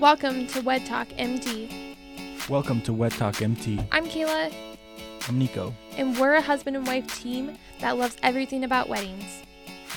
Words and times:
Welcome 0.00 0.46
to 0.48 0.62
Wed 0.62 0.86
Talk 0.86 1.08
MT. 1.18 1.68
Welcome 2.48 2.80
to 2.82 2.92
Wed 2.94 3.12
Talk 3.12 3.42
MT. 3.42 3.80
I'm 3.92 4.06
Kayla, 4.06 4.50
I'm 5.28 5.38
Nico. 5.38 5.74
and 5.98 6.18
we're 6.18 6.36
a 6.36 6.40
husband 6.40 6.76
and 6.76 6.86
wife 6.86 7.20
team 7.20 7.58
that 7.80 7.98
loves 7.98 8.16
everything 8.22 8.64
about 8.64 8.88
weddings. 8.88 9.42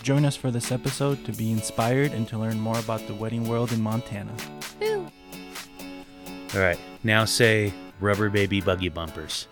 Join 0.02 0.26
us 0.26 0.36
for 0.36 0.52
this 0.52 0.74
episode 0.74 1.24
to 1.24 1.32
be 1.32 1.54
inspired 1.54 2.12
and 2.12 2.28
to 2.28 2.38
learn 2.38 2.60
more 2.60 2.78
about 2.80 3.08
the 3.08 3.14
wedding 3.14 3.48
world 3.48 3.72
in 3.72 3.82
Montana. 3.82 4.34
Woo! 4.82 5.10
All 6.54 6.60
right, 6.60 6.80
now 7.04 7.24
say 7.24 7.74
rubber 8.02 8.30
baby 8.30 8.60
buggy 8.60 8.90
bumpers. 8.90 9.48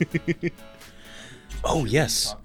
oh, 1.64 1.84
yes. 1.84 2.36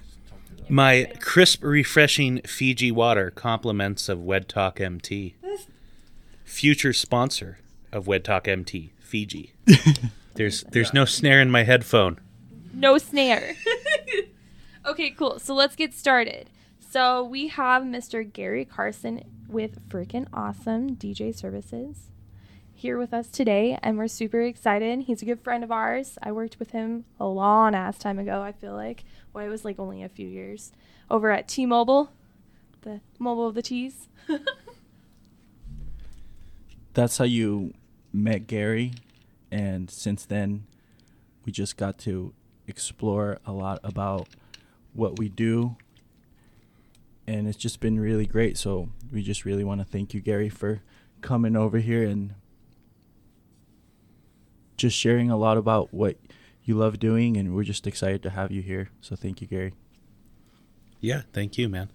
My 0.67 1.11
crisp, 1.19 1.63
refreshing 1.63 2.41
Fiji 2.47 2.91
water 2.91 3.29
compliments 3.29 4.09
of 4.09 4.23
Wed 4.23 4.49
Talk 4.49 4.81
MT. 4.81 5.35
Future 6.51 6.91
sponsor 6.91 7.59
of 7.93 8.07
Wed 8.07 8.25
Talk 8.25 8.45
MT, 8.45 8.91
Fiji. 8.99 9.53
There's 10.35 10.63
there's 10.63 10.93
no 10.93 11.05
snare 11.05 11.41
in 11.41 11.49
my 11.49 11.63
headphone. 11.63 12.19
No 12.73 12.97
snare. 12.97 13.55
okay, 14.85 15.11
cool. 15.11 15.39
So 15.39 15.53
let's 15.53 15.77
get 15.77 15.93
started. 15.93 16.49
So 16.89 17.23
we 17.23 17.47
have 17.47 17.83
Mr. 17.83 18.29
Gary 18.31 18.65
Carson 18.65 19.23
with 19.47 19.87
Freaking 19.89 20.27
Awesome 20.33 20.97
DJ 20.97 21.33
Services 21.33 22.09
here 22.73 22.97
with 22.97 23.13
us 23.13 23.29
today, 23.29 23.79
and 23.81 23.97
we're 23.97 24.09
super 24.09 24.41
excited. 24.41 25.03
He's 25.03 25.21
a 25.21 25.25
good 25.25 25.41
friend 25.41 25.63
of 25.63 25.71
ours. 25.71 26.17
I 26.21 26.33
worked 26.33 26.59
with 26.59 26.71
him 26.71 27.05
a 27.19 27.27
long 27.27 27.75
ass 27.75 27.97
time 27.97 28.19
ago, 28.19 28.41
I 28.41 28.51
feel 28.51 28.73
like. 28.73 29.05
Well, 29.33 29.45
it 29.45 29.49
was 29.49 29.63
like 29.63 29.79
only 29.79 30.03
a 30.03 30.09
few 30.09 30.27
years 30.27 30.73
over 31.09 31.31
at 31.31 31.47
T 31.47 31.65
Mobile, 31.65 32.11
the 32.81 32.99
mobile 33.19 33.47
of 33.47 33.55
the 33.55 33.61
T's. 33.61 34.09
That's 36.93 37.17
how 37.17 37.25
you 37.25 37.73
met 38.11 38.47
Gary, 38.47 38.93
and 39.49 39.89
since 39.89 40.25
then, 40.25 40.65
we 41.45 41.51
just 41.51 41.77
got 41.77 41.97
to 41.99 42.33
explore 42.67 43.39
a 43.45 43.53
lot 43.53 43.79
about 43.83 44.27
what 44.93 45.17
we 45.17 45.29
do, 45.29 45.77
and 47.25 47.47
it's 47.47 47.57
just 47.57 47.79
been 47.79 47.99
really 47.99 48.25
great. 48.25 48.57
So 48.57 48.89
we 49.11 49.23
just 49.23 49.45
really 49.45 49.63
want 49.63 49.79
to 49.79 49.85
thank 49.85 50.13
you, 50.13 50.19
Gary, 50.19 50.49
for 50.49 50.81
coming 51.21 51.55
over 51.55 51.77
here 51.79 52.03
and 52.03 52.33
just 54.75 54.97
sharing 54.97 55.31
a 55.31 55.37
lot 55.37 55.57
about 55.57 55.93
what 55.93 56.17
you 56.63 56.75
love 56.75 56.99
doing, 56.99 57.37
and 57.37 57.55
we're 57.55 57.63
just 57.63 57.87
excited 57.87 58.21
to 58.23 58.31
have 58.31 58.51
you 58.51 58.61
here. 58.61 58.89
So 58.99 59.15
thank 59.15 59.39
you, 59.39 59.47
Gary. 59.47 59.73
Yeah, 60.99 61.21
thank 61.31 61.57
you, 61.57 61.69
man. 61.69 61.89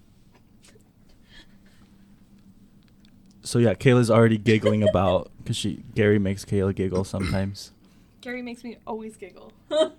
So 3.47 3.59
yeah, 3.59 3.75
Kayla's 3.75 4.11
already 4.11 4.39
giggling 4.39 4.83
about 4.87 5.31
because 5.39 5.57
she 5.57 5.83
Gary 5.95 6.19
makes 6.19 6.45
Kayla 6.45 6.75
giggle 6.75 7.05
sometimes. 7.05 7.73
Gary 8.21 8.43
makes 8.43 8.65
me 8.65 8.77
always 8.87 9.17
giggle. 9.17 9.53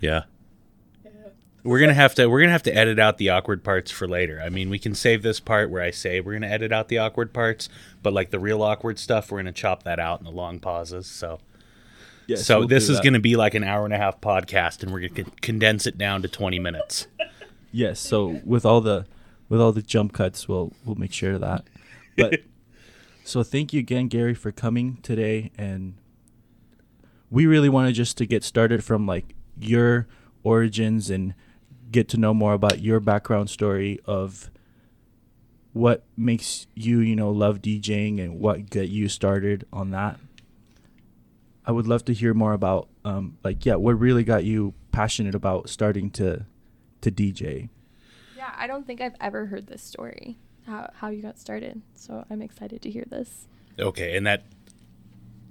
Yeah. 0.00 0.24
yeah. 1.04 1.10
We're 1.64 1.80
gonna 1.80 1.94
have 1.94 2.14
to 2.16 2.26
we're 2.28 2.40
gonna 2.40 2.52
have 2.52 2.62
to 2.64 2.74
edit 2.76 2.98
out 2.98 3.16
the 3.16 3.30
awkward 3.30 3.64
parts 3.64 3.90
for 3.90 4.06
later. 4.06 4.40
I 4.44 4.50
mean, 4.50 4.68
we 4.68 4.78
can 4.78 4.94
save 4.94 5.22
this 5.22 5.40
part 5.40 5.70
where 5.70 5.82
I 5.82 5.90
say 5.90 6.20
we're 6.20 6.34
gonna 6.34 6.46
edit 6.48 6.70
out 6.70 6.88
the 6.88 6.98
awkward 6.98 7.32
parts, 7.32 7.70
but 8.02 8.12
like 8.12 8.30
the 8.30 8.38
real 8.38 8.62
awkward 8.62 8.98
stuff, 8.98 9.32
we're 9.32 9.38
gonna 9.38 9.52
chop 9.52 9.84
that 9.84 9.98
out 9.98 10.18
in 10.20 10.26
the 10.26 10.30
long 10.30 10.58
pauses. 10.60 11.06
So, 11.06 11.38
Yes, 12.26 12.44
so 12.44 12.58
we'll 12.60 12.68
this 12.68 12.90
is 12.90 12.98
that. 12.98 13.04
gonna 13.04 13.20
be 13.20 13.36
like 13.36 13.54
an 13.54 13.64
hour 13.64 13.86
and 13.86 13.94
a 13.94 13.98
half 13.98 14.20
podcast, 14.20 14.82
and 14.82 14.92
we're 14.92 15.08
gonna 15.08 15.24
con- 15.24 15.32
condense 15.40 15.86
it 15.86 15.96
down 15.96 16.20
to 16.22 16.28
twenty 16.28 16.58
minutes. 16.58 17.06
Yes, 17.72 17.98
so 18.00 18.40
with 18.44 18.66
all 18.66 18.82
the 18.82 19.06
with 19.48 19.60
all 19.62 19.72
the 19.72 19.82
jump 19.82 20.12
cuts, 20.12 20.46
we'll 20.46 20.72
we'll 20.84 20.96
make 20.96 21.12
sure 21.12 21.32
of 21.32 21.40
that. 21.40 21.64
But 22.16 22.40
so 23.24 23.42
thank 23.42 23.72
you 23.72 23.80
again, 23.80 24.08
Gary, 24.08 24.34
for 24.34 24.52
coming 24.52 24.98
today, 25.02 25.52
and 25.56 25.94
we 27.30 27.46
really 27.46 27.68
wanted 27.68 27.94
just 27.94 28.16
to 28.18 28.26
get 28.26 28.44
started 28.44 28.84
from 28.84 29.06
like 29.06 29.34
your 29.58 30.06
origins 30.42 31.10
and 31.10 31.34
get 31.90 32.08
to 32.08 32.16
know 32.16 32.34
more 32.34 32.52
about 32.52 32.80
your 32.80 33.00
background 33.00 33.50
story 33.50 34.00
of 34.04 34.50
what 35.72 36.04
makes 36.16 36.66
you, 36.74 37.00
you 37.00 37.14
know, 37.14 37.30
love 37.30 37.60
DJing 37.60 38.18
and 38.18 38.40
what 38.40 38.70
got 38.70 38.88
you 38.88 39.08
started 39.08 39.66
on 39.72 39.90
that. 39.90 40.18
I 41.66 41.72
would 41.72 41.86
love 41.86 42.04
to 42.06 42.14
hear 42.14 42.32
more 42.32 42.52
about, 42.52 42.88
um, 43.04 43.36
like, 43.44 43.66
yeah, 43.66 43.74
what 43.74 43.98
really 43.98 44.24
got 44.24 44.44
you 44.44 44.72
passionate 44.92 45.34
about 45.34 45.68
starting 45.68 46.10
to 46.12 46.46
to 47.02 47.10
DJ. 47.10 47.68
Yeah, 48.36 48.52
I 48.56 48.66
don't 48.66 48.86
think 48.86 49.00
I've 49.00 49.16
ever 49.20 49.46
heard 49.46 49.66
this 49.66 49.82
story, 49.82 50.38
how, 50.66 50.90
how 50.94 51.08
you 51.08 51.22
got 51.22 51.38
started. 51.38 51.82
So 51.94 52.24
I'm 52.30 52.42
excited 52.42 52.82
to 52.82 52.90
hear 52.90 53.04
this. 53.08 53.46
Okay, 53.78 54.16
and 54.16 54.26
that 54.26 54.44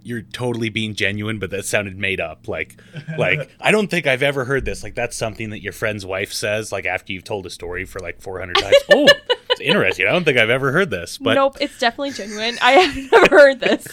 you're 0.06 0.22
totally 0.22 0.70
being 0.70 0.94
genuine, 0.94 1.40
but 1.40 1.50
that 1.50 1.66
sounded 1.66 1.98
made 1.98 2.22
up. 2.22 2.48
Like, 2.48 2.80
like 3.18 3.50
I 3.60 3.72
don't 3.72 3.90
think 3.90 4.06
I've 4.06 4.22
ever 4.22 4.46
heard 4.46 4.64
this. 4.64 4.84
Like 4.84 4.94
that's 4.94 5.18
something 5.18 5.50
that 5.50 5.64
your 5.64 5.74
friend's 5.74 6.06
wife 6.06 6.32
says. 6.32 6.72
Like 6.72 6.86
after 6.86 7.12
you've 7.12 7.24
told 7.24 7.48
a 7.48 7.50
story 7.50 7.86
for 7.86 8.00
like 8.00 8.22
400 8.22 8.56
times. 8.56 8.76
oh, 8.92 9.08
it's 9.50 9.62
interesting. 9.62 10.08
I 10.08 10.12
don't 10.12 10.24
think 10.24 10.38
I've 10.38 10.52
ever 10.52 10.72
heard 10.72 10.92
this. 10.92 11.18
But 11.18 11.34
nope, 11.34 11.58
it's 11.60 11.80
definitely 11.80 12.12
genuine. 12.12 12.56
I 12.62 12.74
have 12.74 13.12
never 13.12 13.36
heard 13.36 13.60
this. 13.60 13.88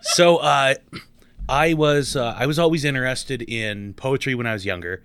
so 0.00 0.38
uh, 0.38 0.74
I 1.50 1.74
was 1.74 2.16
uh, 2.16 2.34
I 2.36 2.46
was 2.46 2.58
always 2.58 2.84
interested 2.86 3.42
in 3.42 3.92
poetry 3.92 4.34
when 4.34 4.46
I 4.46 4.54
was 4.54 4.64
younger, 4.64 5.02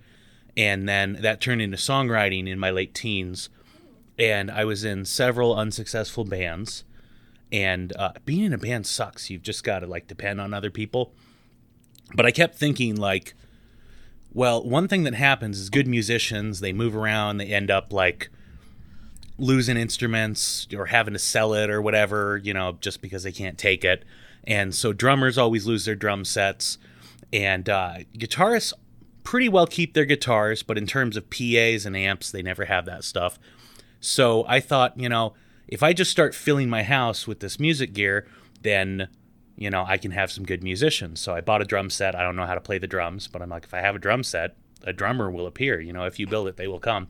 and 0.56 0.88
then 0.88 1.18
that 1.20 1.42
turned 1.42 1.60
into 1.60 1.76
songwriting 1.76 2.48
in 2.48 2.58
my 2.58 2.70
late 2.70 2.94
teens, 2.94 3.50
and 4.18 4.50
I 4.50 4.64
was 4.64 4.84
in 4.84 5.04
several 5.04 5.54
unsuccessful 5.54 6.24
bands, 6.24 6.84
and 7.52 7.96
uh, 7.96 8.12
being 8.24 8.44
in 8.44 8.52
a 8.52 8.58
band 8.58 8.86
sucks. 8.86 9.30
You've 9.30 9.42
just 9.42 9.64
got 9.64 9.80
to 9.80 9.86
like 9.86 10.06
depend 10.06 10.40
on 10.40 10.52
other 10.52 10.70
people. 10.70 11.12
But 12.14 12.26
I 12.26 12.30
kept 12.30 12.56
thinking 12.56 12.96
like, 12.96 13.34
well, 14.32 14.62
one 14.62 14.88
thing 14.88 15.04
that 15.04 15.14
happens 15.14 15.58
is 15.60 15.70
good 15.70 15.86
musicians 15.86 16.60
they 16.60 16.72
move 16.72 16.96
around, 16.96 17.38
they 17.38 17.46
end 17.46 17.70
up 17.70 17.92
like 17.92 18.30
losing 19.38 19.76
instruments 19.76 20.66
or 20.74 20.86
having 20.86 21.12
to 21.14 21.18
sell 21.18 21.54
it 21.54 21.70
or 21.70 21.80
whatever, 21.80 22.38
you 22.42 22.52
know, 22.52 22.76
just 22.80 23.00
because 23.00 23.22
they 23.22 23.32
can't 23.32 23.56
take 23.56 23.84
it. 23.84 24.04
And 24.44 24.74
so 24.74 24.92
drummers 24.92 25.38
always 25.38 25.66
lose 25.66 25.84
their 25.84 25.94
drum 25.94 26.24
sets, 26.24 26.78
and 27.32 27.68
uh, 27.68 27.98
guitarists 28.16 28.72
pretty 29.22 29.48
well 29.48 29.66
keep 29.66 29.92
their 29.92 30.06
guitars, 30.06 30.62
but 30.62 30.78
in 30.78 30.86
terms 30.86 31.16
of 31.16 31.28
PAs 31.28 31.84
and 31.84 31.94
amps, 31.94 32.30
they 32.30 32.42
never 32.42 32.64
have 32.64 32.86
that 32.86 33.04
stuff. 33.04 33.38
So 34.00 34.44
I 34.46 34.60
thought, 34.60 34.98
you 34.98 35.08
know, 35.08 35.34
if 35.66 35.82
I 35.82 35.92
just 35.92 36.10
start 36.10 36.34
filling 36.34 36.70
my 36.70 36.82
house 36.82 37.26
with 37.26 37.40
this 37.40 37.60
music 37.60 37.92
gear, 37.92 38.26
then 38.62 39.08
you 39.56 39.70
know 39.70 39.84
I 39.86 39.98
can 39.98 40.12
have 40.12 40.32
some 40.32 40.44
good 40.44 40.62
musicians. 40.62 41.20
So 41.20 41.34
I 41.34 41.40
bought 41.40 41.62
a 41.62 41.64
drum 41.64 41.90
set. 41.90 42.14
I 42.14 42.22
don't 42.22 42.36
know 42.36 42.46
how 42.46 42.54
to 42.54 42.60
play 42.60 42.78
the 42.78 42.86
drums, 42.86 43.28
but 43.28 43.42
I'm 43.42 43.50
like, 43.50 43.64
if 43.64 43.74
I 43.74 43.80
have 43.80 43.94
a 43.94 43.98
drum 43.98 44.22
set, 44.22 44.56
a 44.84 44.92
drummer 44.92 45.30
will 45.30 45.46
appear. 45.46 45.80
You 45.80 45.92
know, 45.92 46.04
if 46.04 46.18
you 46.18 46.26
build 46.26 46.48
it, 46.48 46.56
they 46.56 46.68
will 46.68 46.80
come. 46.80 47.08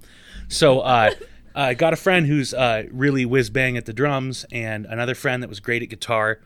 So 0.49 0.81
uh, 0.81 1.11
I 1.55 1.75
got 1.75 1.93
a 1.93 1.97
friend 1.97 2.27
who's 2.27 2.53
uh, 2.53 2.85
really 2.91 3.25
whiz 3.25 3.51
bang 3.51 3.77
at 3.77 3.87
the 3.87 3.93
drums, 3.93 4.45
and 4.51 4.87
another 4.87 5.15
friend 5.15 5.43
that 5.43 5.49
was 5.49 5.61
great 5.61 5.83
at 5.83 5.89
guitar. 5.89 6.41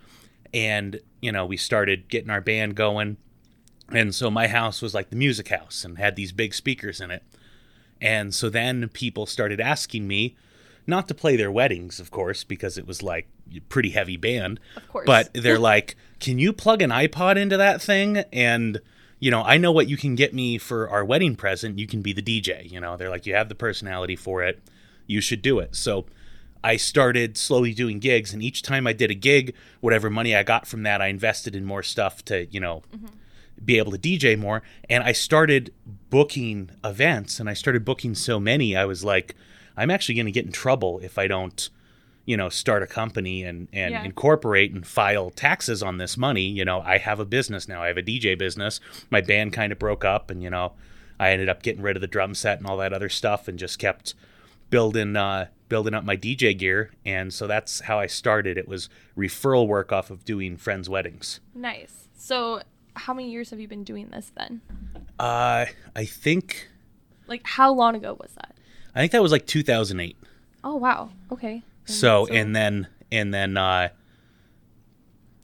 And 0.52 1.00
you 1.22 1.32
know, 1.32 1.46
we 1.46 1.56
started 1.56 2.08
getting 2.08 2.30
our 2.30 2.42
band 2.42 2.74
going. 2.74 3.16
And 3.90 4.14
so 4.14 4.30
my 4.30 4.48
house 4.48 4.80
was 4.80 4.94
like 4.94 5.10
the 5.10 5.16
music 5.16 5.48
house 5.48 5.84
and 5.84 5.98
had 5.98 6.16
these 6.16 6.32
big 6.32 6.54
speakers 6.54 7.00
in 7.00 7.10
it. 7.10 7.22
And 8.02 8.34
so 8.34 8.50
then 8.50 8.88
people 8.88 9.26
started 9.26 9.60
asking 9.60 10.08
me 10.08 10.34
not 10.86 11.06
to 11.06 11.14
play 11.14 11.36
their 11.36 11.52
weddings, 11.52 12.00
of 12.00 12.10
course, 12.10 12.42
because 12.42 12.76
it 12.76 12.86
was 12.86 13.02
like 13.02 13.28
pretty 13.68 13.90
heavy 13.90 14.16
band. 14.16 14.58
Of 14.76 14.88
course. 14.88 15.06
But 15.06 15.30
they're 15.32 15.58
like, 15.72 15.96
"Can 16.18 16.38
you 16.38 16.52
plug 16.52 16.82
an 16.82 16.90
iPod 16.90 17.36
into 17.36 17.56
that 17.56 17.80
thing?" 17.80 18.18
And 18.32 18.80
you 19.20 19.30
know, 19.30 19.42
I 19.42 19.56
know 19.56 19.70
what 19.70 19.88
you 19.88 19.96
can 19.96 20.16
get 20.16 20.34
me 20.34 20.58
for 20.58 20.90
our 20.90 21.04
wedding 21.04 21.36
present. 21.36 21.78
You 21.78 21.86
can 21.86 22.02
be 22.02 22.12
the 22.12 22.22
DJ. 22.22 22.68
You 22.70 22.80
know, 22.80 22.96
they're 22.96 23.08
like, 23.08 23.24
"You 23.24 23.34
have 23.34 23.48
the 23.48 23.54
personality 23.54 24.16
for 24.16 24.42
it. 24.42 24.60
You 25.06 25.20
should 25.20 25.40
do 25.40 25.60
it." 25.60 25.76
So 25.76 26.06
I 26.64 26.76
started 26.76 27.36
slowly 27.36 27.72
doing 27.72 28.00
gigs, 28.00 28.34
and 28.34 28.42
each 28.42 28.62
time 28.62 28.86
I 28.86 28.92
did 28.92 29.12
a 29.12 29.14
gig, 29.14 29.54
whatever 29.80 30.10
money 30.10 30.34
I 30.34 30.42
got 30.42 30.66
from 30.66 30.82
that, 30.82 31.00
I 31.00 31.06
invested 31.06 31.54
in 31.54 31.64
more 31.64 31.82
stuff 31.82 32.24
to, 32.26 32.46
you 32.46 32.60
know, 32.60 32.82
mm-hmm. 32.94 33.06
Be 33.64 33.78
able 33.78 33.92
to 33.92 33.98
DJ 33.98 34.38
more. 34.38 34.62
And 34.88 35.02
I 35.04 35.12
started 35.12 35.72
booking 36.10 36.70
events, 36.84 37.40
and 37.40 37.48
I 37.48 37.54
started 37.54 37.84
booking 37.84 38.14
so 38.14 38.38
many, 38.40 38.76
I 38.76 38.84
was 38.84 39.04
like, 39.04 39.34
I'm 39.76 39.90
actually 39.90 40.16
going 40.16 40.26
to 40.26 40.32
get 40.32 40.44
in 40.46 40.52
trouble 40.52 40.98
if 41.02 41.18
I 41.18 41.26
don't, 41.26 41.70
you 42.26 42.36
know, 42.36 42.48
start 42.48 42.82
a 42.82 42.86
company 42.86 43.42
and, 43.42 43.68
and 43.72 43.92
Yeah. 43.92 44.04
incorporate 44.04 44.72
and 44.72 44.86
file 44.86 45.30
taxes 45.30 45.82
on 45.82 45.96
this 45.98 46.16
money. 46.16 46.42
You 46.46 46.64
know, 46.64 46.80
I 46.82 46.98
have 46.98 47.18
a 47.20 47.24
business 47.24 47.66
now, 47.68 47.82
I 47.82 47.86
have 47.88 47.96
a 47.96 48.02
DJ 48.02 48.36
business. 48.38 48.80
My 49.10 49.20
band 49.20 49.52
kind 49.52 49.72
of 49.72 49.78
broke 49.78 50.04
up, 50.04 50.30
and, 50.30 50.42
you 50.42 50.50
know, 50.50 50.72
I 51.18 51.30
ended 51.30 51.48
up 51.48 51.62
getting 51.62 51.82
rid 51.82 51.96
of 51.96 52.00
the 52.00 52.06
drum 52.06 52.34
set 52.34 52.58
and 52.58 52.66
all 52.66 52.76
that 52.78 52.92
other 52.92 53.08
stuff 53.08 53.48
and 53.48 53.58
just 53.58 53.78
kept 53.78 54.14
building 54.70 55.16
uh, 55.16 55.46
building 55.68 55.94
up 55.94 56.04
my 56.04 56.16
DJ 56.16 56.56
gear, 56.58 56.90
and 57.04 57.32
so 57.32 57.46
that's 57.46 57.80
how 57.80 57.98
I 57.98 58.06
started. 58.06 58.58
It 58.58 58.68
was 58.68 58.90
referral 59.16 59.66
work 59.66 59.90
off 59.92 60.10
of 60.10 60.24
doing 60.24 60.56
friends' 60.58 60.88
weddings. 60.88 61.40
nice. 61.54 62.08
So 62.14 62.62
how 62.94 63.14
many 63.14 63.30
years 63.30 63.50
have 63.50 63.60
you 63.60 63.68
been 63.68 63.84
doing 63.84 64.08
this 64.10 64.32
then? 64.36 64.60
Uh, 65.18 65.66
I 65.96 66.04
think 66.04 66.68
Like 67.26 67.42
how 67.44 67.72
long 67.72 67.94
ago 67.94 68.16
was 68.20 68.32
that? 68.34 68.54
I 68.94 69.00
think 69.00 69.12
that 69.12 69.22
was 69.22 69.32
like 69.32 69.46
2008. 69.46 70.16
Oh 70.64 70.76
wow. 70.76 71.10
Okay. 71.30 71.62
And 71.86 71.94
So, 71.96 72.26
and 72.26 72.54
then 72.54 72.86
and 73.10 73.32
then 73.32 73.56
uh, 73.56 73.88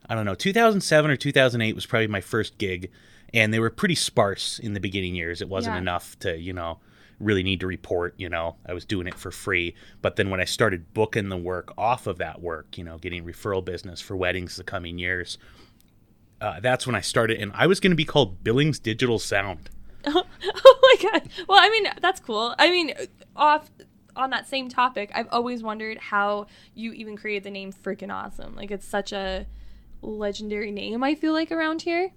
I 0.09 0.15
don't 0.15 0.25
know, 0.25 0.35
2007 0.35 1.11
or 1.11 1.17
2008 1.17 1.75
was 1.75 1.87
probably 1.87 2.07
my 2.07 2.21
first 2.23 2.57
gig, 2.59 2.91
and 3.35 3.53
they 3.53 3.59
were 3.61 3.71
pretty 3.71 3.95
sparse 3.95 4.59
in 4.59 4.73
the 4.73 4.81
beginning 4.81 5.15
years. 5.15 5.43
It 5.43 5.49
wasn't 5.49 5.75
Yeah. 5.77 5.81
enough 5.81 6.19
to, 6.21 6.39
you 6.39 6.53
know, 6.55 6.79
really 7.21 7.43
need 7.43 7.61
to 7.61 7.67
report, 7.67 8.15
you 8.17 8.29
know, 8.29 8.57
I 8.65 8.73
was 8.73 8.85
doing 8.85 9.07
it 9.07 9.17
for 9.17 9.31
free. 9.31 9.75
But 10.01 10.17
then 10.17 10.31
when 10.31 10.41
I 10.41 10.45
started 10.45 10.95
booking 10.95 11.29
the 11.29 11.37
work 11.37 11.73
off 11.77 12.07
of 12.07 12.19
that 12.19 12.41
work, 12.41 12.79
you 12.79 12.85
know, 12.85 12.97
getting 12.97 13.25
referral 13.25 13.63
business 13.65 14.01
for 14.01 14.17
weddings 14.17 14.57
the 14.57 14.65
coming 14.65 14.99
years, 14.99 15.37
uh, 16.41 16.61
that's 16.61 16.87
when 16.87 16.95
I 16.95 17.01
started. 17.01 17.41
And 17.41 17.53
I 17.55 17.67
was 17.67 17.81
going 17.81 17.91
to 17.91 17.97
be 17.97 18.05
called 18.05 18.43
Billings 18.45 18.79
Digital 18.79 19.19
Sound. 19.19 19.71
oh 20.07 20.25
my 21.03 21.11
god. 21.11 21.29
Well, 21.49 21.59
I 21.61 21.71
mean, 21.71 21.89
that's 22.01 22.21
cool. 22.21 22.55
I 22.59 22.71
mean, 22.71 22.95
off 23.37 23.71
on 24.17 24.31
that 24.31 24.49
same 24.49 24.69
topic, 24.69 25.11
I've 25.15 25.29
always 25.31 25.63
wondered 25.63 25.99
how 25.99 26.47
you 26.75 26.93
even 26.93 27.17
created 27.17 27.45
the 27.45 27.51
name 27.51 27.73
freaking 27.73 28.13
awesome. 28.13 28.55
Like 28.57 28.71
it's 28.71 28.87
such 28.87 29.13
a 29.13 29.47
legendary 30.01 30.71
name 30.71 31.03
I 31.03 31.15
feel 31.15 31.33
like 31.33 31.51
around 31.51 31.83
here. 31.83 32.13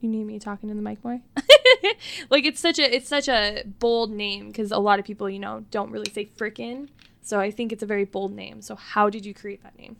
You 0.00 0.08
need 0.10 0.24
me 0.24 0.38
talking 0.38 0.68
in 0.68 0.76
the 0.76 0.82
mic 0.82 1.02
more? 1.04 1.20
like 2.30 2.44
it's 2.44 2.60
such 2.60 2.78
a 2.78 2.94
it's 2.94 3.08
such 3.08 3.28
a 3.28 3.64
bold 3.78 4.10
name 4.10 4.52
cuz 4.52 4.70
a 4.70 4.78
lot 4.78 4.98
of 4.98 5.04
people, 5.04 5.30
you 5.30 5.38
know, 5.38 5.64
don't 5.70 5.90
really 5.90 6.10
say 6.12 6.26
frickin'. 6.26 6.88
So 7.22 7.40
I 7.40 7.50
think 7.50 7.72
it's 7.72 7.82
a 7.82 7.86
very 7.86 8.04
bold 8.04 8.32
name. 8.32 8.60
So 8.62 8.76
how 8.76 9.08
did 9.10 9.24
you 9.24 9.34
create 9.34 9.62
that 9.62 9.76
name? 9.78 9.96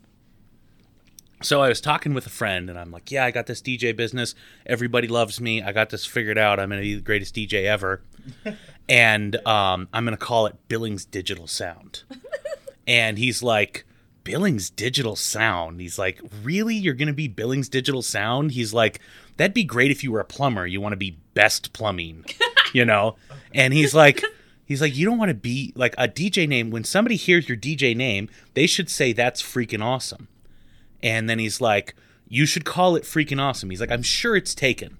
So 1.41 1.61
I 1.61 1.69
was 1.69 1.81
talking 1.81 2.13
with 2.15 2.25
a 2.25 2.31
friend, 2.31 2.69
and 2.69 2.79
I'm 2.79 2.91
like, 2.91 3.11
"Yeah, 3.11 3.23
I 3.25 3.31
got 3.31 3.45
this 3.45 3.61
DJ 3.61 3.95
business. 3.95 4.33
Everybody 4.65 5.07
loves 5.07 5.39
me. 5.39 5.61
I 5.61 5.71
got 5.71 5.91
this 5.91 6.05
figured 6.05 6.37
out. 6.37 6.59
I'm 6.59 6.69
gonna 6.69 6.81
be 6.81 6.95
the 6.95 7.01
greatest 7.01 7.35
DJ 7.35 7.65
ever, 7.65 8.01
and 8.89 9.35
um, 9.47 9.87
I'm 9.93 10.03
gonna 10.03 10.17
call 10.17 10.47
it 10.47 10.55
Billings 10.67 11.05
Digital 11.05 11.45
Sound." 11.45 12.03
and 12.87 13.19
he's 13.19 13.43
like, 13.43 13.85
"Billings 14.23 14.71
Digital 14.71 15.15
Sound." 15.15 15.79
He's 15.79 15.99
like, 15.99 16.21
"Really? 16.41 16.75
You're 16.75 16.95
gonna 16.95 17.13
be 17.13 17.27
Billings 17.27 17.69
Digital 17.69 18.01
Sound?" 18.01 18.53
He's 18.53 18.73
like, 18.73 18.99
"That'd 19.37 19.53
be 19.53 19.63
great 19.63 19.91
if 19.91 20.03
you 20.03 20.11
were 20.11 20.19
a 20.19 20.25
plumber. 20.25 20.65
You 20.65 20.81
want 20.81 20.93
to 20.93 20.97
be 20.97 21.19
Best 21.35 21.71
Plumbing, 21.71 22.25
you 22.73 22.85
know?" 22.85 23.15
And 23.53 23.73
he's 23.73 23.93
like. 23.93 24.23
He's 24.65 24.81
like, 24.81 24.97
you 24.97 25.05
don't 25.05 25.17
want 25.17 25.29
to 25.29 25.33
be 25.33 25.71
like 25.77 25.95
a 25.97 26.09
DJ 26.09 26.45
name. 26.45 26.71
When 26.71 26.83
somebody 26.83 27.15
hears 27.15 27.47
your 27.47 27.57
DJ 27.57 27.95
name, 27.95 28.27
they 28.53 28.67
should 28.67 28.89
say 28.89 29.13
that's 29.13 29.41
freaking 29.41 29.81
awesome. 29.81 30.27
And 31.03 31.29
then 31.29 31.39
he's 31.39 31.61
like, 31.61 31.95
You 32.27 32.45
should 32.45 32.65
call 32.65 32.95
it 32.95 33.03
freaking 33.03 33.41
awesome. 33.41 33.69
He's 33.69 33.81
like, 33.81 33.91
I'm 33.91 34.03
sure 34.03 34.35
it's 34.35 34.55
taken, 34.55 34.97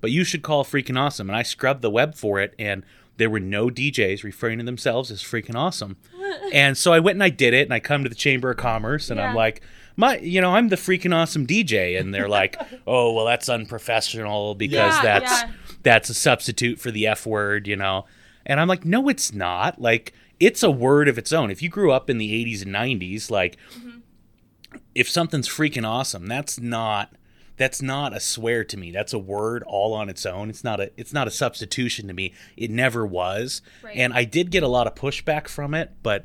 but 0.00 0.10
you 0.10 0.24
should 0.24 0.42
call 0.42 0.64
freaking 0.64 0.98
awesome. 0.98 1.28
And 1.28 1.36
I 1.36 1.42
scrubbed 1.42 1.82
the 1.82 1.90
web 1.90 2.14
for 2.14 2.40
it, 2.40 2.54
and 2.58 2.84
there 3.16 3.30
were 3.30 3.40
no 3.40 3.68
DJs 3.68 4.24
referring 4.24 4.58
to 4.58 4.64
themselves 4.64 5.10
as 5.10 5.22
freaking 5.22 5.54
awesome. 5.56 5.96
and 6.52 6.76
so 6.78 6.92
I 6.92 7.00
went 7.00 7.16
and 7.16 7.22
I 7.24 7.28
did 7.28 7.54
it, 7.54 7.66
and 7.66 7.74
I 7.74 7.80
come 7.80 8.02
to 8.02 8.08
the 8.08 8.14
Chamber 8.14 8.50
of 8.50 8.56
Commerce, 8.56 9.10
and 9.10 9.20
I'm 9.20 9.34
like, 9.34 9.62
my, 9.96 10.18
you 10.18 10.40
know, 10.40 10.54
I'm 10.54 10.68
the 10.68 10.76
freaking 10.76 11.14
awesome 11.14 11.46
DJ, 11.46 12.00
and 12.00 12.14
they're 12.14 12.28
like, 12.28 12.56
"Oh, 12.86 13.12
well, 13.12 13.26
that's 13.26 13.48
unprofessional 13.48 14.54
because 14.54 14.94
Yeah, 14.96 15.02
that's 15.02 15.42
yeah. 15.42 15.50
that's 15.82 16.08
a 16.08 16.14
substitute 16.14 16.80
for 16.80 16.90
the 16.90 17.06
F 17.06 17.26
word," 17.26 17.66
you 17.66 17.76
know. 17.76 18.06
And 18.46 18.58
I'm 18.58 18.68
like, 18.68 18.84
"No, 18.86 19.08
it's 19.08 19.32
not. 19.34 19.80
Like, 19.80 20.14
it's 20.38 20.62
a 20.62 20.70
word 20.70 21.08
of 21.08 21.18
its 21.18 21.32
own. 21.32 21.50
If 21.50 21.62
you 21.62 21.68
grew 21.68 21.92
up 21.92 22.08
in 22.08 22.16
the 22.16 22.32
'80s 22.32 22.62
and 22.62 22.74
'90s, 22.74 23.30
like, 23.30 23.58
mm-hmm. 23.74 23.89
If 24.94 25.08
something's 25.08 25.48
freaking 25.48 25.86
awesome, 25.86 26.26
that's 26.26 26.60
not 26.60 27.12
that's 27.56 27.82
not 27.82 28.16
a 28.16 28.20
swear 28.20 28.64
to 28.64 28.76
me. 28.78 28.90
That's 28.90 29.12
a 29.12 29.18
word 29.18 29.62
all 29.66 29.92
on 29.92 30.08
its 30.08 30.24
own. 30.24 30.48
It's 30.48 30.64
not 30.64 30.80
a 30.80 30.90
it's 30.96 31.12
not 31.12 31.28
a 31.28 31.30
substitution 31.30 32.08
to 32.08 32.14
me. 32.14 32.32
It 32.56 32.70
never 32.70 33.06
was. 33.06 33.60
Right. 33.82 33.96
And 33.96 34.14
I 34.14 34.24
did 34.24 34.50
get 34.50 34.62
a 34.62 34.68
lot 34.68 34.86
of 34.86 34.94
pushback 34.94 35.46
from 35.46 35.74
it, 35.74 35.92
but 36.02 36.24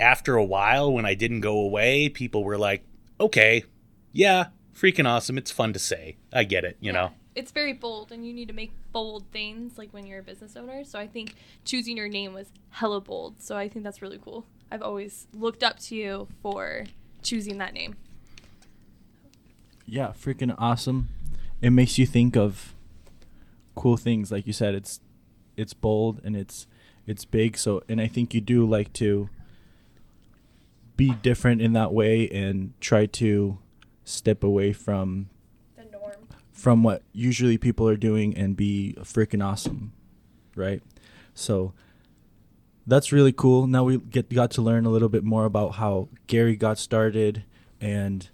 after 0.00 0.34
a 0.34 0.44
while 0.44 0.92
when 0.92 1.06
I 1.06 1.14
didn't 1.14 1.42
go 1.42 1.58
away, 1.58 2.08
people 2.08 2.42
were 2.42 2.58
like, 2.58 2.84
"Okay, 3.20 3.64
yeah, 4.12 4.46
freaking 4.76 5.06
awesome. 5.06 5.38
It's 5.38 5.52
fun 5.52 5.72
to 5.72 5.78
say. 5.78 6.16
I 6.32 6.42
get 6.42 6.64
it, 6.64 6.76
you 6.80 6.92
know." 6.92 7.12
It's 7.36 7.52
very 7.52 7.72
bold, 7.72 8.10
and 8.10 8.26
you 8.26 8.32
need 8.32 8.48
to 8.48 8.54
make 8.54 8.72
bold 8.92 9.24
things 9.32 9.78
like 9.78 9.92
when 9.92 10.06
you're 10.06 10.20
a 10.20 10.22
business 10.22 10.56
owner. 10.56 10.84
So 10.84 10.98
I 10.98 11.06
think 11.06 11.34
choosing 11.64 11.96
your 11.96 12.08
name 12.08 12.32
was 12.32 12.48
hella 12.70 13.00
bold. 13.00 13.40
So 13.40 13.56
I 13.56 13.68
think 13.68 13.84
that's 13.84 14.02
really 14.02 14.18
cool. 14.18 14.44
I've 14.72 14.82
always 14.82 15.28
looked 15.32 15.62
up 15.62 15.78
to 15.80 15.94
you 15.94 16.28
for 16.42 16.86
choosing 17.24 17.58
that 17.58 17.74
name. 17.74 17.96
Yeah, 19.86 20.08
freaking 20.18 20.54
awesome. 20.58 21.08
It 21.60 21.70
makes 21.70 21.98
you 21.98 22.06
think 22.06 22.36
of 22.36 22.74
cool 23.74 23.96
things 23.96 24.30
like 24.30 24.46
you 24.46 24.52
said 24.52 24.72
it's 24.72 25.00
it's 25.56 25.74
bold 25.74 26.20
and 26.22 26.36
it's 26.36 26.68
it's 27.08 27.24
big 27.24 27.56
so 27.58 27.82
and 27.88 28.00
I 28.00 28.06
think 28.06 28.32
you 28.32 28.40
do 28.40 28.64
like 28.64 28.92
to 28.92 29.28
be 30.96 31.10
different 31.22 31.60
in 31.60 31.72
that 31.72 31.92
way 31.92 32.28
and 32.30 32.72
try 32.80 33.06
to 33.06 33.58
step 34.04 34.44
away 34.44 34.72
from 34.72 35.28
The 35.76 35.82
norm. 35.90 36.12
from 36.52 36.84
what 36.84 37.02
usually 37.12 37.58
people 37.58 37.88
are 37.88 37.96
doing 37.96 38.36
and 38.36 38.56
be 38.56 38.94
freaking 39.00 39.44
awesome, 39.44 39.92
right? 40.54 40.82
So 41.34 41.72
that's 42.86 43.12
really 43.12 43.32
cool. 43.32 43.66
Now 43.66 43.84
we 43.84 43.98
get 43.98 44.32
got 44.32 44.50
to 44.52 44.62
learn 44.62 44.86
a 44.86 44.90
little 44.90 45.08
bit 45.08 45.24
more 45.24 45.44
about 45.44 45.76
how 45.76 46.08
Gary 46.26 46.56
got 46.56 46.78
started 46.78 47.44
and 47.80 48.28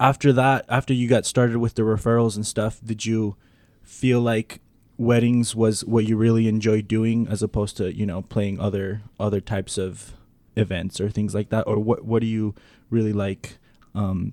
after 0.00 0.32
that, 0.32 0.64
after 0.68 0.94
you 0.94 1.06
got 1.06 1.26
started 1.26 1.58
with 1.58 1.74
the 1.74 1.82
referrals 1.82 2.34
and 2.34 2.46
stuff, 2.46 2.80
did 2.82 3.04
you 3.04 3.36
feel 3.82 4.20
like 4.20 4.60
weddings 4.96 5.54
was 5.54 5.84
what 5.84 6.06
you 6.06 6.16
really 6.16 6.48
enjoyed 6.48 6.88
doing 6.88 7.28
as 7.28 7.42
opposed 7.42 7.76
to, 7.76 7.94
you 7.94 8.06
know, 8.06 8.22
playing 8.22 8.58
other 8.58 9.02
other 9.20 9.40
types 9.40 9.76
of 9.76 10.14
events 10.56 11.00
or 11.00 11.10
things 11.10 11.34
like 11.34 11.50
that 11.50 11.66
or 11.66 11.78
what 11.78 12.04
what 12.04 12.20
do 12.20 12.26
you 12.26 12.54
really 12.88 13.12
like 13.12 13.58
um 13.94 14.32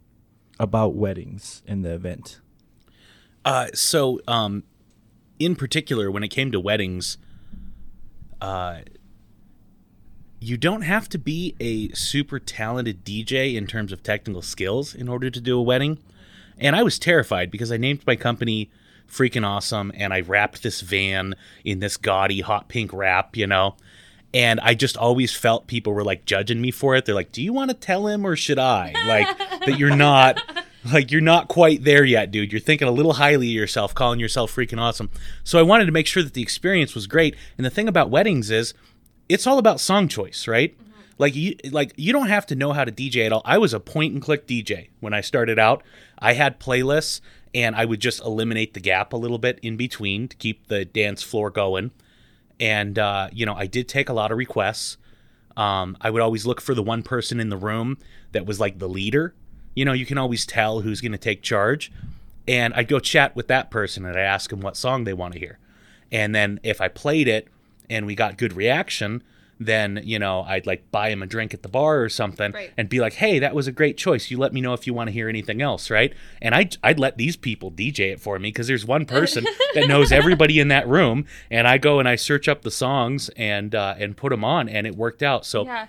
about 0.59 0.95
weddings 0.95 1.61
and 1.67 1.83
the 1.83 1.93
event? 1.93 2.39
Uh, 3.45 3.67
so, 3.73 4.19
um, 4.27 4.63
in 5.39 5.55
particular, 5.55 6.11
when 6.11 6.23
it 6.23 6.29
came 6.29 6.51
to 6.51 6.59
weddings, 6.59 7.17
uh, 8.41 8.79
you 10.39 10.57
don't 10.57 10.83
have 10.83 11.09
to 11.09 11.17
be 11.17 11.55
a 11.59 11.89
super 11.89 12.39
talented 12.39 13.03
DJ 13.03 13.55
in 13.55 13.67
terms 13.67 13.91
of 13.91 14.03
technical 14.03 14.41
skills 14.41 14.93
in 14.93 15.07
order 15.07 15.29
to 15.29 15.41
do 15.41 15.57
a 15.57 15.61
wedding. 15.61 15.99
And 16.57 16.75
I 16.75 16.83
was 16.83 16.99
terrified 16.99 17.51
because 17.51 17.71
I 17.71 17.77
named 17.77 18.05
my 18.05 18.15
company 18.15 18.69
freaking 19.07 19.45
awesome 19.45 19.91
and 19.95 20.13
I 20.13 20.21
wrapped 20.21 20.63
this 20.63 20.81
van 20.81 21.35
in 21.63 21.79
this 21.79 21.97
gaudy 21.97 22.41
hot 22.41 22.67
pink 22.67 22.93
wrap, 22.93 23.35
you 23.35 23.47
know. 23.47 23.75
And 24.33 24.59
I 24.59 24.73
just 24.73 24.97
always 24.97 25.35
felt 25.35 25.67
people 25.67 25.93
were 25.93 26.03
like 26.03 26.25
judging 26.25 26.61
me 26.61 26.69
for 26.71 26.95
it. 26.95 27.05
They're 27.05 27.15
like, 27.15 27.31
"Do 27.31 27.41
you 27.41 27.53
want 27.53 27.71
to 27.71 27.73
tell 27.73 28.07
him 28.07 28.25
or 28.25 28.35
should 28.35 28.59
I?" 28.59 28.93
Like 29.07 29.37
that 29.65 29.79
you're 29.79 29.95
not 29.95 30.41
like 30.91 31.11
you're 31.11 31.21
not 31.21 31.47
quite 31.47 31.83
there 31.83 32.03
yet, 32.03 32.31
dude. 32.31 32.51
You're 32.51 32.61
thinking 32.61 32.87
a 32.87 32.91
little 32.91 33.13
highly 33.13 33.47
of 33.47 33.53
yourself, 33.53 33.93
calling 33.93 34.19
yourself 34.19 34.55
freaking 34.55 34.79
awesome. 34.79 35.09
So 35.43 35.59
I 35.59 35.63
wanted 35.63 35.85
to 35.85 35.91
make 35.91 36.07
sure 36.07 36.23
that 36.23 36.33
the 36.33 36.41
experience 36.41 36.95
was 36.95 37.07
great. 37.07 37.35
And 37.57 37.65
the 37.65 37.69
thing 37.69 37.87
about 37.87 38.09
weddings 38.09 38.49
is 38.49 38.73
it's 39.29 39.47
all 39.47 39.57
about 39.57 39.79
song 39.79 40.07
choice, 40.07 40.47
right? 40.47 40.77
Like 41.17 41.35
you 41.35 41.55
like 41.71 41.93
you 41.97 42.13
don't 42.13 42.27
have 42.27 42.45
to 42.47 42.55
know 42.55 42.73
how 42.73 42.83
to 42.83 42.91
DJ 42.91 43.25
at 43.25 43.31
all. 43.31 43.41
I 43.43 43.57
was 43.57 43.73
a 43.73 43.79
point 43.79 44.13
and 44.13 44.21
click 44.21 44.47
DJ 44.47 44.89
when 44.99 45.13
I 45.13 45.21
started 45.21 45.57
out. 45.57 45.83
I 46.19 46.33
had 46.33 46.59
playlists 46.59 47.21
and 47.55 47.75
I 47.75 47.85
would 47.85 47.99
just 47.99 48.21
eliminate 48.21 48.73
the 48.73 48.79
gap 48.79 49.13
a 49.13 49.17
little 49.17 49.39
bit 49.39 49.59
in 49.63 49.77
between 49.77 50.27
to 50.27 50.37
keep 50.37 50.67
the 50.67 50.85
dance 50.85 51.23
floor 51.23 51.49
going. 51.49 51.91
And 52.59 52.99
uh, 52.99 53.29
you 53.31 53.45
know, 53.45 53.55
I 53.55 53.65
did 53.65 53.87
take 53.87 54.09
a 54.09 54.13
lot 54.13 54.31
of 54.31 54.37
requests. 54.37 54.97
Um, 55.55 55.97
I 55.99 56.11
would 56.11 56.21
always 56.21 56.45
look 56.45 56.61
for 56.61 56.75
the 56.75 56.83
one 56.83 57.01
person 57.01 57.39
in 57.39 57.49
the 57.49 57.57
room 57.57 57.97
that 58.31 58.45
was 58.45 58.59
like 58.59 58.77
the 58.77 58.87
leader. 58.87 59.33
You 59.77 59.85
know, 59.85 59.93
you 59.93 60.07
can 60.07 60.17
always 60.17 60.43
tell 60.43 60.81
who's 60.81 61.01
going 61.01 61.11
to 61.11 61.19
take 61.19 61.43
charge. 61.43 61.91
And 62.47 62.73
I'd 62.73 62.87
go 62.87 62.99
chat 62.99 63.35
with 63.35 63.47
that 63.49 63.69
person 63.69 64.05
and 64.05 64.17
I'd 64.17 64.21
ask 64.23 64.49
them 64.49 64.59
what 64.61 64.75
song 64.75 65.03
they 65.03 65.13
want 65.13 65.33
to 65.33 65.39
hear. 65.39 65.59
And 66.11 66.33
then 66.33 66.59
if 66.63 66.81
I 66.81 66.87
played 66.87 67.27
it 67.27 67.47
and 67.87 68.07
we 68.07 68.15
got 68.15 68.37
good 68.39 68.53
reaction, 68.53 69.21
then, 69.59 70.01
you 70.03 70.17
know, 70.17 70.41
I'd 70.47 70.65
like 70.65 70.89
buy 70.91 71.09
him 71.11 71.21
a 71.21 71.27
drink 71.27 71.53
at 71.53 71.61
the 71.61 71.69
bar 71.69 72.01
or 72.01 72.09
something 72.09 72.51
Right. 72.53 72.71
and 72.75 72.89
be 72.89 72.99
like, 72.99 73.13
hey, 73.13 73.37
that 73.39 73.53
was 73.53 73.67
a 73.67 73.71
great 73.71 73.97
choice. 73.97 74.31
You 74.31 74.37
let 74.39 74.51
me 74.51 74.61
know 74.61 74.73
if 74.73 74.87
you 74.87 74.95
want 74.95 75.09
to 75.09 75.11
hear 75.11 75.29
anything 75.29 75.61
else, 75.61 75.91
right? 75.91 76.11
And 76.41 76.55
I'd, 76.55 76.77
I'd 76.83 76.97
let 76.99 77.17
these 77.17 77.35
people 77.35 77.69
DJ 77.71 78.13
it 78.13 78.19
for 78.19 78.39
me 78.39 78.49
because 78.49 78.65
there's 78.67 78.85
one 78.85 79.05
person 79.05 79.45
that 79.75 79.87
knows 79.87 80.11
everybody 80.11 80.59
in 80.59 80.69
that 80.69 80.87
room. 80.87 81.25
And 81.51 81.67
I 81.67 81.77
go 81.77 81.99
and 81.99 82.07
I 82.07 82.15
search 82.15 82.47
up 82.47 82.63
the 82.63 82.71
songs 82.71 83.29
and, 83.37 83.75
uh, 83.75 83.93
and 83.99 84.17
put 84.17 84.29
them 84.31 84.43
on 84.43 84.69
and 84.69 84.87
it 84.87 84.95
worked 84.95 85.21
out. 85.21 85.45
So, 85.45 85.65
Yeah. 85.65 85.85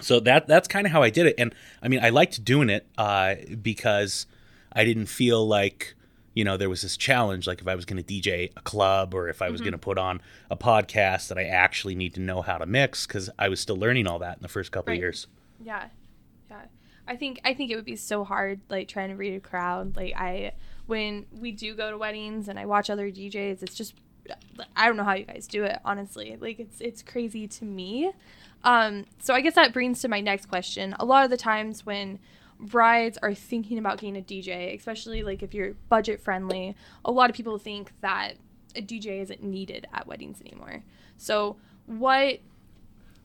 So 0.00 0.20
that 0.20 0.46
that's 0.46 0.68
kind 0.68 0.86
of 0.86 0.92
how 0.92 1.02
I 1.02 1.10
did 1.10 1.26
it, 1.26 1.34
and 1.38 1.54
I 1.82 1.88
mean 1.88 2.00
I 2.02 2.10
liked 2.10 2.44
doing 2.44 2.68
it 2.70 2.86
uh, 2.98 3.36
because 3.62 4.26
I 4.72 4.84
didn't 4.84 5.06
feel 5.06 5.46
like 5.46 5.94
you 6.34 6.44
know 6.44 6.56
there 6.56 6.68
was 6.68 6.82
this 6.82 6.96
challenge. 6.96 7.46
Like 7.46 7.60
if 7.60 7.68
I 7.68 7.74
was 7.74 7.84
going 7.84 8.02
to 8.02 8.04
DJ 8.14 8.50
a 8.56 8.60
club 8.60 9.14
or 9.14 9.28
if 9.28 9.40
I 9.40 9.48
was 9.50 9.60
going 9.60 9.72
to 9.72 9.78
put 9.78 9.96
on 9.98 10.20
a 10.50 10.56
podcast, 10.56 11.28
that 11.28 11.38
I 11.38 11.44
actually 11.44 11.94
need 11.94 12.14
to 12.14 12.20
know 12.20 12.42
how 12.42 12.58
to 12.58 12.66
mix 12.66 13.06
because 13.06 13.30
I 13.38 13.48
was 13.48 13.58
still 13.60 13.76
learning 13.76 14.06
all 14.06 14.18
that 14.18 14.36
in 14.36 14.42
the 14.42 14.48
first 14.48 14.70
couple 14.72 14.90
Right. 14.92 14.96
of 14.98 15.02
years. 15.02 15.26
Yeah. 15.64 15.86
Yeah. 16.50 16.62
I 17.08 17.16
think 17.16 17.40
I 17.44 17.54
think 17.54 17.70
it 17.70 17.76
would 17.76 17.84
be 17.86 17.96
so 17.96 18.22
hard 18.24 18.60
like 18.68 18.88
trying 18.88 19.08
to 19.08 19.16
read 19.16 19.34
a 19.34 19.40
crowd. 19.40 19.96
Like 19.96 20.14
I 20.16 20.52
when 20.86 21.24
we 21.32 21.52
do 21.52 21.74
go 21.74 21.90
to 21.90 21.96
weddings 21.98 22.48
and 22.48 22.58
I 22.58 22.66
watch 22.66 22.90
other 22.90 23.10
DJs, 23.10 23.62
it's 23.62 23.74
just 23.74 23.94
I 24.76 24.86
don't 24.86 24.96
know 24.96 25.04
how 25.04 25.14
you 25.14 25.24
guys 25.24 25.46
do 25.46 25.64
it, 25.64 25.78
honestly. 25.84 26.36
Like 26.40 26.58
it's 26.60 26.80
it's 26.80 27.02
crazy 27.02 27.46
to 27.48 27.64
me. 27.64 28.12
Um 28.64 29.04
so 29.20 29.34
I 29.34 29.40
guess 29.40 29.54
that 29.54 29.72
brings 29.72 30.00
to 30.02 30.08
my 30.08 30.20
next 30.20 30.46
question. 30.46 30.94
A 30.98 31.04
lot 31.04 31.24
of 31.24 31.30
the 31.30 31.36
times 31.36 31.84
when 31.86 32.18
brides 32.58 33.18
are 33.22 33.34
thinking 33.34 33.78
about 33.78 33.98
getting 33.98 34.16
a 34.16 34.22
DJ, 34.22 34.74
especially 34.76 35.22
like 35.22 35.42
if 35.42 35.52
you're 35.54 35.74
budget 35.88 36.20
friendly, 36.20 36.74
a 37.04 37.12
lot 37.12 37.28
of 37.30 37.36
people 37.36 37.58
think 37.58 37.92
that 38.00 38.34
a 38.74 38.80
DJ 38.82 39.20
isn't 39.22 39.42
needed 39.42 39.86
at 39.92 40.06
weddings 40.06 40.40
anymore. 40.40 40.82
So, 41.18 41.56
what 41.86 42.40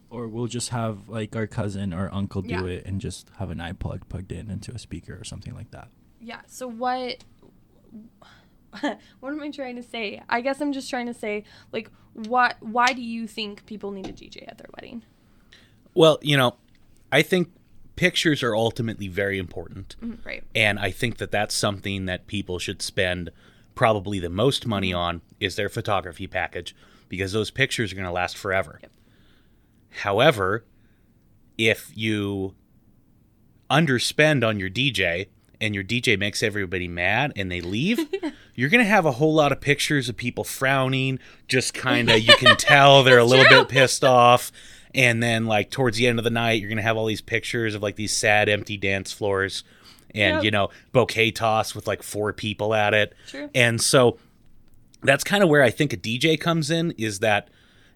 Or 0.10 0.28
we'll 0.28 0.48
just 0.48 0.70
have 0.70 1.08
like 1.10 1.36
our 1.36 1.48
cousin 1.48 1.94
or 1.94 2.14
uncle 2.14 2.42
do 2.42 2.50
Yeah. 2.50 2.64
it 2.66 2.86
and 2.86 3.00
just 3.00 3.30
have 3.38 3.50
an 3.52 3.60
iPod 3.60 4.02
plugged 4.10 4.32
in 4.34 4.50
into 4.52 4.72
a 4.74 4.80
speaker 4.80 5.18
or 5.20 5.24
something 5.24 5.56
like 5.56 5.72
that. 5.72 5.88
Yeah. 6.20 6.42
So 6.48 6.68
what? 6.68 7.24
what 9.20 9.32
am 9.34 9.42
I 9.42 9.50
trying 9.50 9.76
to 9.76 9.84
say? 9.84 10.22
I 10.30 10.42
guess 10.42 10.62
I'm 10.62 10.74
just 10.74 10.90
trying 10.90 11.08
to 11.08 11.14
say, 11.14 11.44
like, 11.72 11.90
what? 12.14 12.58
Why 12.62 12.94
do 12.94 13.02
you 13.02 13.28
think 13.28 13.66
people 13.66 13.92
need 13.92 14.08
a 14.08 14.14
DJ 14.14 14.48
at 14.48 14.58
their 14.58 14.68
wedding? 14.76 15.04
Well, 15.94 16.20
you 16.22 16.38
know, 16.38 16.56
I 17.12 17.22
think 17.22 17.52
pictures 17.96 18.42
are 18.44 18.56
ultimately 18.56 19.08
very 19.08 19.38
important. 19.38 19.96
Mhm, 20.02 20.26
Right. 20.26 20.44
And 20.56 20.80
I 20.80 20.92
think 20.92 21.18
that 21.18 21.32
that's 21.32 21.54
something 21.54 22.06
that 22.06 22.28
people 22.28 22.58
should 22.60 22.82
spend 22.82 23.30
probably 23.76 24.20
the 24.20 24.30
most 24.30 24.66
money 24.66 24.94
on 24.94 25.22
is 25.40 25.56
their 25.56 25.70
photography 25.70 26.28
package 26.28 26.76
because 27.10 27.34
those 27.34 27.52
pictures 27.52 27.92
are 27.92 27.96
going 27.96 28.06
to 28.08 28.12
last 28.12 28.38
forever. 28.38 28.80
Yep. 28.82 28.92
However, 29.90 30.66
if 31.58 31.92
you 31.96 32.56
underspend 33.70 34.48
on 34.48 34.60
your 34.60 34.70
DJ 34.70 35.28
and 35.62 35.74
your 35.74 35.84
DJ 35.84 36.18
makes 36.20 36.44
everybody 36.44 36.88
mad 36.88 37.32
and 37.38 37.50
they 37.52 37.62
leave, 37.62 38.00
you're 38.56 38.70
going 38.70 38.84
to 38.84 38.90
have 38.90 39.06
a 39.06 39.12
whole 39.14 39.34
lot 39.34 39.52
of 39.52 39.62
pictures 39.62 40.10
of 40.10 40.18
people 40.18 40.44
frowning, 40.44 41.20
just 41.48 41.74
kind 41.74 42.10
of 42.10 42.20
you 42.20 42.36
can 42.36 42.58
tell 42.58 43.04
they're 43.04 43.20
a 43.20 43.24
little 43.24 43.46
true. 43.46 43.60
bit 43.60 43.70
pissed 43.70 44.04
off. 44.04 44.52
And 44.94 45.24
then 45.24 45.46
like 45.46 45.70
towards 45.70 45.96
the 45.98 46.08
end 46.08 46.20
of 46.20 46.26
the 46.26 46.30
night, 46.32 46.60
you're 46.60 46.68
going 46.68 46.76
to 46.78 46.84
have 46.84 46.98
all 46.98 47.06
these 47.06 47.22
pictures 47.22 47.76
of 47.76 47.82
like 47.82 47.96
these 47.96 48.12
sad 48.14 48.50
empty 48.50 48.76
dance 48.76 49.14
floors 49.14 49.64
and 50.14 50.36
Yep. 50.38 50.44
you 50.44 50.52
know, 50.52 50.70
bouquet 50.92 51.32
toss 51.32 51.74
with 51.74 51.88
like 51.88 52.04
four 52.04 52.34
people 52.34 52.74
at 52.74 52.94
it. 52.94 53.14
True. 53.28 53.50
And 53.56 53.80
so 53.80 54.18
that's 55.02 55.24
kind 55.24 55.42
of 55.44 55.50
where 55.50 55.64
I 55.64 55.70
think 55.70 55.94
a 55.94 55.98
DJ 55.98 56.38
comes 56.38 56.70
in 56.70 56.92
is 56.98 57.20
that 57.20 57.48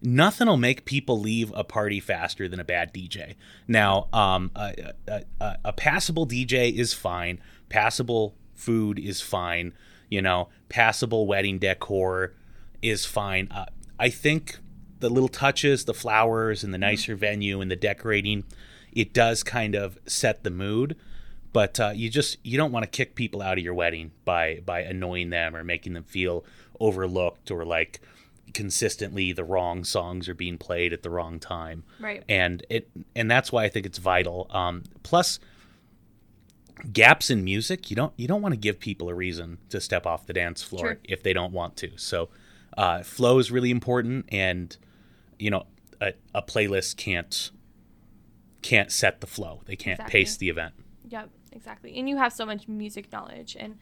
nothing 0.02 0.48
will 0.48 0.56
make 0.58 0.86
people 0.86 1.20
leave 1.20 1.52
a 1.56 1.64
party 1.64 2.00
faster 2.00 2.48
than 2.48 2.60
a 2.60 2.64
bad 2.64 2.94
DJ. 2.94 3.36
Now, 3.68 4.08
um, 4.14 4.52
a, 4.56 4.94
a, 5.08 5.24
a, 5.42 5.58
a 5.66 5.74
passable 5.74 6.26
DJ 6.26 6.74
is 6.74 6.94
fine. 6.94 7.40
Passable 7.70 8.36
food 8.54 9.00
is 9.00 9.22
fine. 9.22 9.74
You 10.10 10.22
know, 10.22 10.50
passable 10.70 11.26
wedding 11.28 11.60
decor 11.60 12.34
is 12.82 13.06
fine. 13.06 13.48
Uh, 13.52 13.66
I 14.00 14.10
think 14.10 14.58
the 15.00 15.10
little 15.10 15.30
touches, 15.30 15.86
the 15.86 15.94
flowers, 15.94 16.64
and 16.64 16.74
the 16.74 16.78
nicer 16.78 17.16
venue 17.16 17.60
and 17.62 17.70
the 17.72 17.76
decorating, 17.76 18.44
it 18.94 19.14
does 19.14 19.44
kind 19.44 19.76
of 19.76 19.98
set 20.06 20.44
the 20.44 20.50
mood. 20.52 20.96
But 21.54 21.80
uh, 21.80 21.92
you 21.96 22.10
just 22.10 22.38
you 22.44 22.58
don't 22.58 22.72
want 22.72 22.84
to 22.84 22.90
kick 22.90 23.16
people 23.16 23.42
out 23.42 23.58
of 23.58 23.64
your 23.64 23.74
wedding 23.74 24.12
by 24.26 24.62
by 24.66 24.82
annoying 24.82 25.30
them 25.30 25.56
or 25.56 25.64
making 25.64 25.94
them 25.94 26.04
feel 26.04 26.44
overlooked 26.80 27.50
or 27.50 27.64
like 27.66 28.02
consistently 28.54 29.32
the 29.34 29.44
wrong 29.44 29.84
songs 29.84 30.30
are 30.30 30.34
being 30.34 30.58
played 30.58 30.94
at 30.94 31.02
the 31.04 31.10
wrong 31.10 31.40
time 31.40 31.84
Right. 32.00 32.24
and 32.30 32.66
it 32.70 32.90
and 33.16 33.30
that's 33.30 33.52
why 33.52 33.64
I 33.64 33.70
think 33.70 33.86
it's 33.86 33.98
vital. 33.98 34.48
Um, 34.50 34.84
plus, 35.04 35.40
gaps 36.92 37.30
in 37.30 37.44
music 37.44 37.90
you 37.90 37.96
don't 37.96 38.14
you 38.18 38.28
don't 38.28 38.42
want 38.42 38.54
to 38.54 38.60
give 38.60 38.80
people 38.80 39.10
a 39.10 39.14
reason 39.14 39.58
to 39.70 39.80
step 39.80 40.06
off 40.06 40.26
the 40.26 40.34
dance 40.34 40.62
floor 40.62 40.98
if 41.04 41.24
they 41.24 41.34
don't 41.34 41.54
want 41.54 41.76
to. 41.78 41.92
So, 41.98 42.30
uh, 42.78 43.02
flow 43.04 43.40
is 43.40 43.52
really 43.52 43.72
important, 43.72 44.26
and 44.30 44.76
you 45.40 45.50
know 45.50 45.66
a, 46.02 46.14
a 46.34 46.42
playlist 46.42 46.98
can't 46.98 47.52
can't 48.62 48.92
set 48.92 49.22
the 49.22 49.28
flow. 49.28 49.62
They 49.66 49.76
can't 49.76 50.00
Exactly. 50.00 50.20
pace 50.20 50.38
the 50.38 50.50
event. 50.50 50.74
Exactly. 51.56 51.98
And 51.98 52.10
you 52.10 52.18
have 52.18 52.34
so 52.34 52.46
much 52.46 52.68
music 52.68 53.10
knowledge, 53.14 53.56
and 53.58 53.78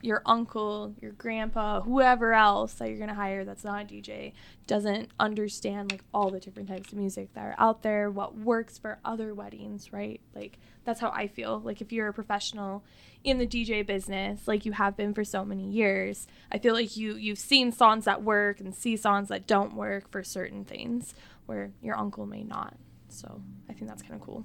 your 0.00 0.22
uncle, 0.26 0.92
your 1.00 1.12
grandpa, 1.12 1.80
whoever 1.80 2.34
else 2.34 2.74
that 2.74 2.88
you're 2.88 2.98
gonna 2.98 3.14
hire 3.14 3.44
that's 3.44 3.62
not 3.62 3.82
a 3.82 3.86
DJ 3.86 4.32
doesn't 4.66 5.10
understand 5.20 5.92
like 5.92 6.02
all 6.12 6.30
the 6.30 6.40
different 6.40 6.68
types 6.68 6.92
of 6.92 6.98
music 6.98 7.32
that 7.34 7.44
are 7.44 7.54
out 7.58 7.82
there, 7.82 8.10
what 8.10 8.36
works 8.36 8.76
for 8.76 8.98
other 9.04 9.34
weddings, 9.34 9.92
right? 9.92 10.20
Like 10.34 10.58
that's 10.84 11.00
how 11.00 11.10
I 11.10 11.28
feel. 11.28 11.60
Like 11.60 11.80
if 11.80 11.92
you're 11.92 12.08
a 12.08 12.12
professional 12.12 12.82
in 13.22 13.38
the 13.38 13.46
DJ 13.46 13.86
business, 13.86 14.48
like 14.48 14.66
you 14.66 14.72
have 14.72 14.96
been 14.96 15.14
for 15.14 15.24
so 15.24 15.44
many 15.44 15.70
years, 15.70 16.26
I 16.50 16.58
feel 16.58 16.74
like 16.74 16.96
you 16.96 17.14
you've 17.14 17.38
seen 17.38 17.70
songs 17.70 18.04
that 18.04 18.24
work 18.24 18.58
and 18.58 18.74
see 18.74 18.96
songs 18.96 19.28
that 19.28 19.46
don't 19.46 19.74
work 19.74 20.10
for 20.10 20.24
certain 20.24 20.64
things 20.64 21.14
where 21.46 21.70
your 21.80 21.96
uncle 21.96 22.26
may 22.26 22.42
not. 22.42 22.74
So 23.08 23.40
I 23.70 23.74
think 23.74 23.88
that's 23.88 24.02
kind 24.02 24.14
of 24.14 24.20
cool. 24.22 24.44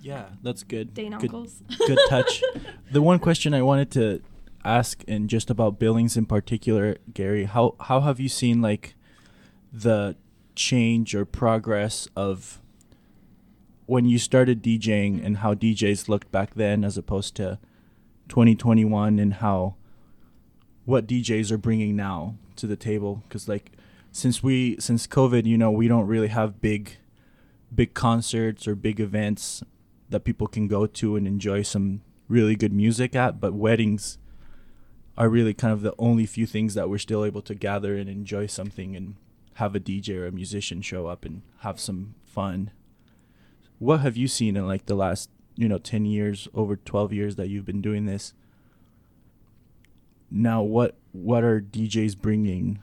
Yeah, 0.00 0.26
that's 0.42 0.62
good. 0.62 0.94
Dane 0.94 1.12
good, 1.18 1.30
uncles. 1.34 1.62
good 1.86 1.98
touch. 2.08 2.42
the 2.90 3.02
one 3.02 3.18
question 3.18 3.54
I 3.54 3.62
wanted 3.62 3.90
to 3.92 4.22
ask, 4.64 5.02
and 5.08 5.28
just 5.28 5.50
about 5.50 5.78
Billings 5.78 6.16
in 6.16 6.26
particular, 6.26 6.96
Gary, 7.12 7.44
how 7.44 7.74
how 7.80 8.00
have 8.00 8.20
you 8.20 8.28
seen 8.28 8.62
like 8.62 8.94
the 9.72 10.16
change 10.54 11.14
or 11.14 11.24
progress 11.24 12.08
of 12.16 12.60
when 13.86 14.04
you 14.04 14.18
started 14.18 14.62
DJing 14.62 15.24
and 15.24 15.38
how 15.38 15.54
DJs 15.54 16.08
looked 16.08 16.30
back 16.30 16.54
then 16.54 16.84
as 16.84 16.98
opposed 16.98 17.34
to 17.36 17.58
2021 18.28 19.18
and 19.18 19.34
how 19.34 19.76
what 20.84 21.06
DJs 21.06 21.50
are 21.50 21.58
bringing 21.58 21.96
now 21.96 22.34
to 22.56 22.66
the 22.66 22.76
table 22.76 23.22
cuz 23.30 23.48
like 23.48 23.72
since 24.10 24.42
we 24.42 24.76
since 24.80 25.06
COVID, 25.06 25.44
you 25.44 25.56
know, 25.56 25.70
we 25.70 25.86
don't 25.86 26.06
really 26.06 26.28
have 26.28 26.60
big 26.60 26.96
big 27.74 27.94
concerts 27.94 28.66
or 28.66 28.74
big 28.74 28.98
events 28.98 29.62
that 30.10 30.24
people 30.24 30.46
can 30.46 30.68
go 30.68 30.86
to 30.86 31.16
and 31.16 31.26
enjoy 31.26 31.62
some 31.62 32.02
really 32.28 32.56
good 32.56 32.72
music 32.72 33.16
at, 33.16 33.40
but 33.40 33.54
weddings 33.54 34.18
are 35.16 35.28
really 35.28 35.52
kind 35.52 35.72
of 35.72 35.82
the 35.82 35.94
only 35.98 36.24
few 36.24 36.46
things 36.46 36.74
that 36.74 36.88
we're 36.88 36.96
still 36.96 37.24
able 37.24 37.42
to 37.42 37.54
gather 37.54 37.96
and 37.96 38.08
enjoy 38.08 38.46
something 38.46 38.94
and 38.94 39.16
have 39.54 39.74
a 39.74 39.80
DJ 39.80 40.16
or 40.16 40.26
a 40.26 40.32
musician 40.32 40.80
show 40.80 41.08
up 41.08 41.24
and 41.24 41.42
have 41.60 41.80
some 41.80 42.14
fun. 42.24 42.70
What 43.80 43.98
have 43.98 44.16
you 44.16 44.28
seen 44.28 44.56
in 44.56 44.68
like 44.68 44.86
the 44.86 44.94
last, 44.94 45.28
you 45.56 45.68
know, 45.68 45.78
10 45.78 46.04
years, 46.04 46.46
over 46.54 46.76
12 46.76 47.12
years 47.12 47.34
that 47.34 47.48
you've 47.48 47.66
been 47.66 47.82
doing 47.82 48.06
this? 48.06 48.32
Now 50.30 50.62
what 50.62 50.94
what 51.10 51.42
are 51.42 51.60
DJs 51.60 52.20
bringing 52.20 52.80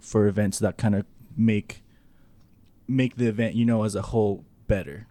for 0.00 0.28
events 0.28 0.60
that 0.60 0.76
kind 0.76 0.94
of 0.94 1.06
make 1.36 1.82
make 2.86 3.16
the 3.16 3.26
event, 3.26 3.56
you 3.56 3.64
know, 3.64 3.82
as 3.82 3.96
a 3.96 4.02
whole 4.02 4.44
better? 4.68 5.07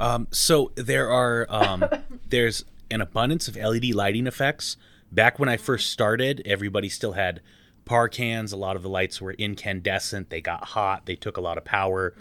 Um, 0.00 0.28
so 0.30 0.72
there 0.74 1.10
are 1.10 1.46
um, 1.48 1.84
there's 2.28 2.64
an 2.90 3.00
abundance 3.00 3.48
of 3.48 3.56
LED 3.56 3.94
lighting 3.94 4.26
effects. 4.26 4.76
Back 5.10 5.38
when 5.38 5.48
I 5.48 5.56
first 5.56 5.90
started, 5.90 6.42
everybody 6.44 6.88
still 6.88 7.12
had 7.12 7.40
par 7.84 8.08
cans. 8.08 8.52
A 8.52 8.56
lot 8.56 8.76
of 8.76 8.82
the 8.82 8.88
lights 8.88 9.20
were 9.20 9.32
incandescent. 9.32 10.30
They 10.30 10.40
got 10.40 10.64
hot. 10.64 11.06
They 11.06 11.16
took 11.16 11.36
a 11.36 11.40
lot 11.40 11.58
of 11.58 11.64
power, 11.64 12.14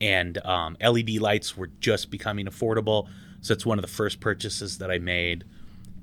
and 0.00 0.38
um, 0.44 0.76
LED 0.80 1.10
lights 1.16 1.56
were 1.56 1.70
just 1.80 2.10
becoming 2.10 2.46
affordable. 2.46 3.08
So 3.40 3.54
it's 3.54 3.64
one 3.64 3.78
of 3.78 3.82
the 3.82 3.90
first 3.90 4.20
purchases 4.20 4.78
that 4.78 4.90
I 4.90 4.98
made, 4.98 5.44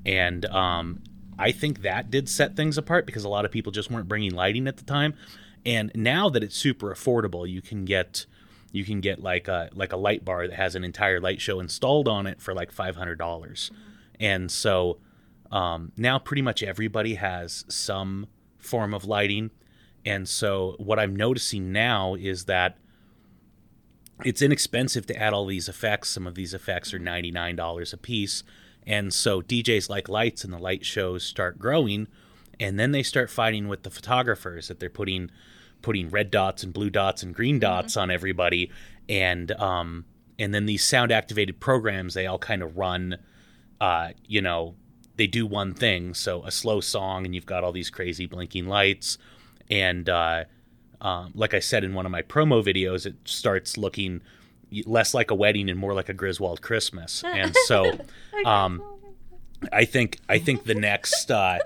and 0.05 0.45
um, 0.45 1.03
I 1.37 1.51
think 1.51 1.81
that 1.81 2.09
did 2.09 2.29
set 2.29 2.55
things 2.55 2.77
apart 2.77 3.05
because 3.05 3.23
a 3.23 3.29
lot 3.29 3.45
of 3.45 3.51
people 3.51 3.71
just 3.71 3.91
weren't 3.91 4.07
bringing 4.07 4.33
lighting 4.33 4.67
at 4.67 4.77
the 4.77 4.83
time. 4.83 5.13
And 5.65 5.91
now 5.95 6.29
that 6.29 6.43
it's 6.43 6.55
super 6.55 6.93
affordable, 6.93 7.49
you 7.49 7.61
can 7.61 7.85
get 7.85 8.25
you 8.75 8.83
can 8.83 8.99
get 8.99 9.23
like 9.23 9.47
a 9.47 9.69
like 9.73 9.93
a 9.93 9.97
light 9.97 10.25
bar 10.25 10.47
that 10.47 10.55
has 10.55 10.75
an 10.75 10.83
entire 10.83 11.21
light 11.21 11.39
show 11.39 11.61
installed 11.61 12.09
on 12.09 12.27
it 12.27 12.41
for 12.41 12.53
like 12.53 12.71
five 12.71 12.97
hundred 12.97 13.17
dollars, 13.17 13.71
and 14.19 14.51
so 14.51 14.97
um, 15.49 15.93
now 15.95 16.19
pretty 16.19 16.41
much 16.41 16.61
everybody 16.61 17.15
has 17.15 17.63
some 17.69 18.27
form 18.57 18.93
of 18.93 19.05
lighting, 19.05 19.49
and 20.05 20.27
so 20.27 20.75
what 20.77 20.99
I'm 20.99 21.15
noticing 21.15 21.71
now 21.71 22.15
is 22.15 22.45
that 22.45 22.77
it's 24.25 24.41
inexpensive 24.41 25.05
to 25.07 25.15
add 25.17 25.33
all 25.33 25.45
these 25.45 25.69
effects. 25.69 26.09
Some 26.09 26.27
of 26.27 26.35
these 26.35 26.53
effects 26.53 26.93
are 26.93 26.99
ninety 26.99 27.31
nine 27.31 27.55
dollars 27.55 27.93
a 27.93 27.97
piece, 27.97 28.43
and 28.85 29.13
so 29.13 29.41
DJs 29.41 29.89
like 29.89 30.09
lights 30.09 30.43
and 30.43 30.51
the 30.51 30.59
light 30.59 30.85
shows 30.85 31.23
start 31.23 31.57
growing, 31.57 32.09
and 32.59 32.77
then 32.77 32.91
they 32.91 33.03
start 33.03 33.29
fighting 33.29 33.69
with 33.69 33.83
the 33.83 33.89
photographers 33.89 34.67
that 34.67 34.81
they're 34.81 34.89
putting 34.89 35.31
putting 35.85 36.09
red 36.09 36.31
dots 36.31 36.63
and 36.63 36.73
blue 36.73 36.89
dots 36.89 37.21
and 37.21 37.35
green 37.35 37.59
dots 37.59 37.95
on 37.95 38.09
everybody. 38.09 38.71
And 39.07 39.51
um 39.51 40.05
and 40.39 40.51
then 40.51 40.65
these 40.65 40.83
sound 40.83 41.11
activated 41.11 41.59
programs 41.59 42.15
they 42.15 42.25
all 42.25 42.39
kind 42.39 42.63
of 42.63 42.75
run 42.75 43.19
uh 43.79 44.09
you 44.25 44.41
know 44.41 44.73
they 45.15 45.27
do 45.27 45.45
one 45.45 45.75
thing. 45.75 46.15
So 46.15 46.43
a 46.43 46.49
slow 46.51 46.81
song 46.81 47.23
and 47.23 47.35
you've 47.35 47.45
got 47.45 47.63
all 47.63 47.71
these 47.71 47.91
crazy 47.91 48.25
blinking 48.25 48.67
lights. 48.67 49.19
And 49.69 50.09
uh 50.09 50.45
um, 51.01 51.33
like 51.35 51.53
I 51.53 51.59
said 51.59 51.83
in 51.83 51.93
one 51.93 52.07
of 52.07 52.11
my 52.11 52.23
promo 52.23 52.63
videos, 52.65 53.05
it 53.05 53.15
starts 53.25 53.77
looking 53.77 54.21
less 54.85 55.13
like 55.13 55.29
a 55.29 55.35
wedding 55.35 55.69
and 55.69 55.77
more 55.77 55.93
like 55.93 56.09
a 56.09 56.13
Griswold 56.13 56.63
Christmas. 56.63 57.23
And 57.23 57.55
so, 57.65 57.99
um, 58.45 58.81
I 59.71 59.85
think 59.85 60.19
I 60.27 60.39
think 60.39 60.63
the 60.63 60.73
next 60.73 61.29
uh, 61.29 61.59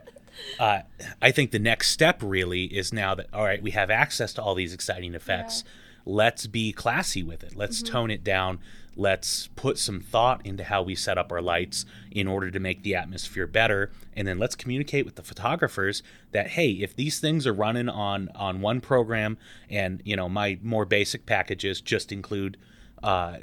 uh, 0.60 0.80
I 1.22 1.32
think 1.32 1.52
the 1.52 1.60
next 1.60 1.90
step 1.92 2.22
really 2.24 2.66
is 2.66 2.94
now 2.94 3.16
that 3.16 3.28
all 3.34 3.44
right 3.44 3.62
we 3.62 3.72
have 3.72 3.90
access 3.90 4.34
to 4.34 4.42
all 4.42 4.56
these 4.56 4.74
exciting 4.74 5.16
effects. 5.16 5.64
let's 6.06 6.48
be 6.48 6.72
classy 6.72 7.22
with 7.22 7.44
it. 7.44 7.56
Let's 7.56 7.84
tone 7.84 8.10
it 8.10 8.24
down. 8.24 8.60
Let's 8.96 9.48
put 9.56 9.78
some 9.78 10.02
thought 10.02 10.46
into 10.46 10.64
how 10.66 10.82
we 10.82 10.96
set 10.96 11.18
up 11.18 11.32
our 11.32 11.42
lights 11.42 11.86
in 12.12 12.28
order 12.28 12.52
to 12.52 12.60
make 12.60 12.84
the 12.84 12.96
atmosphere 12.96 13.48
better. 13.48 13.92
And 14.14 14.28
then 14.28 14.40
let's 14.40 14.56
communicate 14.56 15.06
with 15.06 15.16
the 15.16 15.24
photographers 15.24 16.04
that 16.32 16.48
hey, 16.50 16.72
if 16.72 16.96
these 16.96 17.20
things 17.20 17.48
are 17.48 17.54
running 17.54 17.88
on 17.90 18.30
on 18.36 18.60
one 18.60 18.82
program, 18.82 19.38
and 19.70 20.02
you 20.04 20.16
know 20.16 20.28
my 20.28 20.60
more 20.62 20.86
basic 20.86 21.26
packages 21.26 21.80
just 21.80 22.12
include 22.12 22.58
uh, 23.02 23.38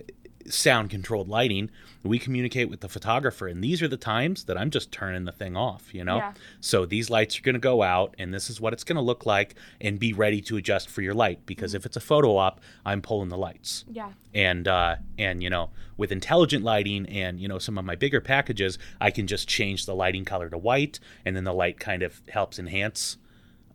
sound 0.50 0.90
controlled 0.90 1.28
lighting, 1.28 1.70
we 2.02 2.18
communicate 2.18 2.68
with 2.70 2.80
the 2.80 2.88
photographer, 2.88 3.48
and 3.48 3.62
these 3.62 3.82
are 3.82 3.88
the 3.88 3.96
times 3.96 4.44
that 4.44 4.56
I'm 4.56 4.70
just 4.70 4.92
turning 4.92 5.24
the 5.24 5.32
thing 5.32 5.56
off. 5.56 5.94
You 5.94 6.04
know, 6.04 6.18
Yeah. 6.18 6.32
so 6.60 6.86
these 6.86 7.10
lights 7.10 7.38
are 7.38 7.42
going 7.42 7.54
to 7.54 7.58
go 7.60 7.82
out, 7.82 8.14
and 8.18 8.32
this 8.32 8.48
is 8.50 8.60
what 8.60 8.72
it's 8.72 8.84
going 8.84 8.96
to 8.96 9.02
look 9.02 9.26
like, 9.26 9.54
and 9.80 9.98
be 9.98 10.12
ready 10.12 10.40
to 10.42 10.56
adjust 10.56 10.88
for 10.88 11.02
your 11.02 11.14
light. 11.14 11.44
Because 11.46 11.74
if 11.74 11.84
it's 11.86 11.96
a 11.96 12.00
photo 12.00 12.36
op, 12.36 12.60
I'm 12.84 13.02
pulling 13.02 13.28
the 13.28 13.38
lights 13.38 13.84
Yeah. 13.90 14.10
and 14.34 14.68
uh, 14.68 14.96
and 15.18 15.42
you 15.42 15.50
know 15.50 15.70
with 15.96 16.12
intelligent 16.12 16.62
lighting 16.64 17.06
and 17.08 17.40
you 17.40 17.48
know 17.48 17.58
some 17.58 17.78
of 17.78 17.84
my 17.84 17.94
bigger 17.96 18.20
packages 18.20 18.78
i 19.00 19.10
can 19.10 19.26
just 19.26 19.48
change 19.48 19.86
the 19.86 19.94
lighting 19.94 20.26
color 20.26 20.50
to 20.50 20.58
white 20.58 21.00
and 21.24 21.34
then 21.34 21.44
the 21.44 21.54
light 21.54 21.80
kind 21.80 22.02
of 22.02 22.20
helps 22.28 22.58
enhance 22.58 23.16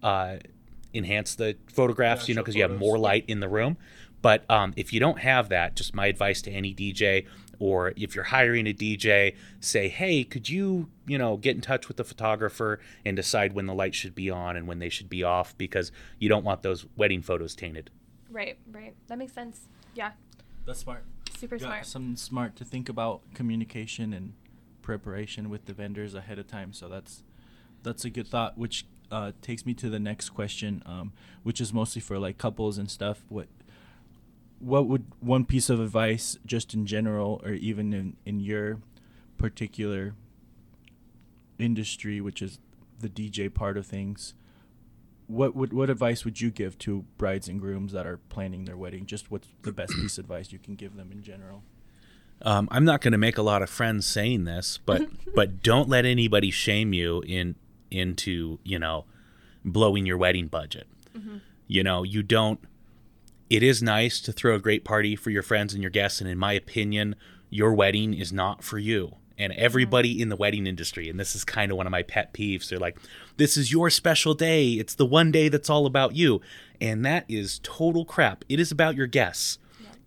uh, 0.03 0.35
enhance 0.93 1.35
the 1.35 1.55
photographs 1.67 2.27
you 2.29 2.35
know 2.35 2.41
because 2.41 2.55
you 2.55 2.61
have 2.61 2.77
more 2.77 2.99
light 2.99 3.23
in 3.27 3.39
the 3.39 3.47
room 3.49 3.75
but 4.21 4.49
um, 4.49 4.73
if 4.75 4.91
you 4.93 4.99
don't 4.99 5.19
have 5.19 5.49
that 5.49 5.75
just 5.75 5.93
my 5.95 6.07
advice 6.07 6.41
to 6.41 6.51
any 6.51 6.73
dj 6.73 7.25
or 7.59 7.93
if 7.95 8.15
you're 8.15 8.25
hiring 8.25 8.67
a 8.67 8.73
dj 8.73 9.35
say 9.59 9.87
hey 9.89 10.23
could 10.23 10.49
you 10.49 10.89
you 11.05 11.17
know 11.17 11.37
get 11.37 11.55
in 11.55 11.61
touch 11.61 11.87
with 11.87 11.97
the 11.97 12.03
photographer 12.03 12.79
and 13.05 13.15
decide 13.15 13.53
when 13.53 13.65
the 13.67 13.73
light 13.73 13.93
should 13.95 14.15
be 14.15 14.29
on 14.29 14.55
and 14.55 14.67
when 14.67 14.79
they 14.79 14.89
should 14.89 15.09
be 15.09 15.23
off 15.23 15.57
because 15.57 15.91
you 16.19 16.27
don't 16.29 16.43
want 16.43 16.61
those 16.63 16.85
wedding 16.95 17.21
photos 17.21 17.55
tainted 17.55 17.89
Right. 18.29 18.57
Right. 18.71 18.95
That 19.07 19.17
makes 19.17 19.33
sense. 19.33 19.67
Yeah. 19.93 20.11
That's 20.65 20.79
smart. 20.79 21.03
Super 21.37 21.55
Yeah, 21.57 21.65
smart. 21.65 21.85
something 21.85 22.15
smart 22.15 22.55
to 22.55 22.63
think 22.63 22.87
about 22.87 23.21
communication 23.33 24.13
and 24.13 24.31
preparation 24.81 25.49
with 25.49 25.65
the 25.65 25.73
vendors 25.73 26.15
ahead 26.15 26.39
of 26.39 26.47
time. 26.47 26.71
So 26.71 26.87
that's 26.87 27.23
that's 27.83 28.05
a 28.05 28.09
good 28.09 28.27
thought. 28.27 28.57
Which 28.57 28.85
uh, 29.11 29.33
takes 29.41 29.65
me 29.65 29.73
to 29.73 29.89
the 29.89 29.99
next 29.99 30.29
question, 30.29 30.81
um, 30.85 31.11
which 31.43 31.59
is 31.59 31.73
mostly 31.73 31.99
for 32.01 32.17
like 32.19 32.37
couples 32.37 32.77
and 32.77 32.89
stuff. 32.89 33.25
What 33.27 33.47
what 34.61 34.87
would 34.87 35.05
one 35.19 35.45
piece 35.45 35.69
of 35.69 35.79
advice, 35.79 36.37
just 36.45 36.73
in 36.73 36.85
general, 36.85 37.41
or 37.43 37.51
even 37.53 37.93
in 37.93 38.15
in 38.25 38.39
your 38.39 38.79
particular 39.37 40.13
industry, 41.59 42.21
which 42.21 42.41
is 42.41 42.59
the 42.99 43.09
DJ 43.09 43.53
part 43.53 43.77
of 43.77 43.85
things, 43.85 44.33
what 45.27 45.55
would 45.55 45.73
what 45.73 45.89
advice 45.89 46.25
would 46.25 46.41
you 46.41 46.51
give 46.51 46.77
to 46.79 47.05
brides 47.17 47.47
and 47.47 47.59
grooms 47.59 47.93
that 47.93 48.05
are 48.05 48.17
planning 48.17 48.65
their 48.65 48.77
wedding? 48.77 49.05
Just 49.05 49.31
what's 49.31 49.47
the 49.61 49.71
best 49.71 49.93
piece 49.93 50.17
of 50.17 50.25
advice 50.25 50.51
you 50.51 50.59
can 50.59 50.75
give 50.75 50.95
them 50.95 51.11
in 51.11 51.23
general? 51.23 51.63
Um, 52.43 52.67
I'm 52.71 52.85
not 52.85 53.01
going 53.01 53.11
to 53.11 53.19
make 53.19 53.37
a 53.37 53.43
lot 53.43 53.61
of 53.61 53.69
friends 53.69 54.05
saying 54.05 54.45
this, 54.45 54.79
but 54.85 55.07
but 55.35 55.63
don't 55.63 55.89
let 55.89 56.05
anybody 56.05 56.51
shame 56.51 56.93
you 56.93 57.21
in 57.25 57.55
into 57.89 58.59
you 58.63 58.79
know 58.79 59.05
blowing 59.63 60.05
your 60.05 60.17
wedding 60.17 60.47
budget. 60.47 60.87
You 61.67 61.83
know, 61.83 62.03
you 62.03 62.23
don't. 62.23 62.59
It 63.51 63.63
is 63.63 63.83
nice 63.83 64.21
to 64.21 64.31
throw 64.31 64.55
a 64.55 64.59
great 64.59 64.85
party 64.85 65.15
for 65.15 65.29
your 65.29 65.43
friends 65.43 65.73
and 65.73 65.83
your 65.83 65.89
guests, 65.89 66.21
and 66.21 66.29
in 66.29 66.37
my 66.37 66.53
opinion, 66.53 67.15
your 67.49 67.73
wedding 67.73 68.13
is 68.13 68.31
not 68.31 68.63
for 68.63 68.79
you. 68.79 69.17
And 69.37 69.51
everybody 69.53 70.15
mm. 70.15 70.21
in 70.21 70.29
the 70.29 70.35
wedding 70.35 70.67
industry, 70.67 71.09
and 71.09 71.19
this 71.19 71.35
is 71.35 71.43
kind 71.43 71.71
of 71.71 71.77
one 71.77 71.87
of 71.87 71.91
my 71.91 72.03
pet 72.03 72.33
peeves, 72.33 72.69
they're 72.69 72.79
like, 72.79 72.97
"This 73.37 73.57
is 73.57 73.71
your 73.71 73.89
special 73.89 74.33
day. 74.33 74.73
It's 74.73 74.95
the 74.95 75.05
one 75.05 75.31
day 75.31 75.49
that's 75.49 75.69
all 75.69 75.85
about 75.85 76.15
you," 76.15 76.41
and 76.79 77.05
that 77.05 77.25
is 77.27 77.59
total 77.61 78.05
crap. 78.05 78.45
It 78.47 78.59
is 78.59 78.71
about 78.71 78.95
your 78.95 79.07
guests 79.07 79.57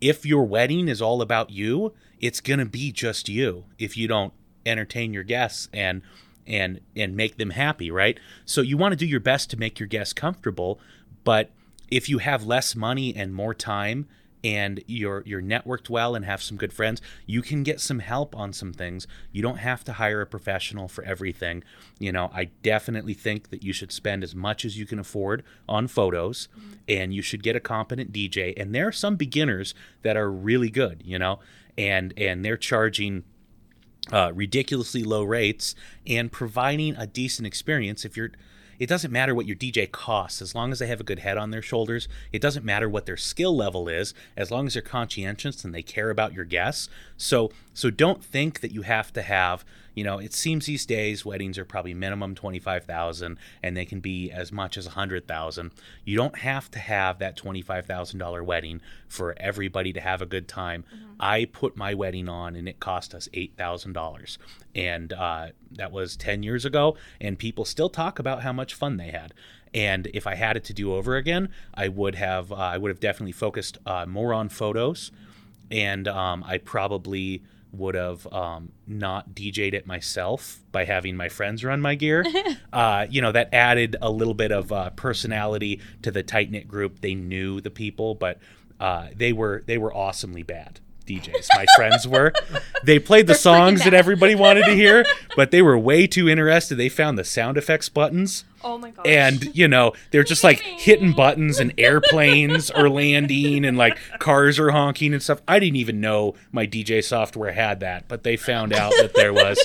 if 0.01 0.25
your 0.25 0.43
wedding 0.43 0.87
is 0.87 1.01
all 1.01 1.21
about 1.21 1.49
you, 1.49 1.93
it's 2.19 2.41
going 2.41 2.59
to 2.59 2.65
be 2.65 2.91
just 2.91 3.29
you 3.29 3.65
if 3.77 3.97
you 3.97 4.07
don't 4.07 4.33
entertain 4.65 5.13
your 5.13 5.23
guests 5.23 5.69
and 5.73 6.01
and 6.47 6.79
and 6.95 7.15
make 7.15 7.37
them 7.37 7.51
happy, 7.51 7.89
right? 7.89 8.19
So 8.45 8.61
you 8.61 8.77
want 8.77 8.91
to 8.91 8.97
do 8.97 9.05
your 9.05 9.19
best 9.19 9.49
to 9.51 9.57
make 9.57 9.79
your 9.79 9.87
guests 9.87 10.13
comfortable, 10.13 10.79
but 11.23 11.49
if 11.89 12.09
you 12.09 12.19
have 12.19 12.45
less 12.45 12.75
money 12.75 13.15
and 13.15 13.33
more 13.33 13.53
time 13.53 14.07
and 14.43 14.83
you're 14.85 15.23
you're 15.25 15.41
networked 15.41 15.89
well 15.89 16.13
and 16.13 16.23
have 16.23 16.41
some 16.41 16.55
good 16.55 16.71
friends, 16.71 17.01
you 17.25 17.41
can 17.41 17.63
get 17.63 17.81
some 17.81 17.97
help 17.97 18.35
on 18.35 18.53
some 18.53 18.71
things. 18.71 19.07
You 19.31 19.41
don't 19.41 19.57
have 19.57 19.83
to 19.85 19.93
hire 19.93 20.21
a 20.21 20.27
professional 20.27 20.87
for 20.87 21.03
everything. 21.03 21.63
You 21.97 22.11
know, 22.11 22.29
I 22.31 22.45
definitely 22.61 23.15
think 23.15 23.49
that 23.49 23.63
you 23.63 23.73
should 23.73 23.91
spend 23.91 24.23
as 24.23 24.35
much 24.35 24.63
as 24.63 24.77
you 24.77 24.85
can 24.85 24.99
afford 24.99 25.43
on 25.67 25.87
photos 25.87 26.47
and 26.87 27.11
you 27.11 27.23
should 27.23 27.41
get 27.41 27.55
a 27.55 27.59
competent 27.59 28.13
DJ. 28.13 28.53
And 28.55 28.75
there 28.75 28.87
are 28.87 28.91
some 28.91 29.15
beginners 29.15 29.73
that 30.03 30.15
are 30.15 30.29
really 30.31 30.69
good, 30.69 31.01
you 31.03 31.17
know, 31.17 31.39
and 31.75 32.13
and 32.15 32.45
they're 32.45 32.55
charging 32.55 33.23
uh, 34.11 34.31
ridiculously 34.35 35.03
low 35.03 35.23
rates 35.23 35.73
and 36.05 36.31
providing 36.31 36.95
a 36.97 37.07
decent 37.07 37.47
experience 37.47 38.05
if 38.05 38.15
you're 38.15 38.31
it 38.79 38.87
doesn't 38.87 39.11
matter 39.11 39.33
what 39.33 39.45
your 39.45 39.55
DJ 39.55 39.89
costs 39.91 40.41
as 40.41 40.55
long 40.55 40.71
as 40.71 40.79
they 40.79 40.87
have 40.87 41.01
a 41.01 41.05
good 41.05 41.19
head 41.19 41.37
on 41.37 41.51
their 41.51 41.61
shoulders. 41.61 42.07
It 42.31 42.41
doesn't 42.41 42.65
matter 42.65 42.89
what 42.89 43.05
their 43.05 43.17
skill 43.17 43.55
level 43.55 43.87
is 43.87 44.13
as 44.35 44.51
long 44.51 44.67
as 44.67 44.73
they're 44.73 44.81
conscientious 44.81 45.63
and 45.63 45.73
they 45.73 45.81
care 45.81 46.09
about 46.09 46.33
your 46.33 46.45
guests. 46.45 46.89
So 47.17 47.51
so 47.73 47.89
don't 47.89 48.23
think 48.23 48.61
that 48.61 48.71
you 48.71 48.83
have 48.83 49.11
to 49.13 49.21
have, 49.21 49.65
you 49.95 50.03
know, 50.03 50.19
it 50.19 50.33
seems 50.33 50.65
these 50.65 50.85
days 50.85 51.25
weddings 51.25 51.57
are 51.57 51.65
probably 51.65 51.93
minimum 51.93 52.35
25,000 52.35 53.37
and 53.63 53.77
they 53.77 53.85
can 53.85 54.01
be 54.01 54.29
as 54.29 54.51
much 54.51 54.77
as 54.77 54.85
100,000. 54.85 55.71
You 56.03 56.17
don't 56.17 56.39
have 56.39 56.69
to 56.71 56.79
have 56.79 57.19
that 57.19 57.37
$25,000 57.37 58.45
wedding 58.45 58.81
for 59.07 59.33
everybody 59.39 59.93
to 59.93 60.01
have 60.01 60.21
a 60.21 60.25
good 60.25 60.47
time. 60.47 60.83
I 61.19 61.45
put 61.45 61.77
my 61.77 61.93
wedding 61.93 62.27
on 62.27 62.55
and 62.55 62.67
it 62.67 62.79
cost 62.79 63.15
us 63.15 63.29
$8,000 63.33 64.37
and 64.75 65.13
uh, 65.13 65.47
that 65.71 65.91
was 65.91 66.17
10 66.17 66.43
years 66.43 66.65
ago 66.65 66.97
and 67.21 67.39
people 67.39 67.63
still 67.65 67.89
talk 67.89 68.19
about 68.19 68.43
how 68.43 68.51
much 68.51 68.73
fun 68.73 68.97
they 68.97 69.09
had 69.09 69.33
and 69.73 70.07
if 70.13 70.27
i 70.27 70.35
had 70.35 70.57
it 70.57 70.63
to 70.63 70.73
do 70.73 70.93
over 70.93 71.15
again 71.15 71.49
i 71.73 71.87
would 71.87 72.15
have 72.15 72.51
uh, 72.51 72.55
i 72.55 72.77
would 72.77 72.89
have 72.89 72.99
definitely 72.99 73.31
focused 73.31 73.77
uh, 73.85 74.05
more 74.05 74.33
on 74.33 74.49
photos 74.49 75.11
and 75.71 76.07
um, 76.07 76.43
i 76.45 76.57
probably 76.57 77.41
would 77.77 77.95
have 77.95 78.31
um, 78.33 78.71
not 78.87 79.33
dj'd 79.35 79.73
it 79.73 79.85
myself 79.85 80.59
by 80.71 80.85
having 80.85 81.15
my 81.15 81.29
friends 81.29 81.63
run 81.63 81.81
my 81.81 81.95
gear. 81.95 82.23
Uh, 82.73 83.07
you 83.09 83.21
know 83.21 83.31
that 83.31 83.53
added 83.53 83.95
a 84.01 84.09
little 84.09 84.33
bit 84.33 84.51
of 84.51 84.69
uh, 84.71 84.89
personality 84.91 85.79
to 86.01 86.11
the 86.11 86.21
tight 86.21 86.51
knit 86.51 86.67
group. 86.67 86.99
They 86.99 87.15
knew 87.15 87.61
the 87.61 87.69
people 87.69 88.15
but 88.15 88.39
uh, 88.79 89.07
they 89.15 89.31
were 89.31 89.63
they 89.65 89.77
were 89.77 89.93
awesomely 89.93 90.43
bad 90.43 90.79
DJs. 91.05 91.47
My 91.55 91.65
friends 91.75 92.07
were. 92.07 92.33
They 92.83 92.99
played 92.99 93.25
the 93.25 93.33
They're 93.33 93.39
songs 93.39 93.83
that 93.83 93.95
everybody 93.95 94.35
wanted 94.35 94.65
to 94.65 94.75
hear, 94.75 95.07
but 95.35 95.49
they 95.49 95.63
were 95.63 95.75
way 95.75 96.05
too 96.05 96.29
interested. 96.29 96.75
They 96.75 96.87
found 96.87 97.17
the 97.17 97.23
sound 97.23 97.57
effects 97.57 97.89
buttons, 97.89 98.45
Oh 98.63 98.77
my 98.77 98.91
gosh. 98.91 99.07
and 99.07 99.55
you 99.55 99.67
know 99.67 99.93
they're 100.11 100.23
just 100.23 100.43
like 100.43 100.59
hitting 100.59 101.11
buttons, 101.13 101.59
and 101.59 101.73
airplanes 101.79 102.69
are 102.69 102.87
landing, 102.87 103.65
and 103.65 103.75
like 103.75 103.97
cars 104.19 104.59
are 104.59 104.69
honking 104.69 105.13
and 105.13 105.23
stuff. 105.23 105.41
I 105.47 105.57
didn't 105.57 105.77
even 105.77 105.99
know 105.99 106.35
my 106.51 106.67
DJ 106.67 107.03
software 107.03 107.53
had 107.53 107.79
that, 107.79 108.07
but 108.07 108.21
they 108.21 108.37
found 108.37 108.71
out 108.71 108.93
that 108.99 109.15
there 109.15 109.33
was 109.33 109.57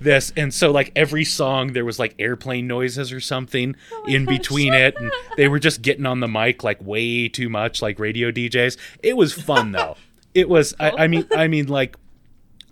this, 0.00 0.32
and 0.34 0.54
so 0.54 0.70
like 0.70 0.92
every 0.96 1.24
song 1.26 1.74
there 1.74 1.84
was 1.84 1.98
like 1.98 2.14
airplane 2.18 2.66
noises 2.66 3.12
or 3.12 3.20
something 3.20 3.76
Oh 3.92 4.04
in 4.08 4.24
gosh. 4.24 4.38
between 4.38 4.72
it, 4.72 4.96
and 4.96 5.12
they 5.36 5.46
were 5.48 5.58
just 5.58 5.82
getting 5.82 6.06
on 6.06 6.20
the 6.20 6.28
mic 6.28 6.64
like 6.64 6.82
way 6.82 7.28
too 7.28 7.50
much, 7.50 7.82
like 7.82 7.98
radio 7.98 8.30
DJs. 8.30 8.78
It 9.02 9.18
was 9.18 9.34
fun 9.34 9.72
though. 9.72 9.96
It 10.36 10.48
was. 10.48 10.74
I, 10.78 10.90
I 10.90 11.06
mean. 11.08 11.26
I 11.34 11.48
mean 11.54 11.66
like 11.66 11.96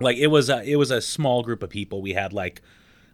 like 0.00 0.16
it 0.16 0.26
was 0.28 0.50
a 0.50 0.62
it 0.62 0.76
was 0.76 0.90
a 0.90 1.00
small 1.00 1.42
group 1.42 1.62
of 1.62 1.70
people 1.70 2.02
we 2.02 2.12
had 2.12 2.32
like 2.32 2.60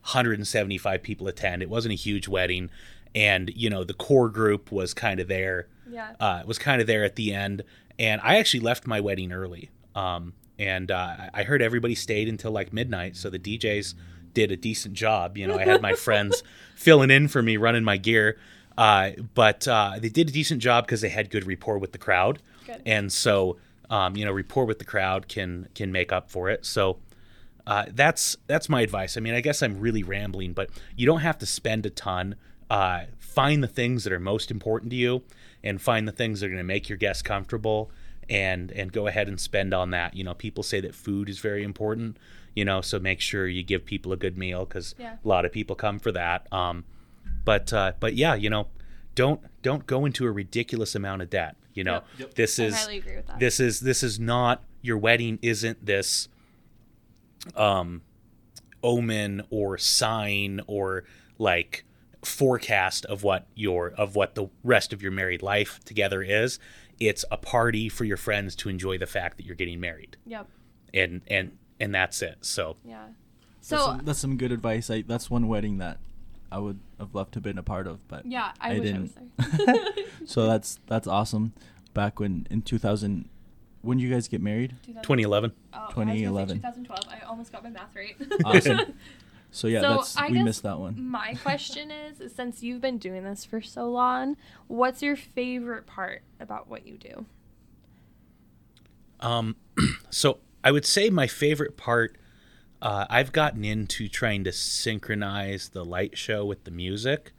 175 0.04 1.02
people 1.02 1.28
attend 1.28 1.62
it 1.62 1.68
wasn't 1.68 1.92
a 1.92 1.96
huge 1.96 2.26
wedding 2.26 2.70
and 3.14 3.50
you 3.54 3.68
know 3.68 3.84
the 3.84 3.92
core 3.94 4.28
group 4.30 4.72
was 4.72 4.94
kind 4.94 5.20
of 5.20 5.28
there 5.28 5.68
Yeah. 5.88 6.12
uh, 6.18 6.42
was 6.46 6.58
kind 6.58 6.80
of 6.80 6.86
there 6.86 7.04
at 7.04 7.16
the 7.16 7.34
end 7.34 7.64
and 7.98 8.20
i 8.24 8.38
actually 8.38 8.60
left 8.60 8.86
my 8.86 8.98
wedding 9.00 9.30
early 9.30 9.68
um, 9.94 10.32
and 10.58 10.90
uh, 10.90 11.16
i 11.34 11.42
heard 11.42 11.60
everybody 11.60 11.94
stayed 11.94 12.28
until 12.28 12.50
like 12.50 12.72
midnight 12.72 13.14
so 13.16 13.28
the 13.30 13.38
djs 13.38 13.94
did 14.32 14.50
a 14.50 14.56
decent 14.56 14.94
job 14.94 15.36
you 15.36 15.46
know 15.46 15.58
i 15.58 15.64
had 15.64 15.82
my 15.82 15.92
friends 16.06 16.42
filling 16.74 17.10
in 17.10 17.28
for 17.28 17.42
me 17.42 17.56
running 17.58 17.84
my 17.84 17.96
gear 17.98 18.38
uh, 18.78 19.10
but 19.34 19.68
uh, 19.68 19.96
they 20.00 20.08
did 20.08 20.30
a 20.30 20.32
decent 20.32 20.62
job 20.62 20.86
because 20.86 21.02
they 21.02 21.08
had 21.10 21.28
good 21.30 21.46
rapport 21.46 21.76
with 21.78 21.92
the 21.92 21.98
crowd 21.98 22.40
Good. 22.66 22.80
and 22.86 23.12
so 23.12 23.58
um, 23.90 24.16
you 24.16 24.24
know 24.24 24.32
rapport 24.32 24.64
with 24.64 24.78
the 24.78 24.84
crowd 24.84 25.28
can 25.28 25.68
can 25.74 25.92
make 25.92 26.10
up 26.12 26.30
for 26.30 26.48
it. 26.48 26.64
So 26.64 26.98
uh, 27.66 27.84
that's 27.92 28.36
that's 28.46 28.68
my 28.68 28.80
advice. 28.80 29.16
I 29.16 29.20
mean 29.20 29.34
i 29.34 29.40
guess 29.42 29.62
i'm 29.62 29.78
really 29.78 30.02
rambling 30.02 30.54
but 30.54 30.70
you 30.96 31.04
don't 31.06 31.20
have 31.20 31.38
to 31.38 31.46
spend 31.46 31.84
a 31.86 31.90
ton. 31.90 32.34
Uh, 32.70 33.06
find 33.18 33.62
the 33.64 33.68
things 33.68 34.04
that 34.04 34.12
are 34.12 34.20
most 34.20 34.50
important 34.50 34.90
to 34.92 34.96
you 34.96 35.22
and 35.64 35.82
find 35.82 36.06
the 36.06 36.12
things 36.12 36.38
that 36.40 36.46
are 36.46 36.50
going 36.50 36.58
to 36.58 36.64
make 36.64 36.88
your 36.88 36.96
guests 36.98 37.22
comfortable 37.22 37.90
and 38.28 38.70
and 38.72 38.92
go 38.92 39.06
ahead 39.08 39.28
and 39.28 39.40
spend 39.40 39.74
on 39.74 39.90
that. 39.90 40.14
You 40.14 40.24
know 40.24 40.34
people 40.34 40.62
say 40.62 40.80
that 40.80 40.94
food 40.94 41.28
is 41.28 41.38
very 41.40 41.62
important 41.64 42.16
you 42.54 42.64
know 42.64 42.80
so 42.80 42.98
make 42.98 43.20
sure 43.20 43.46
you 43.46 43.62
give 43.62 43.84
people 43.84 44.12
a 44.12 44.16
good 44.16 44.36
meal 44.38 44.64
because 44.64 44.94
Yeah. 44.98 45.16
a 45.24 45.28
lot 45.28 45.44
of 45.44 45.52
people 45.52 45.76
come 45.76 45.98
for 46.00 46.12
that. 46.12 46.46
Um, 46.52 46.84
but 47.44 47.72
uh, 47.72 47.92
but 48.00 48.14
yeah 48.14 48.34
you 48.34 48.50
know 48.50 48.68
don't 49.14 49.40
don't 49.62 49.86
go 49.86 50.04
into 50.04 50.26
a 50.26 50.30
ridiculous 50.30 50.94
amount 50.94 51.22
of 51.22 51.30
debt. 51.30 51.56
You 51.74 51.84
know, 51.84 51.92
Yep. 51.94 52.04
Yep. 52.18 52.34
this 52.34 52.58
I 52.58 52.64
is 52.64 52.76
highly 52.78 52.98
agree 52.98 53.16
with 53.16 53.26
that. 53.28 53.38
this 53.40 53.60
is 53.60 53.80
this 53.80 54.02
is 54.02 54.18
not 54.18 54.62
your 54.82 54.98
wedding 54.98 55.38
isn't 55.42 55.84
this 55.84 56.28
um 57.56 58.02
omen 58.82 59.42
or 59.50 59.78
sign 59.78 60.60
or 60.66 61.04
like 61.38 61.84
forecast 62.22 63.04
of 63.06 63.22
what 63.22 63.46
your 63.54 63.90
of 63.90 64.14
what 64.16 64.34
the 64.34 64.46
rest 64.64 64.92
of 64.92 65.02
your 65.02 65.12
married 65.12 65.42
life 65.42 65.80
together 65.84 66.22
is 66.22 66.58
it's 66.98 67.24
a 67.30 67.36
party 67.36 67.88
for 67.88 68.04
your 68.04 68.16
friends 68.16 68.54
to 68.54 68.68
enjoy 68.68 68.98
the 68.98 69.06
fact 69.06 69.36
that 69.38 69.46
you're 69.46 69.54
getting 69.54 69.80
married 69.80 70.16
Yep. 70.26 70.48
and 70.92 71.22
and 71.28 71.52
and 71.78 71.94
that's 71.94 72.20
it 72.22 72.38
so 72.42 72.76
Yeah. 72.84 73.06
That's, 73.56 73.68
So 73.68 73.76
some, 73.78 74.00
that's 74.04 74.18
some 74.18 74.36
good 74.38 74.52
advice. 74.52 74.90
I, 74.90 75.02
that's 75.02 75.28
one 75.30 75.46
wedding 75.46 75.78
that 75.78 75.98
I 76.52 76.58
would 76.58 76.80
have 76.98 77.14
loved 77.14 77.32
to 77.34 77.36
have 77.38 77.44
been 77.44 77.58
a 77.58 77.62
part 77.62 77.86
of, 77.86 78.06
but 78.08 78.26
yeah, 78.26 78.52
I, 78.60 78.74
I 78.74 78.78
wish 78.78 78.92
I 78.94 78.98
was 78.98 79.10
didn't. 79.12 79.66
there. 79.66 80.04
so 80.26 80.46
that's 80.48 80.80
that's 80.86 81.06
awesome. 81.06 81.52
Back 81.94 82.20
when 82.20 82.46
in 82.50 82.62
2000, 82.62 83.28
when 83.82 83.98
did 83.98 84.04
you 84.04 84.10
guys 84.12 84.28
get 84.28 84.40
married? 84.40 84.74
2011 84.86 85.52
Oh, 85.72 85.76
I 85.78 85.84
was 85.84 85.94
2011. 85.94 86.48
say 86.48 86.54
2012. 86.56 87.00
I 87.10 87.26
almost 87.26 87.52
got 87.52 87.62
my 87.64 87.70
math 87.70 87.94
right. 87.94 88.16
Awesome. 88.44 88.80
So 89.52 89.66
yeah, 89.66 89.80
So, 89.80 89.88
that's 89.96 90.16
I 90.16 90.28
we 90.28 90.40
missed 90.44 90.62
that 90.62 90.78
one. 90.78 91.08
My 91.10 91.34
question 91.42 91.90
is 91.90 92.32
since 92.32 92.62
you've 92.62 92.80
been 92.80 92.98
doing 92.98 93.24
this 93.24 93.44
for 93.44 93.60
so 93.60 93.90
long, 93.90 94.36
what's 94.68 95.02
your 95.02 95.16
favorite 95.16 95.88
part 95.88 96.22
about 96.38 96.68
what 96.68 96.86
you 96.86 96.96
do? 96.96 97.26
Um, 99.18 99.56
so 100.10 100.38
I 100.62 100.70
would 100.70 100.86
say 100.86 101.10
my 101.10 101.26
favorite 101.26 101.76
part. 101.76 102.16
Uh, 102.82 103.06
I've 103.10 103.32
gotten 103.32 103.64
into 103.64 104.08
trying 104.08 104.44
to 104.44 104.52
synchronize 104.52 105.70
the 105.70 105.84
light 105.84 106.16
show 106.16 106.44
with 106.44 106.64
the 106.64 106.70
music, 106.70 107.32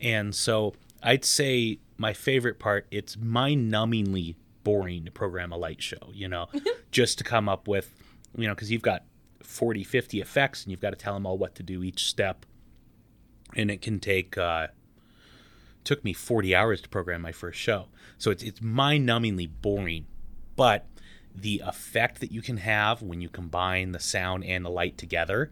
and 0.00 0.34
so 0.34 0.74
I'd 1.02 1.24
say 1.24 1.78
my 1.98 2.12
favorite 2.12 2.58
part. 2.58 2.86
It's 2.90 3.16
mind-numbingly 3.16 4.36
boring 4.64 5.04
to 5.04 5.10
program 5.10 5.52
a 5.52 5.56
light 5.56 5.82
show. 5.82 6.10
You 6.12 6.28
know, 6.28 6.48
just 6.90 7.18
to 7.18 7.24
come 7.24 7.48
up 7.48 7.68
with, 7.68 7.90
you 8.36 8.46
know, 8.46 8.54
because 8.54 8.70
you've 8.70 8.82
got 8.82 9.04
40, 9.42 9.84
50 9.84 10.20
effects, 10.20 10.64
and 10.64 10.70
you've 10.70 10.80
got 10.80 10.90
to 10.90 10.96
tell 10.96 11.14
them 11.14 11.26
all 11.26 11.36
what 11.36 11.54
to 11.56 11.62
do 11.62 11.82
each 11.82 12.06
step, 12.06 12.46
and 13.54 13.70
it 13.70 13.82
can 13.82 14.00
take. 14.00 14.36
Uh, 14.36 14.68
took 15.84 16.02
me 16.02 16.12
40 16.12 16.52
hours 16.52 16.80
to 16.80 16.88
program 16.88 17.22
my 17.22 17.30
first 17.30 17.60
show. 17.60 17.86
So 18.18 18.32
it's 18.32 18.42
it's 18.42 18.60
mind-numbingly 18.60 19.48
boring 19.62 20.06
but 20.56 20.86
the 21.36 21.62
effect 21.64 22.20
that 22.20 22.32
you 22.32 22.42
can 22.42 22.58
have 22.58 23.02
when 23.02 23.20
you 23.20 23.28
combine 23.28 23.92
the 23.92 24.00
sound 24.00 24.44
and 24.44 24.64
the 24.64 24.70
light 24.70 24.96
together 24.96 25.50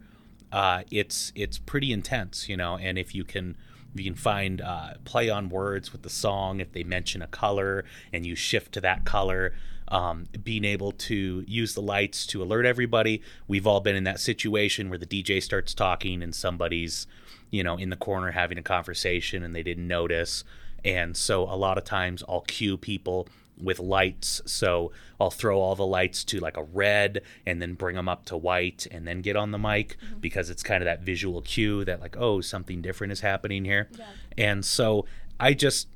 uh, 0.51 0.83
it's 0.91 1.31
it's 1.35 1.57
pretty 1.57 1.91
intense 1.91 2.49
you 2.49 2.57
know 2.57 2.77
and 2.77 2.97
if 2.97 3.13
you 3.13 3.23
can 3.23 3.55
if 3.93 4.01
you 4.01 4.11
can 4.11 4.15
find 4.15 4.61
uh, 4.61 4.93
play 5.03 5.29
on 5.29 5.49
words 5.49 5.91
with 5.91 6.01
the 6.01 6.09
song 6.09 6.59
if 6.59 6.71
they 6.71 6.83
mention 6.83 7.21
a 7.21 7.27
color 7.27 7.85
and 8.11 8.25
you 8.25 8.35
shift 8.35 8.73
to 8.73 8.81
that 8.81 9.05
color 9.05 9.53
um, 9.87 10.25
being 10.43 10.65
able 10.65 10.91
to 10.91 11.43
use 11.47 11.75
the 11.75 11.81
lights 11.81 12.25
to 12.27 12.41
alert 12.41 12.65
everybody. 12.65 13.21
We've 13.47 13.67
all 13.67 13.81
been 13.81 13.95
in 13.95 14.03
that 14.05 14.19
situation 14.19 14.89
where 14.89 14.97
the 14.97 15.05
dj 15.05 15.43
starts 15.43 15.73
talking 15.73 16.23
and 16.23 16.33
somebody's 16.33 17.07
you 17.51 17.63
know 17.63 17.77
in 17.77 17.89
the 17.89 17.95
corner 17.95 18.31
having 18.31 18.57
a 18.57 18.63
conversation 18.63 19.43
and 19.43 19.55
they 19.55 19.63
didn't 19.63 19.87
notice 19.87 20.43
and 20.85 21.17
so 21.17 21.43
a 21.43 21.57
lot 21.57 21.77
of 21.77 21.83
times 21.83 22.23
I'll 22.29 22.41
cue 22.41 22.77
people 22.77 23.27
with 23.57 23.79
lights. 23.79 24.41
So 24.45 24.91
I'll 25.19 25.31
throw 25.31 25.59
all 25.59 25.75
the 25.75 25.85
lights 25.85 26.23
to 26.25 26.39
like 26.39 26.57
a 26.57 26.63
red 26.63 27.21
and 27.45 27.61
then 27.61 27.73
bring 27.73 27.95
them 27.95 28.07
up 28.07 28.25
to 28.25 28.37
white 28.37 28.87
and 28.91 29.07
then 29.07 29.21
get 29.21 29.35
on 29.35 29.51
the 29.51 29.57
mic 29.57 29.97
mm-hmm. 29.97 30.19
because 30.19 30.49
it's 30.49 30.63
kind 30.63 30.81
of 30.81 30.85
that 30.85 31.01
visual 31.01 31.41
cue 31.41 31.83
that 31.85 31.99
like, 31.99 32.15
oh, 32.17 32.41
something 32.41 32.81
different 32.81 33.13
is 33.13 33.21
happening 33.21 33.65
here. 33.65 33.89
Yeah. 33.97 34.05
And 34.37 34.65
so 34.65 35.05
I 35.39 35.53
just 35.53 35.87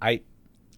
I 0.00 0.22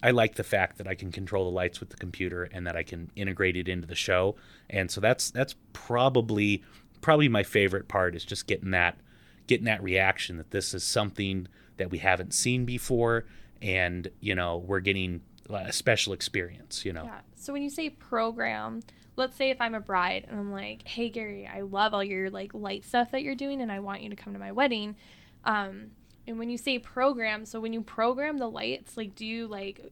I 0.01 0.11
like 0.11 0.35
the 0.35 0.43
fact 0.43 0.77
that 0.79 0.87
I 0.87 0.95
can 0.95 1.11
control 1.11 1.45
the 1.45 1.55
lights 1.55 1.79
with 1.79 1.89
the 1.89 1.97
computer 1.97 2.43
and 2.51 2.65
that 2.67 2.75
I 2.75 2.83
can 2.83 3.11
integrate 3.15 3.55
it 3.55 3.69
into 3.69 3.87
the 3.87 3.95
show. 3.95 4.35
And 4.69 4.89
so 4.89 4.99
that's 4.99 5.31
that's 5.31 5.55
probably 5.73 6.63
probably 7.01 7.29
my 7.29 7.43
favorite 7.43 7.87
part 7.87 8.15
is 8.15 8.25
just 8.25 8.47
getting 8.47 8.71
that 8.71 8.97
getting 9.45 9.65
that 9.65 9.83
reaction 9.83 10.37
that 10.37 10.51
this 10.51 10.73
is 10.73 10.83
something 10.83 11.47
that 11.77 11.91
we 11.91 11.97
haven't 11.97 12.33
seen 12.33 12.65
before 12.65 13.25
and 13.63 14.09
you 14.19 14.35
know 14.35 14.57
we're 14.57 14.81
getting 14.81 15.21
a 15.49 15.73
special 15.73 16.13
experience 16.13 16.85
you 16.85 16.93
know 16.93 17.05
Yeah. 17.05 17.19
So 17.35 17.51
when 17.51 17.63
you 17.63 17.69
say 17.69 17.89
program, 17.89 18.81
let's 19.15 19.35
say 19.35 19.49
if 19.49 19.59
I'm 19.59 19.75
a 19.75 19.81
bride 19.81 20.25
and 20.29 20.39
I'm 20.39 20.51
like, 20.51 20.87
"Hey 20.87 21.09
Gary, 21.09 21.47
I 21.47 21.61
love 21.61 21.93
all 21.93 22.03
your 22.03 22.29
like 22.29 22.53
light 22.53 22.85
stuff 22.85 23.11
that 23.11 23.23
you're 23.23 23.35
doing 23.35 23.61
and 23.61 23.71
I 23.71 23.79
want 23.79 24.01
you 24.01 24.09
to 24.09 24.15
come 24.15 24.33
to 24.33 24.39
my 24.39 24.51
wedding." 24.51 24.95
Um 25.43 25.91
and 26.27 26.39
when 26.39 26.49
you 26.49 26.57
say 26.57 26.79
program, 26.79 27.45
so 27.45 27.59
when 27.59 27.73
you 27.73 27.81
program 27.81 28.37
the 28.37 28.49
lights, 28.49 28.95
like 28.95 29.15
do 29.15 29.25
you 29.25 29.47
like 29.47 29.91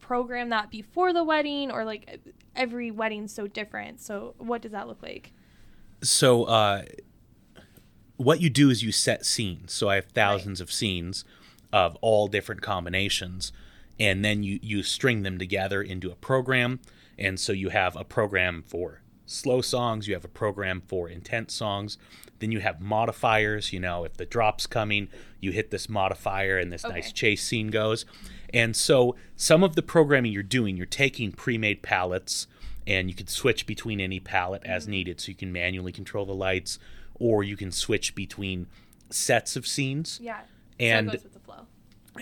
program 0.00 0.48
that 0.48 0.70
before 0.70 1.12
the 1.12 1.22
wedding 1.22 1.70
or 1.70 1.84
like 1.84 2.20
every 2.56 2.90
wedding's 2.90 3.34
so 3.34 3.46
different. 3.46 4.00
So 4.00 4.34
what 4.38 4.62
does 4.62 4.72
that 4.72 4.88
look 4.88 5.02
like? 5.02 5.32
so 6.02 6.44
uh, 6.44 6.82
what 8.16 8.40
you 8.40 8.50
do 8.50 8.70
is 8.70 8.82
you 8.82 8.92
set 8.92 9.24
scenes. 9.24 9.72
So 9.72 9.88
I 9.88 9.96
have 9.96 10.06
thousands 10.06 10.60
of 10.60 10.70
scenes 10.70 11.24
of 11.74 11.96
all 12.02 12.28
different 12.28 12.62
combinations, 12.62 13.52
and 13.98 14.24
then 14.24 14.44
you 14.44 14.60
you 14.62 14.82
string 14.84 15.24
them 15.24 15.38
together 15.38 15.82
into 15.82 16.10
a 16.12 16.14
program. 16.14 16.78
And 17.18 17.38
so 17.40 17.52
you 17.52 17.70
have 17.70 17.96
a 17.96 18.04
program 18.04 18.62
for 18.66 19.00
slow 19.26 19.60
songs, 19.60 20.06
you 20.06 20.14
have 20.14 20.24
a 20.24 20.28
program 20.28 20.82
for 20.86 21.08
intense 21.08 21.52
songs. 21.52 21.98
Then 22.38 22.52
you 22.52 22.60
have 22.60 22.80
modifiers. 22.80 23.72
You 23.72 23.80
know, 23.80 24.04
if 24.04 24.14
the 24.16 24.26
drop's 24.26 24.66
coming, 24.68 25.08
you 25.40 25.50
hit 25.50 25.70
this 25.72 25.88
modifier, 25.88 26.58
and 26.58 26.72
this 26.72 26.84
Okay. 26.84 26.94
nice 26.94 27.12
chase 27.12 27.42
scene 27.42 27.68
goes. 27.68 28.04
And 28.52 28.76
so 28.76 29.16
some 29.34 29.64
of 29.64 29.74
the 29.74 29.82
programming 29.82 30.32
you're 30.32 30.42
doing, 30.44 30.76
you're 30.76 30.86
taking 30.86 31.32
pre-made 31.32 31.82
palettes 31.82 32.46
and 32.86 33.08
you 33.08 33.14
can 33.16 33.26
switch 33.26 33.66
between 33.66 34.00
any 34.00 34.20
palette 34.20 34.62
as 34.64 34.86
needed. 34.86 35.20
So 35.20 35.30
you 35.30 35.34
can 35.34 35.52
manually 35.52 35.90
control 35.90 36.24
the 36.26 36.34
lights 36.34 36.78
or 37.14 37.42
you 37.42 37.56
can 37.56 37.72
switch 37.72 38.14
between 38.14 38.66
sets 39.10 39.56
of 39.56 39.66
scenes. 39.66 40.20
Yeah. 40.22 40.40
And- 40.78 41.08
so 41.08 41.12
it 41.14 41.16
goes 41.16 41.24
with 41.24 41.32
the 41.32 41.40
flow. 41.40 41.66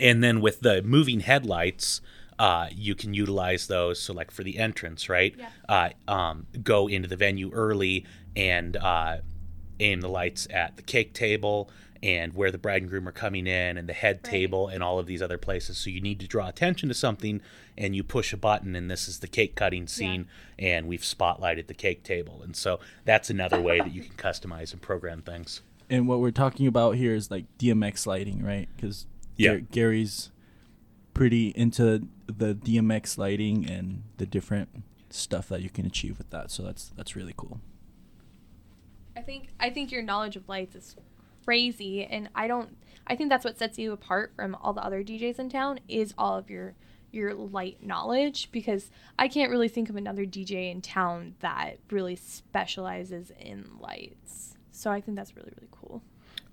And 0.00 0.22
then 0.24 0.40
with 0.40 0.60
the 0.60 0.82
moving 0.82 1.20
headlights, 1.20 2.00
uh, 2.38 2.68
you 2.72 2.94
can 2.94 3.14
utilize 3.14 3.66
those. 3.66 4.00
So, 4.00 4.12
like 4.12 4.30
for 4.30 4.42
the 4.42 4.58
entrance, 4.58 5.08
right? 5.08 5.34
Yeah. 5.38 5.48
Uh, 5.68 5.90
um, 6.10 6.46
go 6.62 6.88
into 6.88 7.08
the 7.08 7.16
venue 7.16 7.50
early 7.52 8.04
and 8.34 8.76
uh, 8.76 9.18
aim 9.80 10.00
the 10.00 10.08
lights 10.08 10.48
at 10.50 10.76
the 10.76 10.82
cake 10.82 11.12
table 11.12 11.70
and 12.02 12.32
where 12.34 12.50
the 12.50 12.58
bride 12.58 12.82
and 12.82 12.90
groom 12.90 13.06
are 13.06 13.12
coming 13.12 13.46
in 13.46 13.76
and 13.76 13.88
the 13.88 13.92
head 13.92 14.16
Right. 14.24 14.30
table 14.32 14.66
and 14.66 14.82
all 14.82 14.98
of 14.98 15.06
these 15.06 15.22
other 15.22 15.38
places. 15.38 15.78
So, 15.78 15.90
you 15.90 16.00
need 16.00 16.18
to 16.20 16.26
draw 16.26 16.48
attention 16.48 16.88
to 16.88 16.94
something 16.94 17.40
and 17.78 17.94
you 17.94 18.02
push 18.02 18.32
a 18.32 18.36
button, 18.36 18.74
and 18.74 18.90
this 18.90 19.06
is 19.08 19.20
the 19.20 19.28
cake 19.28 19.54
cutting 19.54 19.86
scene, 19.86 20.26
and 20.58 20.86
we've 20.88 21.00
spotlighted 21.02 21.68
the 21.68 21.74
cake 21.74 22.02
table. 22.02 22.40
And 22.42 22.56
so, 22.56 22.80
that's 23.04 23.30
another 23.30 23.60
way 23.60 23.78
that 23.78 23.92
you 23.94 24.02
can 24.02 24.14
customize 24.16 24.72
and 24.72 24.82
program 24.82 25.22
things. 25.22 25.60
And 25.88 26.08
what 26.08 26.20
we're 26.20 26.30
talking 26.32 26.66
about 26.66 26.96
here 26.96 27.14
is 27.14 27.30
like 27.30 27.44
DMX 27.58 28.06
lighting, 28.06 28.42
right? 28.42 28.68
Because 28.74 29.06
Yeah. 29.36 29.56
Gary's 29.56 30.30
pretty 31.14 31.48
into 31.48 32.08
the 32.26 32.54
DMX 32.54 33.18
lighting 33.18 33.68
and 33.68 34.04
the 34.16 34.26
different 34.26 34.82
stuff 35.10 35.48
that 35.48 35.62
you 35.62 35.70
can 35.70 35.86
achieve 35.86 36.18
with 36.18 36.30
that. 36.30 36.50
So 36.50 36.62
that's 36.62 36.90
that's 36.96 37.16
really 37.16 37.34
cool. 37.36 37.60
I 39.16 39.20
think 39.20 39.48
I 39.60 39.70
think 39.70 39.92
your 39.92 40.02
knowledge 40.02 40.36
of 40.36 40.48
lights 40.48 40.74
is 40.74 40.96
crazy, 41.44 42.04
and 42.04 42.28
I 42.34 42.46
don't. 42.46 42.76
I 43.06 43.16
think 43.16 43.30
that's 43.30 43.44
what 43.44 43.58
sets 43.58 43.78
you 43.78 43.92
apart 43.92 44.32
from 44.36 44.54
all 44.54 44.72
the 44.72 44.84
other 44.84 45.02
DJs 45.02 45.38
in 45.38 45.48
town 45.50 45.80
is 45.88 46.14
all 46.16 46.36
of 46.36 46.50
your 46.50 46.74
your 47.10 47.34
light 47.34 47.82
knowledge 47.82 48.50
because 48.52 48.90
I 49.18 49.28
can't 49.28 49.50
really 49.50 49.68
think 49.68 49.90
of 49.90 49.96
another 49.96 50.24
DJ 50.24 50.70
in 50.70 50.80
town 50.80 51.34
that 51.40 51.78
really 51.90 52.16
specializes 52.16 53.30
in 53.38 53.68
lights. 53.78 54.56
So 54.70 54.90
I 54.90 55.00
think 55.00 55.16
that's 55.16 55.36
really 55.36 55.52
really 55.56 55.68
cool. 55.70 56.02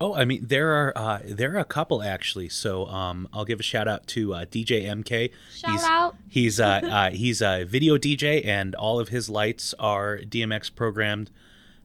Oh, 0.02 0.16
I 0.16 0.24
mean, 0.24 0.46
there 0.48 0.72
are 0.72 0.98
uh, 0.98 1.20
there 1.26 1.54
are 1.56 1.60
a 1.60 1.66
couple 1.66 2.02
actually. 2.02 2.50
So 2.50 2.86
um, 2.88 3.28
I'll 3.34 3.46
give 3.46 3.60
a 3.60 3.64
shout 3.64 3.88
out 3.88 4.08
to 4.08 4.34
uh, 4.34 4.46
DJ 4.46 4.86
MK. 4.86 5.32
Shout 5.54 5.72
he's, 5.72 5.84
out. 5.84 6.16
He's 6.30 6.60
uh, 6.60 6.66
uh, 6.84 7.10
he's 7.12 7.42
a 7.42 7.66
video 7.66 7.98
DJ, 7.98 8.46
and 8.46 8.76
all 8.76 9.00
of 9.00 9.10
his 9.10 9.30
lights 9.30 9.74
are 9.78 10.18
DMX 10.20 10.74
programmed. 10.74 11.32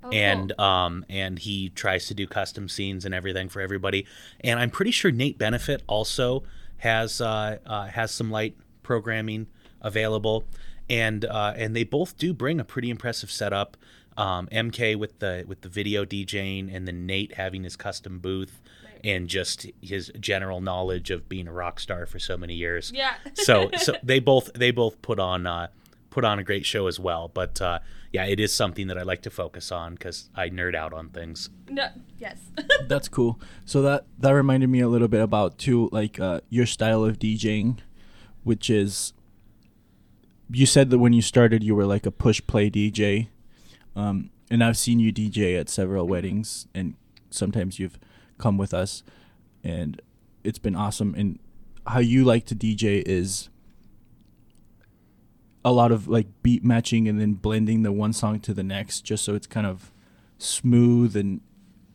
Oh, 0.04 0.10
and 0.10 0.52
cool. 0.54 0.64
um 0.64 1.06
and 1.08 1.38
he 1.38 1.70
tries 1.70 2.06
to 2.08 2.14
do 2.14 2.26
custom 2.26 2.68
scenes 2.68 3.06
and 3.06 3.14
everything 3.14 3.48
for 3.48 3.62
everybody. 3.62 4.06
And 4.40 4.60
I'm 4.60 4.70
pretty 4.70 4.90
sure 4.90 5.10
Nate 5.10 5.38
Benefit 5.38 5.82
also 5.86 6.42
has 6.78 7.20
uh, 7.20 7.58
uh, 7.64 7.86
has 7.86 8.10
some 8.10 8.30
light 8.30 8.54
programming 8.82 9.46
available, 9.80 10.44
and 10.88 11.24
uh, 11.24 11.54
and 11.56 11.74
they 11.74 11.84
both 11.84 12.16
do 12.18 12.34
bring 12.34 12.60
a 12.60 12.64
pretty 12.64 12.90
impressive 12.90 13.30
setup. 13.30 13.76
Um, 14.16 14.46
MK 14.52 14.96
with 14.96 15.18
the 15.18 15.44
with 15.46 15.62
the 15.62 15.68
video 15.68 16.04
DJing, 16.04 16.72
and 16.74 16.86
then 16.86 17.04
Nate 17.06 17.34
having 17.34 17.64
his 17.64 17.74
custom 17.76 18.20
booth, 18.20 18.60
Right. 18.84 19.00
and 19.02 19.26
just 19.28 19.66
his 19.82 20.12
general 20.20 20.60
knowledge 20.60 21.10
of 21.10 21.28
being 21.28 21.48
a 21.48 21.52
rock 21.52 21.80
star 21.80 22.06
for 22.06 22.18
so 22.20 22.36
many 22.36 22.54
years 22.54 22.92
yeah. 22.94 23.14
so 23.34 23.70
so 23.78 23.94
they 24.04 24.20
both 24.20 24.52
they 24.54 24.70
both 24.70 25.02
put 25.02 25.18
on 25.18 25.46
uh, 25.46 25.66
put 26.10 26.24
on 26.24 26.38
a 26.38 26.44
great 26.44 26.64
show 26.64 26.86
as 26.86 27.00
well. 27.00 27.28
But 27.34 27.60
uh, 27.60 27.80
yeah, 28.12 28.24
it 28.26 28.38
is 28.38 28.54
something 28.54 28.86
that 28.86 28.96
I 28.96 29.02
like 29.02 29.22
to 29.22 29.30
focus 29.30 29.72
on 29.72 29.94
because 29.94 30.30
I 30.36 30.48
nerd 30.48 30.76
out 30.76 30.92
on 30.92 31.08
things. 31.08 31.50
No, 31.68 31.88
yes. 32.16 32.38
That's 32.86 33.08
cool. 33.08 33.40
So 33.64 33.82
that 33.82 34.06
that 34.20 34.30
reminded 34.30 34.68
me 34.70 34.78
a 34.78 34.86
little 34.88 35.08
bit 35.08 35.20
about 35.22 35.58
too, 35.58 35.88
like 35.90 36.20
uh, 36.20 36.40
your 36.50 36.66
style 36.66 37.04
of 37.04 37.18
DJing, 37.18 37.78
which 38.44 38.70
is. 38.70 39.12
You 40.50 40.66
said 40.66 40.90
that 40.90 40.98
when 40.98 41.12
you 41.14 41.22
started, 41.22 41.64
you 41.64 41.74
were 41.74 41.86
like 41.86 42.06
a 42.06 42.10
push 42.10 42.40
play 42.46 42.70
DJ, 42.70 43.28
um, 43.96 44.30
and 44.50 44.62
I've 44.62 44.76
seen 44.76 44.98
you 45.00 45.12
DJ 45.12 45.58
at 45.58 45.68
several 45.68 46.06
weddings, 46.06 46.66
and 46.74 46.94
sometimes 47.30 47.78
you've 47.78 47.98
come 48.38 48.58
with 48.58 48.74
us, 48.74 49.02
and 49.62 50.00
it's 50.42 50.58
been 50.58 50.76
awesome. 50.76 51.14
And 51.16 51.38
how 51.86 52.00
you 52.00 52.24
like 52.24 52.46
to 52.46 52.54
DJ 52.54 53.02
is 53.06 53.48
a 55.64 55.72
lot 55.72 55.90
of 55.90 56.08
like 56.08 56.26
beat 56.42 56.62
matching 56.62 57.08
and 57.08 57.20
then 57.20 57.34
blending 57.34 57.82
the 57.82 57.92
one 57.92 58.12
song 58.12 58.40
to 58.40 58.52
the 58.52 58.62
next, 58.62 59.02
just 59.02 59.24
so 59.24 59.34
it's 59.34 59.46
kind 59.46 59.66
of 59.66 59.92
smooth 60.38 61.16
and 61.16 61.40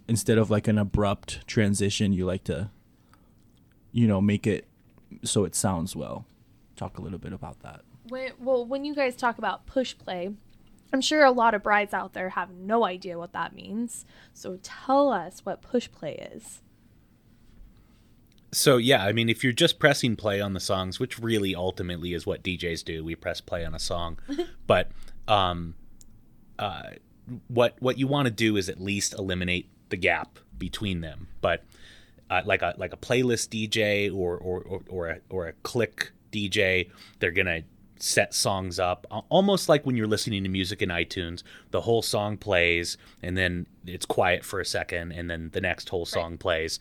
instead 0.07 0.39
of 0.39 0.49
like 0.49 0.67
an 0.67 0.77
abrupt 0.77 1.45
transition, 1.47 2.11
you 2.11 2.25
like 2.25 2.43
to, 2.45 2.71
you 3.91 4.07
know, 4.07 4.19
make 4.19 4.47
it 4.47 4.65
so 5.23 5.45
it 5.45 5.55
sounds 5.55 5.95
well. 5.95 6.25
Talk 6.75 6.97
a 6.97 7.01
little 7.01 7.19
bit 7.19 7.31
about 7.31 7.59
that. 7.61 7.81
When, 8.07 8.31
well, 8.39 8.65
when 8.65 8.85
you 8.85 8.95
guys 8.95 9.15
talk 9.15 9.37
about 9.37 9.67
push 9.67 9.95
play, 9.95 10.31
I'm 10.91 11.01
sure 11.01 11.23
a 11.23 11.31
lot 11.31 11.53
of 11.53 11.63
brides 11.63 11.93
out 11.93 12.13
there 12.13 12.29
have 12.29 12.51
no 12.51 12.85
idea 12.85 13.17
what 13.17 13.33
that 13.33 13.53
means. 13.53 14.05
So 14.33 14.59
tell 14.63 15.11
us 15.11 15.41
what 15.43 15.61
push 15.61 15.89
play 15.91 16.29
is. 16.33 16.61
So 18.51 18.77
yeah, 18.77 19.03
I 19.03 19.13
mean, 19.13 19.29
if 19.29 19.43
you're 19.43 19.53
just 19.53 19.77
pressing 19.77 20.15
play 20.15 20.41
on 20.41 20.53
the 20.53 20.59
songs, 20.59 20.99
which 20.99 21.19
really 21.19 21.53
ultimately 21.53 22.13
is 22.13 22.25
what 22.25 22.43
DJs 22.43 22.83
do, 22.83 23.03
we 23.03 23.15
press 23.15 23.41
play 23.41 23.63
on 23.63 23.75
a 23.75 23.79
song. 23.79 24.17
but 24.67 24.89
um, 25.27 25.75
uh, 26.57 26.91
what 27.47 27.75
what 27.79 27.97
you 27.99 28.07
want 28.07 28.25
to 28.25 28.31
do 28.31 28.57
is 28.57 28.69
at 28.69 28.81
least 28.81 29.13
eliminate 29.13 29.69
the 29.89 29.97
gap 29.97 30.39
between 30.57 31.01
them. 31.01 31.27
But 31.41 31.63
uh, 32.29 32.41
like 32.45 32.63
a 32.63 32.73
like 32.77 32.93
a 32.93 32.97
playlist 32.97 33.49
DJ 33.49 34.11
or 34.13 34.37
or 34.37 34.61
or, 34.61 34.81
or 34.89 35.07
a, 35.09 35.19
or 35.29 35.47
a 35.47 35.53
click 35.63 36.11
DJ, 36.31 36.89
they're 37.19 37.31
gonna 37.31 37.61
set 38.01 38.33
songs 38.33 38.79
up 38.79 39.05
almost 39.29 39.67
like 39.67 39.85
when 39.85 39.95
you're 39.95 40.07
listening 40.07 40.43
to 40.43 40.49
music 40.49 40.81
in 40.81 40.89
iTunes 40.89 41.43
the 41.71 41.81
whole 41.81 42.01
song 42.01 42.37
plays 42.37 42.97
and 43.21 43.37
then 43.37 43.67
it's 43.85 44.05
quiet 44.05 44.45
for 44.45 44.61
a 44.61 44.65
second 44.65 45.11
and 45.11 45.29
then 45.29 45.49
the 45.51 45.59
next 45.59 45.89
whole 45.89 46.05
song 46.05 46.31
right. 46.31 46.39
plays 46.39 46.79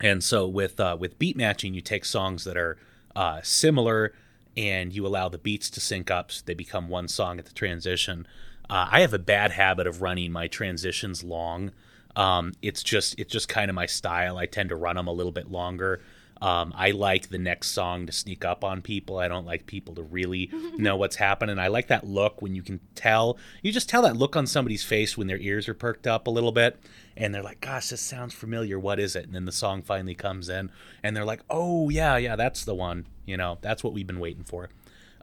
and 0.00 0.22
so 0.22 0.46
with 0.46 0.80
uh, 0.80 0.96
with 0.98 1.18
beat 1.18 1.36
matching, 1.36 1.74
you 1.74 1.80
take 1.80 2.04
songs 2.04 2.44
that 2.44 2.56
are 2.56 2.78
uh, 3.14 3.40
similar 3.42 4.12
and 4.56 4.92
you 4.92 5.06
allow 5.06 5.28
the 5.28 5.38
beats 5.38 5.70
to 5.70 5.80
sync 5.80 6.10
up. 6.10 6.30
So 6.32 6.42
they 6.44 6.54
become 6.54 6.88
one 6.88 7.08
song 7.08 7.38
at 7.38 7.46
the 7.46 7.52
transition. 7.52 8.26
Uh, 8.70 8.88
I 8.90 9.00
have 9.00 9.12
a 9.12 9.18
bad 9.18 9.52
habit 9.52 9.86
of 9.86 10.02
running 10.02 10.32
my 10.32 10.46
transitions 10.46 11.22
long. 11.22 11.72
Um, 12.16 12.52
it's 12.62 12.82
just 12.82 13.18
it's 13.18 13.32
just 13.32 13.48
kind 13.48 13.70
of 13.70 13.74
my 13.74 13.86
style. 13.86 14.38
I 14.38 14.46
tend 14.46 14.70
to 14.70 14.76
run 14.76 14.96
them 14.96 15.08
a 15.08 15.12
little 15.12 15.32
bit 15.32 15.50
longer. 15.50 16.00
Um, 16.42 16.74
I 16.76 16.90
like 16.90 17.28
the 17.28 17.38
next 17.38 17.68
song 17.68 18.06
to 18.06 18.12
sneak 18.12 18.44
up 18.44 18.64
on 18.64 18.82
people. 18.82 19.18
I 19.18 19.28
don't 19.28 19.46
like 19.46 19.64
people 19.64 19.94
to 19.94 20.02
really 20.02 20.50
know 20.76 20.96
what's 20.96 21.14
happening. 21.14 21.56
I 21.60 21.68
like 21.68 21.86
that 21.86 22.04
look 22.04 22.42
when 22.42 22.56
you 22.56 22.62
can 22.62 22.80
tell. 22.96 23.38
You 23.62 23.70
just 23.70 23.88
tell 23.88 24.02
that 24.02 24.16
look 24.16 24.34
on 24.34 24.48
somebody's 24.48 24.82
face 24.82 25.16
when 25.16 25.28
their 25.28 25.38
ears 25.38 25.68
are 25.68 25.74
perked 25.74 26.08
up 26.08 26.26
a 26.26 26.30
little 26.30 26.50
bit 26.50 26.80
and 27.16 27.32
they're 27.32 27.44
like, 27.44 27.60
gosh, 27.60 27.90
this 27.90 28.00
sounds 28.00 28.34
familiar. 28.34 28.76
What 28.76 28.98
is 28.98 29.14
it? 29.14 29.24
And 29.24 29.36
then 29.36 29.44
the 29.44 29.52
song 29.52 29.82
finally 29.82 30.16
comes 30.16 30.48
in 30.48 30.72
and 31.04 31.14
they're 31.14 31.24
like, 31.24 31.42
oh, 31.48 31.90
yeah, 31.90 32.16
yeah, 32.16 32.34
that's 32.34 32.64
the 32.64 32.74
one. 32.74 33.06
You 33.24 33.36
know, 33.36 33.58
that's 33.60 33.84
what 33.84 33.92
we've 33.92 34.06
been 34.06 34.18
waiting 34.18 34.42
for. 34.42 34.68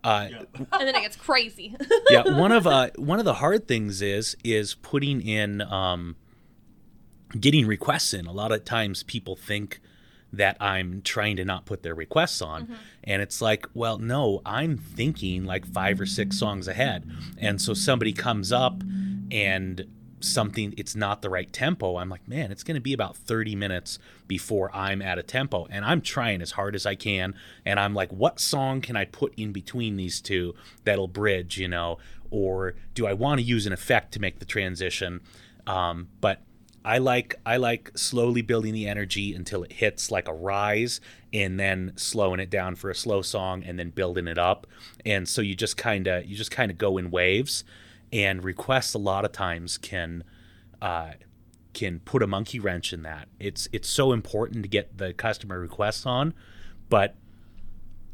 Uh, 0.02 0.30
and 0.56 0.68
then 0.72 0.96
it 0.96 1.02
gets 1.02 1.18
crazy. 1.18 1.76
yeah, 2.10 2.40
one 2.40 2.54
of 2.54 2.66
uh, 2.68 2.92
one 2.96 3.20
of 3.20 3.26
the 3.26 3.34
hard 3.34 3.68
things 3.68 4.02
is 4.02 4.38
is 4.46 4.76
putting 4.76 5.20
in 5.20 5.62
um, 5.64 6.16
getting 7.38 7.68
requests 7.68 8.14
in. 8.14 8.26
A 8.26 8.32
lot 8.32 8.54
of 8.54 8.64
times 8.64 9.04
people 9.04 9.36
think 9.36 9.82
that 10.34 10.58
I'm 10.60 11.02
trying 11.02 11.38
to 11.38 11.46
not 11.46 11.66
put 11.66 11.84
their 11.84 11.96
requests 11.96 12.42
on. 12.42 12.64
Mm-hmm. 12.64 12.74
And 13.06 13.22
it's 13.22 13.42
like, 13.42 13.68
well, 13.74 13.98
no, 13.98 14.42
I'm 14.46 14.78
thinking 14.78 15.46
like 15.46 15.66
five 15.66 16.00
or 16.00 16.06
six 16.06 16.38
songs 16.38 16.68
ahead. 16.68 17.10
And 17.38 17.62
so 17.62 17.74
somebody 17.74 18.14
comes 18.14 18.52
up 18.52 18.84
and 19.32 19.86
something 20.22 20.74
it's 20.78 20.98
not 20.98 21.22
the 21.22 21.30
right 21.30 21.54
tempo 21.54 21.96
i'm 21.96 22.10
like 22.10 22.28
man 22.28 22.52
it's 22.52 22.62
going 22.62 22.76
to 22.76 22.82
be 22.82 22.92
about 22.92 23.16
30 23.16 23.56
minutes 23.56 24.00
before 24.28 24.70
i'm 24.76 25.02
at 25.02 25.18
a 25.18 25.24
tempo 25.24 25.66
and 25.70 25.86
i'm 25.86 26.02
trying 26.02 26.42
as 26.42 26.52
hard 26.52 26.76
as 26.76 26.86
i 26.86 26.94
can 26.94 27.34
and 27.66 27.80
i'm 27.80 27.94
like 27.94 28.12
what 28.12 28.38
song 28.38 28.82
can 28.82 28.98
i 28.98 29.06
put 29.06 29.34
in 29.36 29.54
between 29.54 29.96
these 29.96 30.20
two 30.20 30.54
that'll 30.84 31.08
bridge 31.08 31.58
you 31.58 31.70
know 31.70 31.98
or 32.32 32.76
do 32.94 33.08
i 33.08 33.14
want 33.14 33.40
to 33.40 33.46
use 33.46 33.66
an 33.66 33.72
effect 33.72 34.12
to 34.12 34.20
make 34.20 34.40
the 34.40 34.46
transition 34.46 35.22
um, 35.68 36.10
but 36.20 36.42
I 36.84 36.98
like 36.98 37.36
I 37.46 37.58
like 37.58 37.92
slowly 37.98 38.42
building 38.42 38.74
the 38.74 38.88
energy 38.88 39.34
until 39.34 39.64
it 39.64 39.74
hits 39.74 40.12
like 40.12 40.28
a 40.28 40.34
rise 40.34 41.02
and 41.34 41.60
then 41.60 41.94
slowing 41.96 42.40
it 42.40 42.50
down 42.50 42.76
for 42.76 42.90
a 42.90 42.96
slow 42.96 43.22
song 43.22 43.64
and 43.64 43.78
then 43.78 43.90
building 43.90 44.28
it 44.28 44.38
up. 44.38 44.66
And 45.06 45.28
so 45.28 45.42
you 45.42 45.56
just 45.56 45.78
kind 45.78 46.08
of 46.08 46.26
you 46.26 46.36
just 46.36 46.52
kind 46.52 46.72
of 46.72 46.78
go 46.78 46.98
in 46.98 47.12
waves 47.12 47.64
and 48.12 48.44
requests 48.44 48.94
a 48.94 48.98
lot 48.98 49.26
of 49.26 49.32
times 49.32 49.78
can 49.78 50.24
uh, 50.82 51.12
can 51.74 52.00
put 52.00 52.24
a 52.24 52.28
monkey 52.28 52.60
wrench 52.60 52.94
in 52.94 53.04
that. 53.04 53.28
It's 53.40 53.68
it's 53.72 53.90
so 53.90 54.12
important 54.12 54.64
to 54.64 54.70
get 54.70 54.98
the 54.98 55.14
customer 55.14 55.60
requests 55.60 56.06
on, 56.06 56.34
but 56.90 57.16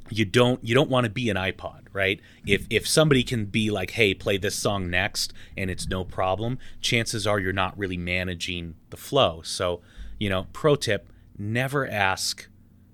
you 0.09 0.25
don't 0.25 0.63
you 0.63 0.75
don't 0.75 0.89
want 0.89 1.05
to 1.05 1.09
be 1.09 1.29
an 1.29 1.37
iPod, 1.37 1.87
right? 1.93 2.19
If 2.45 2.65
if 2.69 2.87
somebody 2.87 3.23
can 3.23 3.45
be 3.45 3.71
like, 3.71 3.91
"Hey, 3.91 4.13
play 4.13 4.37
this 4.37 4.55
song 4.55 4.89
next," 4.89 5.33
and 5.57 5.69
it's 5.69 5.87
no 5.87 6.03
problem, 6.03 6.59
chances 6.81 7.25
are 7.25 7.39
you're 7.39 7.53
not 7.53 7.77
really 7.77 7.97
managing 7.97 8.75
the 8.89 8.97
flow. 8.97 9.41
So, 9.43 9.81
you 10.19 10.29
know, 10.29 10.47
pro 10.53 10.75
tip: 10.75 11.09
never 11.37 11.87
ask 11.87 12.47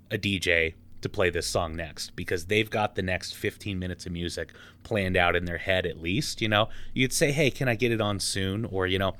a 0.09 0.17
DJ 0.17 0.75
to 1.01 1.09
play 1.09 1.29
this 1.29 1.47
song 1.47 1.75
next 1.75 2.15
because 2.15 2.45
they've 2.45 2.69
got 2.69 2.95
the 2.95 3.01
next 3.01 3.33
15 3.33 3.79
minutes 3.79 4.05
of 4.05 4.11
music 4.11 4.53
planned 4.83 5.17
out 5.17 5.35
in 5.35 5.45
their 5.45 5.57
head 5.57 5.85
at 5.85 5.99
least. 5.99 6.41
You 6.41 6.47
know, 6.47 6.69
you'd 6.93 7.13
say, 7.13 7.31
"Hey, 7.31 7.51
can 7.51 7.67
I 7.67 7.75
get 7.75 7.91
it 7.91 8.01
on 8.01 8.19
soon?" 8.19 8.65
Or 8.65 8.87
you 8.87 8.99
know, 8.99 9.15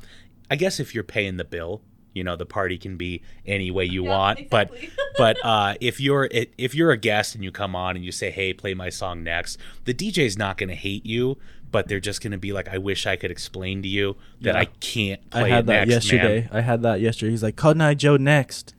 I 0.50 0.56
guess 0.56 0.80
if 0.80 0.96
you're 0.96 1.04
paying 1.04 1.38
the 1.38 1.44
bill, 1.44 1.82
you 2.14 2.24
know 2.24 2.36
the 2.36 2.46
party 2.46 2.78
can 2.78 2.98
be 2.98 3.22
any 3.46 3.72
way 3.72 3.86
you 3.86 4.04
yeah, 4.06 4.10
want 4.10 4.40
exactly. 4.40 4.90
but 5.18 5.38
but 5.42 5.46
uh, 5.46 5.76
if 5.80 6.00
you're 6.00 6.30
if 6.32 6.76
you're 6.76 6.92
a 6.92 6.98
guest 6.98 7.36
and 7.36 7.44
you 7.44 7.52
come 7.52 7.76
on 7.76 7.96
and 7.96 8.06
you 8.06 8.12
say 8.12 8.32
hey 8.32 8.54
play 8.54 8.74
my 8.74 8.90
song 8.90 9.24
next 9.24 9.58
the 9.86 9.94
dj's 9.94 10.38
not 10.38 10.58
going 10.58 10.70
to 10.70 10.76
hate 10.76 11.06
you 11.06 11.38
but 11.72 11.88
they're 11.88 12.00
just 12.00 12.22
going 12.22 12.32
to 12.32 12.38
be 12.38 12.52
like 12.54 12.68
i 12.70 12.78
wish 12.78 13.06
i 13.06 13.16
could 13.16 13.32
explain 13.32 13.82
to 13.82 13.88
you 13.88 14.16
that 14.42 14.56
yeah. 14.56 14.62
i 14.62 14.66
can't 14.66 15.30
play 15.30 15.44
i 15.44 15.48
had 15.50 15.66
that 15.68 15.88
next, 15.88 16.12
yesterday 16.12 16.42
man. 16.42 16.50
i 16.52 16.62
had 16.62 16.82
that 16.82 17.02
yesterday 17.02 17.32
he's 17.32 17.44
like 17.44 17.56
cotton 17.56 17.82
eye 17.82 17.94
joe 17.94 18.18
next 18.18 18.74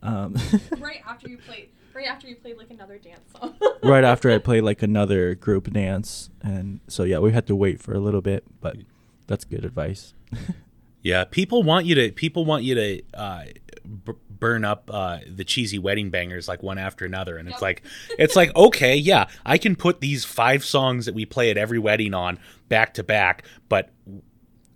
um. 0.00 0.36
right 0.78 1.02
after 1.06 1.28
you 1.28 1.38
played 1.38 1.68
right 1.92 2.06
after 2.06 2.28
you 2.28 2.36
played 2.36 2.56
like 2.56 2.70
another 2.70 2.98
dance 2.98 3.20
song 3.32 3.54
right 3.82 4.04
after 4.04 4.30
i 4.30 4.38
played 4.38 4.62
like 4.62 4.82
another 4.82 5.34
group 5.34 5.72
dance 5.72 6.30
and 6.40 6.78
so 6.86 7.02
yeah 7.02 7.18
we 7.18 7.32
had 7.32 7.46
to 7.46 7.56
wait 7.56 7.80
for 7.80 7.94
a 7.94 7.98
little 7.98 8.20
bit 8.20 8.44
but 8.60 8.76
that's 9.26 9.44
good 9.44 9.64
advice 9.64 10.14
yeah, 11.02 11.24
people 11.24 11.62
want 11.62 11.86
you 11.86 11.94
to 11.96 12.12
people 12.12 12.44
want 12.44 12.64
you 12.64 12.74
to 12.74 13.02
uh, 13.14 13.44
b- 14.04 14.12
burn 14.28 14.64
up 14.64 14.90
uh, 14.92 15.18
the 15.26 15.44
cheesy 15.44 15.78
wedding 15.78 16.10
bangers 16.10 16.48
like 16.48 16.62
one 16.62 16.78
after 16.78 17.04
another, 17.04 17.36
and 17.36 17.48
it's 17.48 17.62
like 17.62 17.82
it's 18.18 18.36
like 18.36 18.54
okay, 18.56 18.96
yeah, 18.96 19.26
I 19.44 19.58
can 19.58 19.76
put 19.76 20.00
these 20.00 20.24
five 20.24 20.64
songs 20.64 21.06
that 21.06 21.14
we 21.14 21.24
play 21.24 21.50
at 21.50 21.56
every 21.56 21.78
wedding 21.78 22.14
on 22.14 22.38
back 22.68 22.94
to 22.94 23.02
back, 23.02 23.44
but 23.68 23.90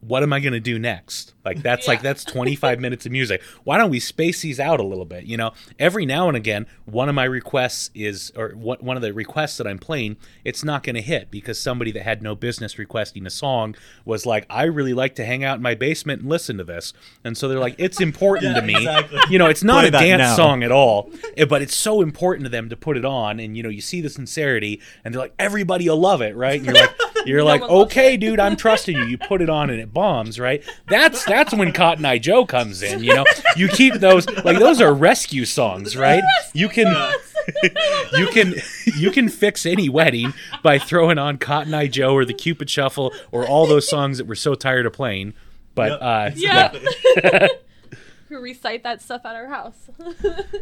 what 0.03 0.25
am 0.25 0.33
I 0.33 0.41
going 0.41 0.53
to 0.53 0.61
do 0.61 0.79
next? 0.79 1.33
Like 1.45 1.63
that's 1.63 1.87
yeah. 1.87 1.93
like 1.93 2.03
that's 2.03 2.25
25 2.25 2.81
minutes 2.81 3.07
of 3.07 3.13
music. 3.13 3.41
Why 3.65 3.79
don't 3.79 3.91
we 3.91 4.01
space 4.01 4.43
these 4.43 4.59
out 4.59 4.81
a 4.81 4.83
little 4.83 5.05
bit? 5.05 5.25
You 5.25 5.37
know, 5.37 5.53
every 5.79 6.05
now 6.05 6.29
and 6.29 6.37
again, 6.37 6.67
one 6.85 7.09
of 7.09 7.15
my 7.15 7.25
requests 7.25 7.91
is 7.95 8.33
or 8.37 8.51
what 8.51 8.83
one 8.83 8.97
of 8.97 9.03
the 9.03 9.13
requests 9.13 9.57
that 9.59 9.67
I'm 9.67 9.79
playing, 9.79 10.17
it's 10.45 10.65
not 10.65 10.83
going 10.83 10.97
to 10.97 11.03
hit 11.03 11.31
because 11.31 11.61
somebody 11.61 11.93
that 11.93 12.03
had 12.03 12.23
no 12.23 12.35
business 12.35 12.79
requesting 12.79 13.27
a 13.27 13.31
song 13.31 13.77
was 14.05 14.27
like, 14.27 14.45
"I 14.51 14.65
really 14.65 14.93
like 14.93 15.15
to 15.17 15.25
hang 15.25 15.45
out 15.45 15.57
in 15.57 15.63
my 15.63 15.75
basement 15.75 16.23
and 16.23 16.29
listen 16.29 16.59
to 16.59 16.65
this." 16.65 16.93
And 17.25 17.39
so 17.39 17.49
they're 17.49 17.61
like, 17.61 17.77
"It's 17.79 18.01
important 18.01 18.55
yeah, 18.55 18.61
to 18.61 18.67
me." 18.67 18.77
Exactly. 18.77 19.21
You 19.31 19.39
know, 19.39 19.47
it's 19.47 19.63
not 19.63 19.81
Play 19.81 19.89
a 19.89 19.91
dance 19.93 20.21
now. 20.21 20.37
song 20.37 20.63
at 20.65 20.73
all, 20.73 21.11
eh, 21.37 21.45
but 21.45 21.63
it's 21.63 21.77
so 21.77 22.03
important 22.03 22.45
to 22.45 22.51
them 22.51 22.69
to 22.69 22.77
put 22.77 22.97
it 22.97 23.05
on 23.05 23.39
and 23.39 23.57
you 23.57 23.63
know, 23.63 23.69
you 23.69 23.81
see 23.81 24.01
the 24.01 24.11
sincerity 24.11 24.81
and 25.05 25.15
they're 25.15 25.21
like, 25.21 25.35
"Everybody 25.39 25.89
will 25.89 26.01
love 26.01 26.23
it," 26.23 26.35
right? 26.35 26.57
And 26.57 26.67
you're 26.67 26.75
like 26.75 26.91
you're 27.27 27.41
no 27.41 27.45
like, 27.45 27.63
"Okay, 27.63 28.17
dude, 28.17 28.41
I'm 28.41 28.57
trusting 28.57 28.97
you." 28.97 29.05
You 29.05 29.19
put 29.19 29.43
it 29.43 29.51
on 29.51 29.71
and 29.71 29.81
it 29.81 29.93
bombs, 29.93 30.39
right? 30.39 30.63
That's 30.89 31.25
that's 31.25 31.55
when 31.55 31.73
Cotton 31.73 32.05
Eye 32.05 32.19
Joe 32.19 32.47
comes 32.47 32.83
in. 32.83 33.03
You 33.03 33.17
know, 33.17 33.25
you 33.57 33.69
keep 33.69 33.95
those 33.95 34.27
like 34.45 34.59
those 34.59 34.81
are 34.81 34.93
rescue 34.93 35.45
songs, 35.45 35.97
right? 35.97 36.23
You 36.55 36.69
can 36.69 36.87
you 38.13 38.27
can 38.29 38.55
you 38.97 39.11
can 39.11 39.29
fix 39.29 39.67
any 39.67 39.89
wedding 39.89 40.35
by 40.63 40.79
throwing 40.79 41.19
on 41.19 41.39
Cotton 41.39 41.75
Eye 41.75 41.87
Joe 41.87 42.15
or 42.15 42.25
the 42.25 42.35
Cupid 42.35 42.69
Shuffle 42.71 43.13
or 43.31 43.47
all 43.47 43.67
those 43.67 43.89
songs 43.89 44.19
that 44.19 44.27
we're 44.27 44.35
so 44.35 44.55
tired 44.55 44.87
of 44.87 44.93
playing. 44.93 45.35
But 45.75 46.03
uh, 46.03 46.31
yeah. 46.35 46.73
yeah. 47.17 47.49
Who 48.29 48.41
recite 48.41 48.83
that 48.85 49.03
stuff 49.03 49.27
at 49.27 49.37
our 49.37 49.49
house? 49.49 49.91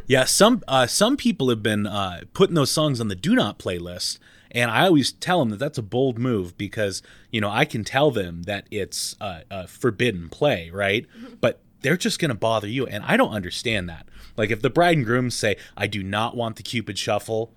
yeah, 0.07 0.25
some 0.25 0.63
uh, 0.67 0.87
some 0.87 1.17
people 1.17 1.49
have 1.51 1.63
been 1.63 1.87
uh, 1.87 2.23
putting 2.33 2.55
those 2.55 2.71
songs 2.71 3.01
on 3.01 3.09
the 3.09 3.15
do 3.15 3.35
not 3.35 3.59
playlist 3.59 4.19
And 4.53 4.71
I 4.71 4.87
always 4.87 5.13
tell 5.13 5.41
them 5.41 5.51
that 5.51 5.59
that's 5.59 5.79
a 5.79 5.83
bold 5.83 6.19
move 6.19 6.57
because, 6.57 7.03
you 7.31 7.41
know, 7.41 7.51
I 7.51 7.65
can 7.65 7.85
tell 7.85 8.11
them 8.11 8.43
that 8.45 8.67
it's 8.71 9.17
a, 9.21 9.43
a 9.51 9.67
forbidden 9.67 10.29
play, 10.29 10.71
right? 10.71 11.07
Mm-hmm. 11.17 11.35
But 11.41 11.61
they're 11.83 11.97
just 11.97 12.19
going 12.19 12.31
to 12.31 12.35
bother 12.35 12.69
you. 12.69 12.87
And 12.87 13.05
I 13.05 13.17
don't 13.17 13.33
understand 13.33 13.89
that. 13.89 14.07
Like, 14.37 14.51
if 14.51 14.63
the 14.63 14.71
bride 14.71 14.97
and 14.97 15.07
groom 15.07 15.31
say, 15.31 15.57
I 15.77 15.87
do 15.87 16.03
not 16.03 16.37
want 16.37 16.57
the 16.57 16.63
Cupid 16.63 16.99
Shuffle 16.99 17.53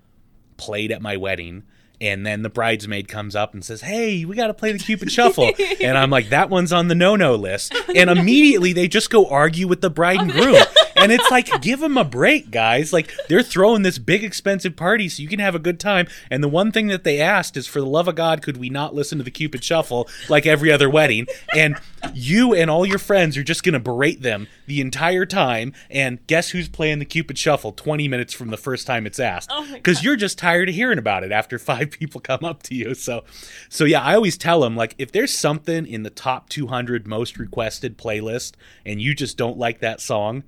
played 0.57 0.91
at 0.91 1.01
my 1.01 1.17
wedding, 1.17 1.63
and 2.01 2.25
then 2.25 2.41
the 2.41 2.49
bridesmaid 2.49 3.07
comes 3.07 3.35
up 3.35 3.53
and 3.53 3.63
says, 3.63 3.81
"Hey, 3.81 4.25
we 4.25 4.35
got 4.35 4.47
to 4.47 4.53
play 4.53 4.71
the 4.73 4.79
Cupid 4.79 5.11
Shuffle," 5.11 5.51
and 5.81 5.97
I'm 5.97 6.09
like, 6.09 6.29
"That 6.29 6.49
one's 6.49 6.73
on 6.73 6.89
the 6.89 6.95
no-no 6.95 7.35
list," 7.35 7.73
and 7.95 8.09
immediately 8.09 8.73
they 8.73 8.87
just 8.87 9.09
go 9.09 9.27
argue 9.27 9.67
with 9.67 9.81
the 9.81 9.89
bride 9.89 10.19
and 10.19 10.31
groom, 10.31 10.61
and 11.03 11.11
it's 11.11 11.29
like, 11.29 11.61
give 11.61 11.79
them 11.79 11.97
a 11.97 12.03
break, 12.03 12.49
guys. 12.49 12.93
Like 12.93 13.13
they're 13.27 13.43
throwing 13.43 13.83
this 13.83 13.97
big 13.97 14.23
expensive 14.23 14.75
party 14.75 15.09
so 15.09 15.21
you 15.21 15.29
can 15.29 15.39
have 15.39 15.55
a 15.55 15.59
good 15.59 15.79
time, 15.79 16.07
and 16.31 16.43
the 16.43 16.47
one 16.47 16.71
thing 16.71 16.87
that 16.87 17.03
they 17.03 17.19
asked 17.19 17.57
is, 17.57 17.67
for 17.67 17.79
the 17.79 17.85
love 17.85 18.07
of 18.07 18.15
God, 18.15 18.41
could 18.41 18.57
we 18.57 18.69
not 18.69 18.95
listen 18.95 19.17
to 19.17 19.23
the 19.23 19.31
Cupid 19.31 19.63
Shuffle 19.63 20.07
like 20.29 20.45
every 20.45 20.71
other 20.71 20.89
wedding? 20.89 21.27
And 21.53 21.77
you 22.13 22.53
and 22.53 22.69
all 22.69 22.85
your 22.85 22.99
friends 22.99 23.37
are 23.37 23.43
just 23.43 23.63
gonna 23.63 23.79
berate 23.79 24.21
them 24.21 24.47
the 24.65 24.81
entire 24.81 25.25
time, 25.25 25.73
and 25.89 26.25
guess 26.27 26.49
who's 26.49 26.69
playing 26.69 26.99
the 26.99 27.05
Cupid 27.05 27.37
Shuffle 27.37 27.71
20 27.71 28.07
minutes 28.07 28.33
from 28.33 28.49
the 28.49 28.57
first 28.57 28.87
time 28.87 29.05
it's 29.05 29.19
asked? 29.19 29.49
Oh 29.51 29.67
Because 29.71 30.03
you're 30.03 30.15
just 30.15 30.37
tired 30.37 30.69
of 30.69 30.75
hearing 30.75 30.97
about 30.97 31.23
it 31.23 31.31
after 31.31 31.59
five 31.59 31.91
people 31.99 32.21
come 32.21 32.43
up 32.43 32.63
to 32.63 32.75
you. 32.75 32.95
So, 32.95 33.23
so 33.69 33.85
yeah, 33.85 34.01
I 34.01 34.15
always 34.15 34.37
tell 34.37 34.61
them 34.61 34.75
like 34.75 34.95
if 34.97 35.11
there's 35.11 35.35
something 35.35 35.85
in 35.85 36.03
the 36.03 36.09
top 36.09 36.49
200 36.49 37.07
most 37.07 37.37
requested 37.37 37.97
playlist 37.97 38.53
and 38.85 39.01
you 39.01 39.13
just 39.13 39.37
don't 39.37 39.57
like 39.57 39.79
that 39.79 40.01
song, 40.01 40.43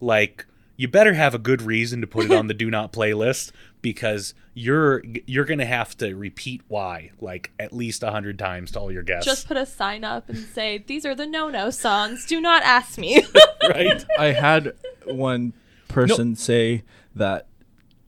like 0.00 0.46
you 0.76 0.88
better 0.88 1.14
have 1.14 1.34
a 1.34 1.38
good 1.38 1.62
reason 1.62 2.00
to 2.00 2.06
put 2.06 2.26
it 2.26 2.32
on 2.32 2.46
the 2.46 2.54
do 2.54 2.70
not 2.70 2.92
playlist 2.92 3.52
because 3.82 4.34
you're 4.54 5.02
you're 5.26 5.44
gonna 5.44 5.66
have 5.66 5.96
to 5.98 6.14
repeat 6.14 6.62
why 6.68 7.10
like 7.20 7.50
at 7.58 7.72
least 7.72 8.02
a 8.02 8.10
hundred 8.10 8.38
times 8.38 8.72
to 8.72 8.80
all 8.80 8.90
your 8.90 9.02
guests, 9.02 9.26
Just 9.26 9.46
put 9.46 9.56
a 9.56 9.66
sign 9.66 10.04
up 10.04 10.28
and 10.28 10.38
say, 10.38 10.78
"These 10.86 11.04
are 11.04 11.14
the 11.14 11.26
no-no 11.26 11.70
songs. 11.70 12.26
Do 12.26 12.40
not 12.40 12.62
ask 12.62 12.98
me." 12.98 13.22
right? 13.68 14.04
I 14.18 14.26
had 14.26 14.74
one 15.04 15.52
person 15.88 16.36
say 16.36 16.82
that 17.14 17.46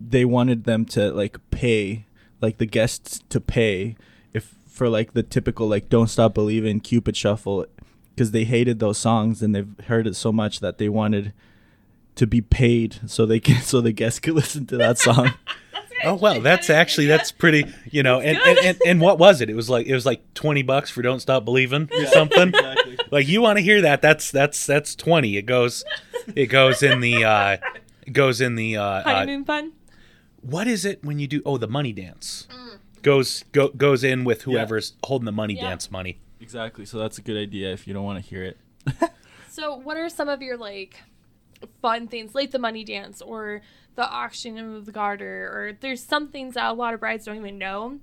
they 0.01 0.25
wanted 0.25 0.65
them 0.65 0.85
to 0.87 1.13
like 1.13 1.39
pay, 1.51 2.07
like 2.41 2.59
the 2.59 2.67
guests 2.67 3.21
to 3.29 3.41
pay, 3.41 3.97
if 4.33 4.55
for 4.67 4.89
like 4.89 5.13
the 5.13 5.23
typical 5.23 5.69
like 5.69 5.89
"Don't 5.89 6.09
Stop 6.09 6.35
Believing" 6.35 6.81
Cupid 6.81 7.17
Shuffle, 7.17 7.67
because 8.15 8.31
they 8.31 8.45
hated 8.45 8.79
those 8.79 8.99
songs 8.99 9.43
and 9.43 9.55
they've 9.55 9.79
heard 9.87 10.07
it 10.07 10.17
so 10.17 10.33
much 10.33 10.61
that 10.61 10.79
they 10.79 10.89
wanted 10.89 11.33
to 12.19 12.27
be 12.27 12.41
paid 12.41 13.01
so 13.07 13.25
they 13.27 13.41
can 13.41 13.63
so 13.63 13.81
the 13.81 13.93
guests 13.93 14.21
could 14.21 14.35
listen 14.35 14.67
to 14.67 14.77
that 14.77 14.99
song. 14.99 15.33
Oh 16.05 16.15
well, 16.15 16.41
that's 16.41 16.71
actually 16.71 17.07
that's 17.07 17.33
pretty, 17.33 17.65
you 17.91 18.05
know. 18.05 18.21
And, 18.21 18.39
and, 18.39 18.59
and 18.61 18.79
and 18.87 19.01
what 19.01 19.19
was 19.19 19.41
it? 19.41 19.51
It 19.51 19.57
was 19.57 19.69
like 19.69 19.89
it 19.89 19.95
was 19.95 20.07
like 20.07 20.33
twenty 20.33 20.63
bucks 20.63 20.91
for 20.91 21.03
"Don't 21.03 21.19
Stop 21.19 21.45
Believing" 21.45 21.91
or 21.93 22.07
something. 22.07 22.55
Like 23.11 23.27
you 23.27 23.43
want 23.43 23.59
to 23.59 23.65
hear 23.65 23.81
that? 23.83 24.01
That's 24.01 24.31
that's 24.31 24.65
that's 24.65 24.95
twenty. 24.95 25.37
It 25.37 25.43
goes, 25.43 25.83
it 26.37 26.47
goes 26.47 26.85
in 26.85 27.01
the, 27.01 27.25
uh, 27.25 27.57
it 28.07 28.13
goes 28.13 28.41
in 28.41 28.55
the. 28.55 28.77
Uh, 28.77 28.83
uh, 28.85 29.03
Honeymoon 29.03 29.45
fun. 29.45 29.73
what 30.41 30.69
is 30.69 30.85
it 30.85 31.03
when 31.05 31.19
you 31.19 31.27
do? 31.27 31.43
Oh, 31.45 31.59
the 31.59 31.67
money 31.67 31.93
dance 31.93 32.47
goes 33.03 33.43
go, 33.51 33.67
goes 33.71 34.05
in 34.05 34.23
with 34.23 34.43
whoever's 34.43 34.93
holding 35.03 35.27
the 35.27 35.33
money 35.33 35.55
Yeah. 35.55 35.63
dance 35.71 35.91
money. 35.91 36.21
Exactly. 36.41 36.85
So 36.87 36.99
that's 36.99 37.19
a 37.19 37.23
good 37.23 37.37
idea 37.37 37.73
if 37.73 37.89
you 37.89 37.93
don't 37.93 38.05
want 38.05 38.23
to 38.23 38.31
hear 38.31 38.45
it. 38.45 38.57
So, 39.51 39.75
what 39.75 39.97
are 39.97 40.09
some 40.09 40.29
of 40.29 40.41
your 40.43 40.57
like 40.57 41.01
fun 41.81 42.09
things, 42.09 42.35
like 42.35 42.51
the 42.51 42.59
money 42.59 42.85
dance 42.85 43.21
or 43.23 43.63
the 43.95 44.09
auction 44.09 44.59
of 44.59 44.87
the 44.87 44.93
garter, 44.93 45.47
or 45.53 45.73
there's 45.81 46.03
some 46.03 46.29
things 46.29 46.55
that 46.55 46.71
a 46.71 46.73
lot 46.73 46.95
of 46.95 47.01
brides 47.01 47.25
don't 47.25 47.37
even 47.37 47.59
know 47.59 47.99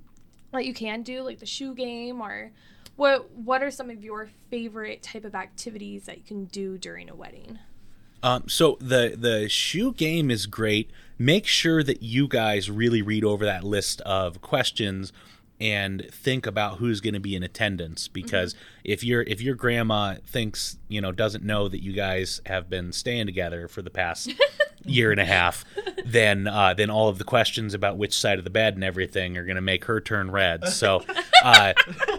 that 0.52 0.66
you 0.66 0.74
can 0.74 1.04
do, 1.04 1.22
like 1.22 1.40
the 1.40 1.46
shoe 1.46 1.74
game, 1.74 2.22
or 2.22 2.52
what? 2.96 3.32
What 3.32 3.64
are 3.64 3.72
some 3.72 3.90
of 3.90 4.04
your 4.04 4.30
favorite 4.50 5.04
type 5.04 5.26
of 5.26 5.36
activities 5.36 6.06
that 6.06 6.18
you 6.18 6.24
can 6.24 6.46
do 6.46 6.78
during 6.78 7.10
a 7.10 7.16
wedding? 7.16 7.60
Um, 8.24 8.48
so 8.48 8.78
the 8.80 9.16
the 9.18 9.48
shoe 9.50 9.94
game 9.94 10.32
is 10.32 10.48
great. 10.48 10.90
Make 11.18 11.46
sure 11.46 11.84
that 11.84 12.02
you 12.02 12.28
guys 12.28 12.70
really 12.70 13.02
read 13.02 13.24
over 13.24 13.46
that 13.46 13.64
list 13.64 14.02
of 14.02 14.42
questions 14.42 15.14
and 15.60 16.06
think 16.12 16.46
about 16.46 16.78
who's 16.78 17.00
going 17.00 17.14
to 17.14 17.20
be 17.20 17.36
in 17.36 17.44
attendance 17.44 18.08
because 18.08 18.56
if 18.84 19.04
your 19.04 19.22
if 19.24 19.42
your 19.42 19.56
grandma 19.56 20.16
thinks 20.26 20.78
you 20.90 21.00
know 21.00 21.12
doesn't 21.12 21.44
know 21.44 21.68
that 21.70 21.82
you 21.82 21.94
guys 21.94 22.42
have 22.46 22.70
been 22.70 22.92
staying 22.92 23.26
together 23.26 23.68
for 23.68 23.82
the 23.82 23.90
past 23.90 24.34
year 24.86 25.12
and 25.12 25.20
a 25.20 25.26
half 25.26 25.64
then 26.06 26.46
uh, 26.48 26.74
then 26.74 26.90
all 26.90 27.08
of 27.08 27.18
the 27.18 27.24
questions 27.24 27.74
about 27.74 27.98
which 27.98 28.18
side 28.18 28.38
of 28.38 28.44
the 28.44 28.50
bed 28.50 28.76
and 28.76 28.84
everything 28.84 29.38
are 29.38 29.46
going 29.46 29.56
to 29.56 29.62
make 29.62 29.86
her 29.86 30.02
turn 30.02 30.30
red 30.30 30.68
so 30.68 31.04
uh, 31.44 31.74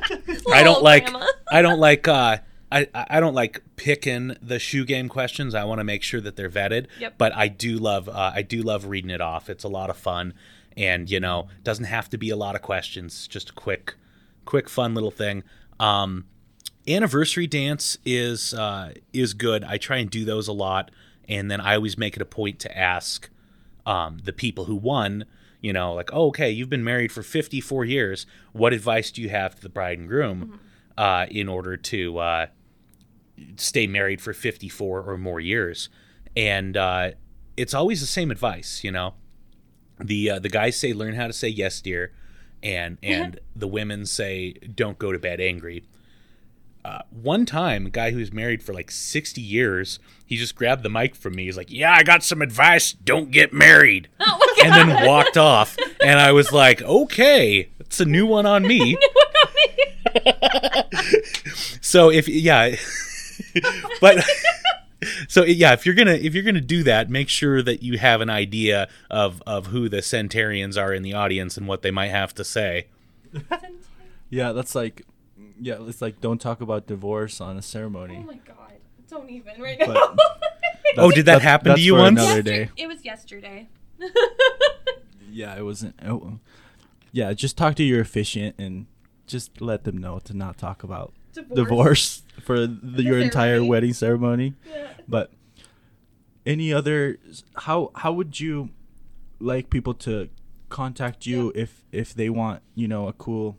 I 0.53 0.62
don't 0.62 0.83
like 0.83 1.11
Grandma. 1.11 1.27
I 1.53 1.62
don't 1.62 1.79
like 1.79 2.09
uh 2.09 2.38
I, 2.70 2.88
I 2.94 3.20
don't 3.20 3.35
like 3.35 3.62
picking 3.77 4.37
the 4.42 4.59
shoe 4.59 4.85
game 4.85 5.09
questions. 5.09 5.55
I 5.55 5.64
want 5.64 5.79
to 5.79 5.85
make 5.85 6.03
sure 6.03 6.20
that 6.20 6.35
they're 6.35 6.51
vetted. 6.51 6.87
Yep. 6.99 7.14
But 7.16 7.33
I 7.35 7.49
do 7.49 7.79
love 7.79 8.09
uh, 8.09 8.33
I 8.35 8.42
do 8.42 8.62
love 8.62 8.87
reading 8.87 9.11
it 9.11 9.20
off. 9.20 9.49
It's 9.49 9.64
a 9.64 9.68
lot 9.68 9.88
of 9.88 9.96
fun, 9.96 10.35
and 10.77 11.11
you 11.11 11.21
know 11.21 11.49
doesn't 11.62 11.87
have 11.87 12.09
to 12.11 12.19
be 12.19 12.31
a 12.31 12.37
lot 12.37 12.55
of 12.55 12.62
questions. 12.62 13.27
Just 13.27 13.51
a 13.51 13.53
quick, 13.53 13.95
quick 14.45 14.69
fun 14.69 14.95
little 14.95 15.11
thing. 15.11 15.43
Um, 15.81 16.27
anniversary 16.87 17.47
dance 17.47 17.99
is 18.05 18.55
uh, 18.55 18.93
is 19.12 19.35
good. 19.35 19.65
I 19.65 19.79
try 19.79 19.99
and 19.99 20.11
do 20.11 20.25
those 20.25 20.49
a 20.49 20.53
lot, 20.53 20.91
and 21.29 21.51
then 21.51 21.61
I 21.61 21.75
always 21.77 21.99
make 21.99 22.17
it 22.17 22.23
a 22.23 22.27
point 22.27 22.59
to 22.61 22.79
ask 22.79 23.29
um, 23.85 24.19
the 24.25 24.33
people 24.33 24.65
who 24.65 24.77
won. 24.77 25.25
You 25.61 25.73
know, 25.73 25.95
like, 25.95 26.11
oh, 26.12 26.29
okay, 26.29 26.51
you've 26.51 26.69
been 26.69 26.85
married 26.85 27.11
for 27.11 27.23
54 27.23 27.85
years. 27.87 28.27
What 28.53 28.73
advice 28.73 29.11
do 29.11 29.23
you 29.23 29.31
have 29.31 29.57
to 29.57 29.62
the 29.62 29.69
bride 29.69 29.99
and 29.99 30.07
groom 30.07 30.61
uh, 30.97 31.27
in 31.31 31.49
order 31.49 31.77
to 31.77 32.19
uh, 32.19 32.47
stay 33.57 33.87
married 33.87 34.21
for 34.21 34.33
54 34.33 35.03
or 35.03 35.19
more 35.19 35.41
years? 35.41 35.89
And 36.37 36.77
uh, 36.77 37.12
it's 37.57 37.75
always 37.75 38.01
the 38.01 38.07
same 38.07 38.31
advice, 38.31 38.85
you 38.85 38.93
know. 38.93 39.15
The 39.99 40.31
uh, 40.31 40.39
the 40.39 40.49
guys 40.49 40.77
say, 40.77 40.93
"Learn 40.93 41.15
how 41.15 41.27
to 41.27 41.33
say 41.33 41.49
yes, 41.49 41.81
dear," 41.81 42.13
and 42.63 42.99
and 43.03 43.41
the 43.55 43.69
women 43.69 44.07
say, 44.07 44.53
"Don't 44.53 44.99
go 44.99 45.13
to 45.13 45.19
bed 45.19 45.41
angry." 45.41 45.85
Uh, 46.85 47.03
one 47.11 47.45
time, 47.45 47.87
a 47.87 47.91
guy 47.91 48.13
who's 48.13 48.33
married 48.33 48.63
for 48.63 48.73
like 48.73 48.93
60 48.93 49.41
years, 49.41 49.99
he 50.25 50.37
just 50.37 50.55
grabbed 50.55 50.85
the 50.85 50.89
mic 50.89 51.17
from 51.17 51.35
me. 51.35 51.47
He's 51.47 51.57
like, 51.57 51.71
"Yeah, 51.71 51.93
I 51.93 52.05
got 52.05 52.23
some 52.23 52.43
advice. 52.43 52.93
Don't 52.93 53.31
get 53.31 53.53
married." 53.53 54.09
Oh 54.21 54.39
my 54.39 54.47
and 54.65 54.91
then 54.91 55.07
walked 55.07 55.37
off. 55.37 55.77
And 56.01 56.19
I 56.19 56.33
was 56.33 56.53
like, 56.53 56.83
okay, 56.83 57.69
it's 57.79 58.01
a 58.01 58.05
new 58.05 58.27
one 58.27 58.47
on 58.47 58.67
me. 58.67 58.97
so 61.81 62.11
if 62.11 62.29
yeah, 62.29 62.77
but 64.01 64.25
so 65.29 65.45
yeah, 65.45 65.73
if 65.73 65.85
you're 65.87 65.95
gonna 65.95 66.12
if 66.14 66.35
you're 66.35 66.42
gonna 66.42 66.61
do 66.61 66.83
that, 66.85 67.09
make 67.11 67.29
sure 67.29 67.62
that 67.62 67.83
you 67.83 67.99
have 67.99 68.21
an 68.21 68.31
idea 68.31 68.88
of 69.11 69.42
of 69.47 69.66
who 69.69 69.88
the 69.88 69.99
centarians 69.99 70.81
are 70.81 70.92
in 70.92 71.03
the 71.03 71.12
audience 71.14 71.57
and 71.57 71.66
what 71.69 71.83
they 71.83 71.90
might 71.90 72.09
have 72.11 72.35
to 72.35 72.45
say. 72.45 72.87
Yeah, 74.31 74.53
that's 74.53 74.75
like, 74.75 75.03
yeah, 75.61 75.77
it's 75.81 76.03
like 76.03 76.21
don't 76.21 76.40
talk 76.40 76.61
about 76.61 76.87
divorce 76.87 77.40
on 77.40 77.57
a 77.57 77.62
ceremony. 77.62 78.19
Oh 78.23 78.27
my 78.27 78.38
god! 78.45 78.73
Don't 79.09 79.31
even 79.31 79.61
right 79.61 79.79
now. 79.79 80.16
Oh, 80.99 81.11
did 81.11 81.27
that 81.27 81.42
That's- 81.42 81.42
happen 81.42 81.64
to 81.66 81.71
that's 81.73 81.83
you 81.83 81.95
for 81.95 81.99
once? 82.01 82.21
another 82.21 82.37
Yester- 82.37 82.64
day. 82.64 82.71
It 82.77 82.87
was 82.87 83.05
yesterday. 83.05 83.69
Yeah, 85.31 85.55
it 85.59 85.62
wasn't. 85.62 85.97
Oh, 86.03 86.38
yeah, 87.12 87.35
just 87.35 87.59
talk 87.59 87.75
to 87.75 87.83
your 87.83 88.01
officiant 88.01 88.55
and 88.59 88.87
just 89.27 89.61
let 89.61 89.85
them 89.85 89.99
know 89.99 90.19
to 90.21 90.35
not 90.35 90.57
talk 90.57 90.83
about 90.83 91.12
divorce 91.55 92.23
for 92.43 92.67
the, 92.67 93.03
your 93.03 93.19
entire 93.19 93.55
ceremony. 93.57 93.69
wedding 93.69 93.93
ceremony. 93.93 94.55
Yeah. 94.69 94.89
But 95.09 95.33
any 96.45 96.73
other 96.73 97.19
how 97.57 97.91
how 97.95 98.12
would 98.12 98.39
you 98.39 98.71
like 99.41 99.69
people 99.69 99.95
to 99.95 100.29
contact 100.69 101.27
you 101.27 101.53
if 101.55 101.85
if 101.93 102.15
they 102.15 102.29
want 102.31 102.62
you 102.75 102.89
know 102.89 103.09
a 103.09 103.12
cool 103.12 103.59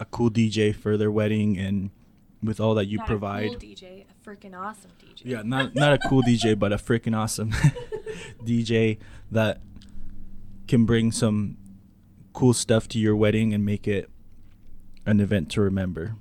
a 0.00 0.04
cool 0.04 0.30
DJ 0.30 0.74
for 0.74 0.96
their 0.96 1.10
wedding 1.10 1.58
and 1.58 1.90
with 2.42 2.60
all 2.60 2.74
that 2.74 2.86
you 2.86 2.98
Not 2.98 3.06
provide? 3.06 3.46
A 3.46 3.48
cool 3.50 3.56
DJ, 3.58 4.04
a 4.04 4.28
freaking 4.28 4.56
awesome 4.56 4.90
DJ. 5.00 5.22
Yeah, 5.24 5.42
not 5.44 5.74
not 5.74 5.92
a 5.94 6.08
cool 6.08 6.22
DJ, 6.22 6.58
but 6.58 6.72
a 6.72 6.76
freaking 6.76 7.16
awesome 7.16 7.52
DJ 8.44 8.98
that 9.30 9.60
can 10.66 10.84
bring 10.84 11.10
some 11.12 11.56
cool 12.32 12.52
stuff 12.52 12.86
to 12.88 12.98
your 12.98 13.16
wedding 13.16 13.52
and 13.54 13.64
make 13.64 13.88
it 13.88 14.10
an 15.08 15.20
event 15.20 15.50
to 15.50 15.60
remember. 15.60 16.16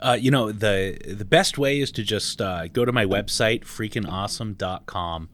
Uh, 0.00 0.16
you 0.18 0.30
know 0.30 0.50
the 0.50 0.98
the 1.06 1.26
best 1.26 1.58
way 1.58 1.78
is 1.78 1.92
to 1.92 2.02
just 2.02 2.40
uh, 2.40 2.66
go 2.68 2.84
to 2.84 2.92
my 2.92 3.04
website 3.04 3.64
freakingawesome.com. 3.64 5.28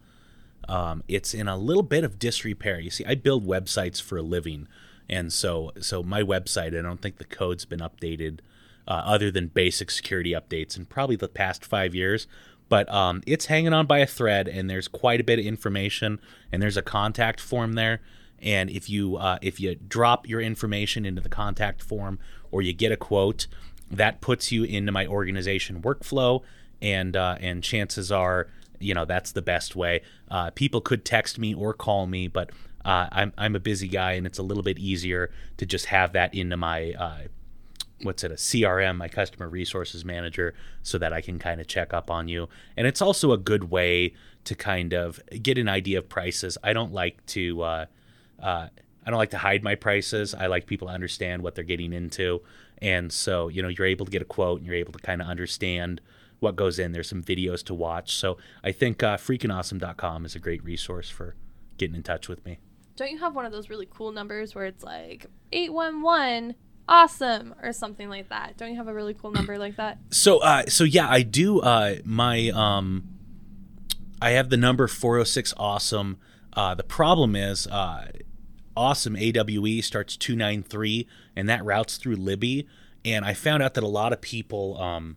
Um, 0.69 1.05
it's 1.07 1.33
in 1.33 1.47
a 1.47 1.57
little 1.57 1.85
bit 1.85 2.03
of 2.03 2.19
disrepair. 2.19 2.81
You 2.81 2.91
see, 2.91 3.05
I 3.05 3.15
build 3.15 3.47
websites 3.47 4.03
for 4.03 4.19
a 4.19 4.23
living, 4.23 4.67
and 5.09 5.33
so 5.33 5.71
so 5.81 6.03
my 6.03 6.23
website. 6.23 6.77
I 6.77 6.83
don't 6.83 7.01
think 7.01 7.19
the 7.19 7.25
code's 7.25 7.65
been 7.65 7.79
updated, 7.79 8.41
uh, 8.89 9.03
other 9.05 9.31
than 9.31 9.47
basic 9.47 9.91
security 9.91 10.33
updates 10.33 10.77
in 10.77 10.87
probably 10.87 11.17
the 11.17 11.29
past 11.29 11.65
five 11.65 11.95
years. 11.95 12.27
But 12.69 12.93
um, 12.93 13.23
it's 13.25 13.47
hanging 13.47 13.73
on 13.73 13.87
by 13.87 13.99
a 13.99 14.07
thread, 14.07 14.49
and 14.49 14.69
there's 14.69 14.89
quite 14.89 15.21
a 15.21 15.25
bit 15.25 15.39
of 15.39 15.45
information, 15.45 16.19
and 16.51 16.61
there's 16.61 16.77
a 16.77 16.83
contact 16.83 17.41
form 17.41 17.75
there. 17.75 18.01
And 18.43 18.69
if 18.69 18.91
you 18.91 19.17
uh, 19.17 19.39
if 19.41 19.61
you 19.61 19.77
drop 19.77 20.29
your 20.29 20.41
information 20.41 21.07
into 21.07 21.23
the 21.23 21.29
contact 21.29 21.83
form 21.83 22.19
or 22.51 22.63
you 22.63 22.73
get 22.73 22.93
a 22.93 22.97
quote, 22.97 23.47
that 23.91 24.21
puts 24.21 24.51
you 24.51 24.65
into 24.65 24.93
my 24.93 25.07
organization 25.07 25.83
workflow, 25.83 26.43
and 26.83 27.17
uh, 27.17 27.37
and 27.41 27.63
chances 27.63 28.11
are, 28.11 28.49
you 28.79 28.95
know, 28.95 29.05
that's 29.05 29.33
the 29.33 29.43
best 29.43 29.77
way. 29.77 30.03
Uh, 30.31 30.51
people 30.51 30.81
could 30.81 31.05
text 31.05 31.39
me 31.39 31.55
or 31.55 31.73
call 31.73 32.07
me, 32.07 32.29
but 32.29 32.51
uh, 32.85 33.09
I'm 33.13 33.33
I'm 33.39 33.57
a 33.57 33.61
busy 33.61 33.89
guy, 33.89 34.13
and 34.13 34.27
it's 34.27 34.39
a 34.39 34.43
little 34.43 34.63
bit 34.63 34.79
easier 34.79 35.31
to 35.57 35.67
just 35.67 35.87
have 35.87 36.13
that 36.13 36.35
into 36.35 36.57
my 36.57 36.93
uh, 36.93 37.19
what's 38.03 38.25
it 38.25 38.31
a 38.31 38.35
CRM, 38.35 38.97
my 38.97 39.09
customer 39.09 39.49
resources 39.49 40.05
manager, 40.05 40.55
so 40.83 40.99
that 40.99 41.13
I 41.13 41.21
can 41.21 41.39
kind 41.39 41.61
of 41.61 41.67
check 41.67 41.95
up 41.95 42.11
on 42.11 42.29
you. 42.29 42.49
And 42.77 42.87
it's 42.87 43.01
also 43.01 43.33
a 43.33 43.39
good 43.39 43.71
way 43.71 44.15
to 44.45 44.55
kind 44.55 44.93
of 44.93 45.21
get 45.43 45.59
an 45.59 45.69
idea 45.69 45.99
of 45.99 46.09
prices. 46.09 46.59
I 46.63 46.73
don't 46.73 46.93
like 46.93 47.25
to 47.27 47.63
uh, 47.63 47.87
uh, 48.41 48.69
I 49.07 49.11
don't 49.11 49.19
like 49.19 49.31
to 49.31 49.39
hide 49.39 49.63
my 49.63 49.77
prices. 49.77 50.35
I 50.35 50.47
like 50.47 50.67
people 50.67 50.89
to 50.89 50.95
understand 50.95 51.43
what 51.43 51.55
they're 51.55 51.65
getting 51.65 51.93
into, 51.93 52.43
and 52.79 53.13
so 53.13 53.49
you 53.49 53.63
know 53.63 53.69
you're 53.69 53.87
able 53.87 54.05
to 54.07 54.13
get 54.13 54.21
a 54.23 54.27
quote 54.27 54.59
and 54.59 54.67
you're 54.67 54.77
able 54.77 54.93
to 54.93 54.99
kind 54.99 55.23
of 55.23 55.29
understand 55.29 56.01
what 56.41 56.57
goes 56.57 56.79
in. 56.79 56.93
There's 56.93 57.09
some 57.09 57.23
videos 57.23 57.65
to 57.65 57.75
watch. 57.75 58.15
So 58.17 58.37
I 58.63 58.73
think 58.73 59.03
uh, 59.03 59.17
freakingawesome.com 59.17 60.25
is 60.25 60.35
a 60.35 60.39
great 60.39 60.63
resource 60.65 61.09
for 61.09 61.35
getting 61.79 61.97
in 61.97 62.03
touch 62.03 62.29
with 62.29 62.45
me. 62.45 62.59
Don't 62.97 63.11
you 63.11 63.19
have 63.19 63.35
one 63.35 63.45
of 63.45 63.53
those 63.53 63.69
really 63.69 63.89
cool 63.91 64.13
numbers 64.13 64.55
where 64.55 64.65
it's 64.65 64.83
like 64.83 65.27
811 65.53 66.55
awesome 66.89 67.55
or 67.63 67.73
something 67.73 68.09
like 68.09 68.29
that? 68.31 68.57
Don't 68.57 68.71
you 68.71 68.77
have 68.77 68.89
a 68.89 68.95
really 68.95 69.15
cool 69.15 69.31
number 69.31 69.59
like 69.59 69.77
that? 69.77 69.99
So 70.11 70.39
uh 70.39 70.65
so 70.67 70.85
yeah, 70.85 71.09
I 71.09 71.23
do 71.23 71.61
uh 71.61 71.97
my 72.05 72.51
um 72.55 73.05
I 74.21 74.31
have 74.31 74.49
the 74.49 74.57
number 74.57 74.89
406 74.89 75.53
awesome. 75.59 76.19
Uh 76.55 76.75
the 76.75 76.85
problem 76.85 77.37
is 77.37 77.67
uh 77.67 78.09
awesome 78.77 79.17
AWE 79.17 79.81
starts 79.83 80.17
293 80.17 81.07
and 81.35 81.49
that 81.49 81.65
routes 81.65 81.97
through 81.97 82.17
Libby. 82.17 82.67
And 83.05 83.25
I 83.25 83.35
found 83.35 83.63
out 83.63 83.75
that 83.75 83.85
a 83.85 83.89
lot 83.89 84.13
of 84.13 84.21
people 84.21 84.81
um 84.81 85.17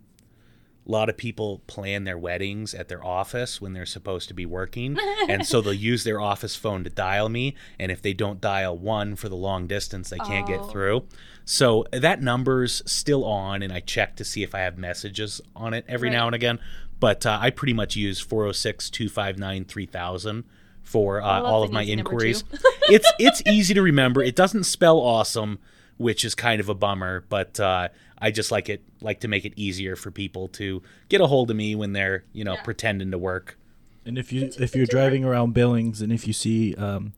a 0.87 0.91
lot 0.91 1.09
of 1.09 1.17
people 1.17 1.61
plan 1.67 2.05
their 2.05 2.17
weddings 2.17 2.73
at 2.73 2.87
their 2.87 3.05
office 3.05 3.61
when 3.61 3.73
they're 3.73 3.85
supposed 3.85 4.27
to 4.29 4.33
be 4.33 4.45
working. 4.45 4.97
And 5.29 5.45
so 5.45 5.61
they'll 5.61 5.73
use 5.73 6.03
their 6.03 6.19
office 6.19 6.55
phone 6.55 6.83
to 6.83 6.89
dial 6.89 7.29
me. 7.29 7.53
And 7.77 7.91
if 7.91 8.01
they 8.01 8.13
don't 8.13 8.41
dial 8.41 8.75
one 8.75 9.15
for 9.15 9.29
the 9.29 9.35
long 9.35 9.67
distance 9.67 10.09
they 10.09 10.17
can't 10.17 10.49
Oh. 10.49 10.57
get 10.57 10.71
through. 10.71 11.05
So 11.45 11.85
that 11.91 12.21
number's 12.23 12.81
still 12.85 13.23
on 13.25 13.61
and 13.61 13.71
i 13.73 13.79
check 13.79 14.15
to 14.15 14.23
see 14.23 14.41
if 14.43 14.53
i 14.55 14.59
have 14.59 14.77
messages 14.77 15.41
on 15.55 15.73
it 15.75 15.83
every 15.87 16.09
Right. 16.09 16.15
now 16.17 16.25
and 16.27 16.35
again. 16.35 16.59
But 16.99 17.25
uh, 17.25 17.37
i 17.41 17.49
pretty 17.51 17.73
much 17.73 17.95
use 17.95 18.23
406-259-3000 18.25 20.43
for 20.89 21.21
uh, 21.21 21.41
all 21.41 21.61
of 21.63 21.71
my 21.71 21.83
inquiries 21.83 22.43
it's 22.95 23.11
it's 23.19 23.41
easy 23.45 23.73
to 23.75 23.81
remember 23.81 24.23
it 24.23 24.35
doesn't 24.35 24.63
spell 24.65 24.97
awesome 24.99 25.59
which 25.97 26.25
is 26.25 26.33
kind 26.33 26.59
of 26.59 26.67
a 26.69 26.73
bummer 26.73 27.23
but 27.29 27.59
uh, 27.59 27.87
i 28.17 28.31
just 28.31 28.49
like 28.51 28.69
it 28.69 28.81
like 29.01 29.19
to 29.19 29.27
make 29.27 29.45
it 29.45 29.53
easier 29.55 29.95
for 29.95 30.09
people 30.09 30.47
to 30.47 30.81
get 31.09 31.21
a 31.21 31.27
hold 31.27 31.51
of 31.51 31.55
me 31.57 31.75
when 31.75 31.93
they're 31.93 32.23
you 32.33 32.43
know 32.43 32.53
Yeah. 32.55 32.63
pretending 32.63 33.11
to 33.11 33.17
work 33.19 33.57
And 34.05 34.17
if 34.17 34.33
you 34.33 34.49
if 34.57 34.75
you're 34.75 34.87
driving 34.97 35.23
around 35.23 35.53
Billings 35.53 36.01
and 36.01 36.11
if 36.11 36.25
you 36.25 36.33
see 36.33 36.73
um, 36.75 37.13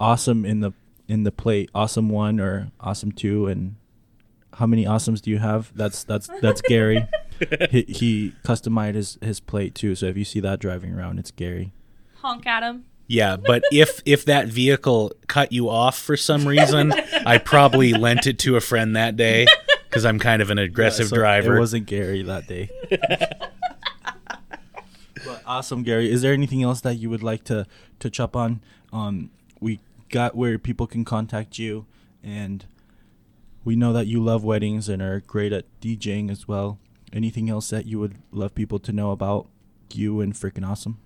awesome 0.00 0.46
in 0.46 0.60
the 0.60 0.72
in 1.08 1.24
the 1.24 1.32
plate, 1.32 1.68
awesome 1.74 2.08
one 2.08 2.40
or 2.40 2.72
awesome 2.80 3.12
two, 3.12 3.46
and 3.46 3.76
how 4.54 4.66
many 4.66 4.84
awesomes 4.84 5.20
do 5.20 5.30
you 5.30 5.38
have? 5.38 5.70
That's 5.74 6.02
that's 6.04 6.28
that's 6.40 6.60
Gary. 6.62 7.06
he, 7.70 7.82
he 7.88 8.32
customized 8.42 8.94
his 8.94 9.18
his 9.20 9.38
plate 9.40 9.74
too. 9.74 9.94
So 9.94 10.06
if 10.06 10.16
you 10.16 10.24
see 10.24 10.40
that 10.40 10.58
driving 10.58 10.92
around, 10.94 11.18
it's 11.18 11.30
Gary. 11.30 11.72
Honk 12.26 12.46
at 12.46 12.62
him. 12.64 12.84
Yeah, 13.06 13.36
but 13.36 13.62
if 13.70 14.02
if 14.04 14.24
that 14.24 14.48
vehicle 14.48 15.12
cut 15.28 15.52
you 15.52 15.68
off 15.70 15.96
for 15.96 16.16
some 16.16 16.46
reason, 16.46 16.92
I 17.24 17.38
probably 17.38 17.92
lent 17.92 18.26
it 18.26 18.40
to 18.40 18.56
a 18.56 18.60
friend 18.60 18.96
that 18.96 19.16
day 19.16 19.46
because 19.88 20.04
I'm 20.04 20.18
kind 20.18 20.42
of 20.42 20.50
an 20.50 20.58
aggressive 20.58 21.08
So 21.08 21.16
driver. 21.16 21.56
It 21.56 21.60
wasn't 21.60 21.86
Gary 21.86 22.22
that 22.24 22.48
day. 22.48 22.68
but 25.24 25.42
awesome, 25.46 25.84
Gary. 25.84 26.10
Is 26.10 26.22
there 26.22 26.32
anything 26.32 26.64
else 26.64 26.80
that 26.80 26.96
you 26.96 27.08
would 27.08 27.22
like 27.22 27.44
to 27.44 27.66
touch 28.00 28.18
up 28.18 28.34
on? 28.34 28.60
Um, 28.92 29.30
we 29.60 29.78
got 30.08 30.34
where 30.34 30.58
people 30.58 30.88
can 30.88 31.04
contact 31.04 31.60
you, 31.60 31.86
and 32.24 32.66
we 33.64 33.76
know 33.76 33.92
that 33.92 34.08
you 34.08 34.20
love 34.20 34.42
weddings 34.42 34.88
and 34.88 35.00
are 35.00 35.20
great 35.20 35.52
at 35.52 35.64
DJing 35.80 36.28
as 36.28 36.48
well. 36.48 36.80
Anything 37.12 37.48
else 37.48 37.70
that 37.70 37.86
you 37.86 38.00
would 38.00 38.16
love 38.32 38.52
people 38.56 38.80
to 38.80 38.92
know 38.92 39.12
about 39.12 39.46
you 39.92 40.20
and 40.20 40.34
freaking 40.34 40.68
awesome? 40.68 40.98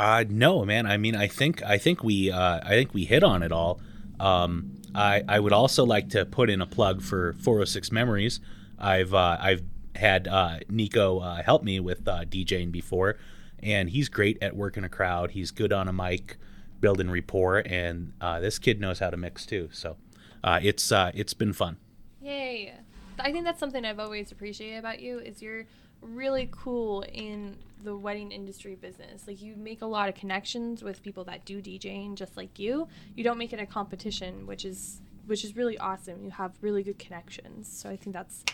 Uh, 0.00 0.24
no, 0.30 0.64
man. 0.64 0.86
I 0.86 0.96
mean, 0.96 1.14
I 1.14 1.26
think 1.26 1.62
I 1.62 1.76
think 1.76 2.02
we 2.02 2.30
uh, 2.30 2.60
I 2.62 2.70
think 2.70 2.94
we 2.94 3.04
hit 3.04 3.22
on 3.22 3.42
it 3.42 3.52
all. 3.52 3.82
Um, 4.18 4.80
I 4.94 5.22
I 5.28 5.38
would 5.38 5.52
also 5.52 5.84
like 5.84 6.08
to 6.10 6.24
put 6.24 6.48
in 6.48 6.62
a 6.62 6.66
plug 6.66 7.02
for 7.02 7.34
406 7.34 7.92
Memories. 7.92 8.40
I've 8.78 9.12
uh, 9.12 9.36
I've 9.38 9.62
had 9.94 10.26
uh, 10.26 10.60
Nico 10.70 11.18
uh, 11.18 11.42
help 11.42 11.62
me 11.62 11.80
with 11.80 12.08
uh, 12.08 12.24
DJing 12.24 12.72
before, 12.72 13.18
and 13.62 13.90
he's 13.90 14.08
great 14.08 14.38
at 14.42 14.56
working 14.56 14.84
a 14.84 14.88
crowd. 14.88 15.32
He's 15.32 15.50
good 15.50 15.70
on 15.70 15.86
a 15.86 15.92
mic, 15.92 16.38
building 16.80 17.10
rapport, 17.10 17.62
and 17.66 18.14
this 18.40 18.58
kid 18.58 18.80
knows 18.80 19.00
how 19.00 19.10
to 19.10 19.18
mix 19.18 19.44
too. 19.44 19.68
So 19.70 19.98
it's 20.42 20.90
it's 20.90 21.34
been 21.34 21.52
fun. 21.52 21.76
Yay. 22.22 22.72
I 23.18 23.32
think 23.32 23.44
that's 23.44 23.60
something 23.60 23.84
I've 23.84 24.00
always 24.00 24.32
appreciated 24.32 24.78
about 24.78 25.00
you 25.00 25.18
is 25.18 25.42
you're 25.42 25.66
really 26.02 26.48
cool 26.50 27.02
in 27.12 27.56
the 27.82 27.96
wedding 27.96 28.32
industry 28.32 28.74
business. 28.74 29.26
Like 29.26 29.40
you 29.40 29.56
make 29.56 29.82
a 29.82 29.86
lot 29.86 30.08
of 30.08 30.14
connections 30.14 30.82
with 30.82 31.02
people 31.02 31.24
that 31.24 31.44
do 31.44 31.60
DJing 31.62 32.14
just 32.14 32.36
like 32.36 32.58
you. 32.58 32.88
You 33.14 33.24
don't 33.24 33.38
make 33.38 33.52
it 33.52 33.60
a 33.60 33.66
competition, 33.66 34.46
which 34.46 34.64
is 34.64 35.00
which 35.26 35.44
is 35.44 35.54
really 35.54 35.78
awesome. 35.78 36.24
You 36.24 36.30
have 36.30 36.52
really 36.60 36.82
good 36.82 36.98
connections. 36.98 37.68
So 37.72 37.88
I 37.88 37.96
think 37.96 38.14
that's 38.14 38.44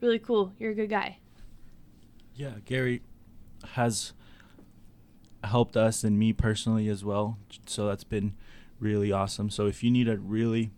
really 0.00 0.18
cool. 0.18 0.52
You're 0.58 0.72
a 0.72 0.74
good 0.74 0.90
guy. 0.90 1.18
Yeah, 2.34 2.54
Gary 2.64 3.02
has 3.72 4.12
helped 5.42 5.76
us 5.76 6.04
and 6.04 6.18
me 6.18 6.32
personally 6.32 6.88
as 6.88 7.04
well. 7.04 7.38
So 7.66 7.86
that's 7.86 8.04
been 8.04 8.34
really 8.78 9.10
awesome. 9.10 9.50
So 9.50 9.66
if 9.66 9.82
you 9.82 9.90
need 9.90 10.08
a 10.08 10.18
really 10.18 10.70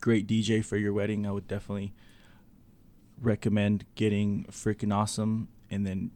great 0.00 0.26
DJ 0.26 0.64
for 0.64 0.76
your 0.76 0.92
wedding, 0.92 1.26
I 1.26 1.32
would 1.32 1.46
definitely 1.46 1.92
recommend 3.26 3.84
getting 3.94 4.44
freaking 4.50 4.94
awesome 4.94 5.48
and 5.70 5.86
then 5.86 6.10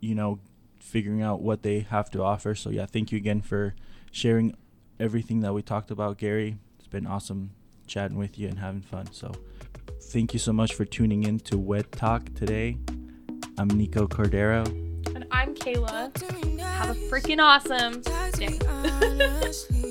you 0.00 0.14
know 0.14 0.40
figuring 0.80 1.22
out 1.22 1.42
what 1.42 1.62
they 1.62 1.80
have 1.80 2.10
to 2.10 2.22
offer. 2.22 2.54
So 2.54 2.70
yeah, 2.70 2.86
thank 2.86 3.12
you 3.12 3.18
again 3.18 3.40
for 3.40 3.74
sharing 4.10 4.54
everything 4.98 5.40
that 5.40 5.52
we 5.52 5.62
talked 5.62 5.90
about, 5.90 6.18
Gary. 6.18 6.56
It's 6.78 6.88
been 6.88 7.06
awesome 7.06 7.50
chatting 7.86 8.16
with 8.16 8.38
you 8.38 8.48
and 8.48 8.58
having 8.58 8.80
fun. 8.82 9.12
So 9.12 9.32
thank 10.02 10.32
you 10.32 10.38
so 10.38 10.52
much 10.52 10.74
for 10.74 10.84
tuning 10.84 11.24
in 11.24 11.40
to 11.40 11.58
Wed 11.58 11.92
Talk 11.92 12.34
today. 12.34 12.78
I'm 13.58 13.68
Nico 13.68 14.06
Cordero. 14.06 14.66
And 15.14 15.26
I'm 15.30 15.54
Kayla. 15.54 16.16
Have 16.60 16.90
a 16.90 16.94
freaking 17.10 17.40
awesome 17.42 18.00
day. 18.32 18.58
honestly, 18.68 19.84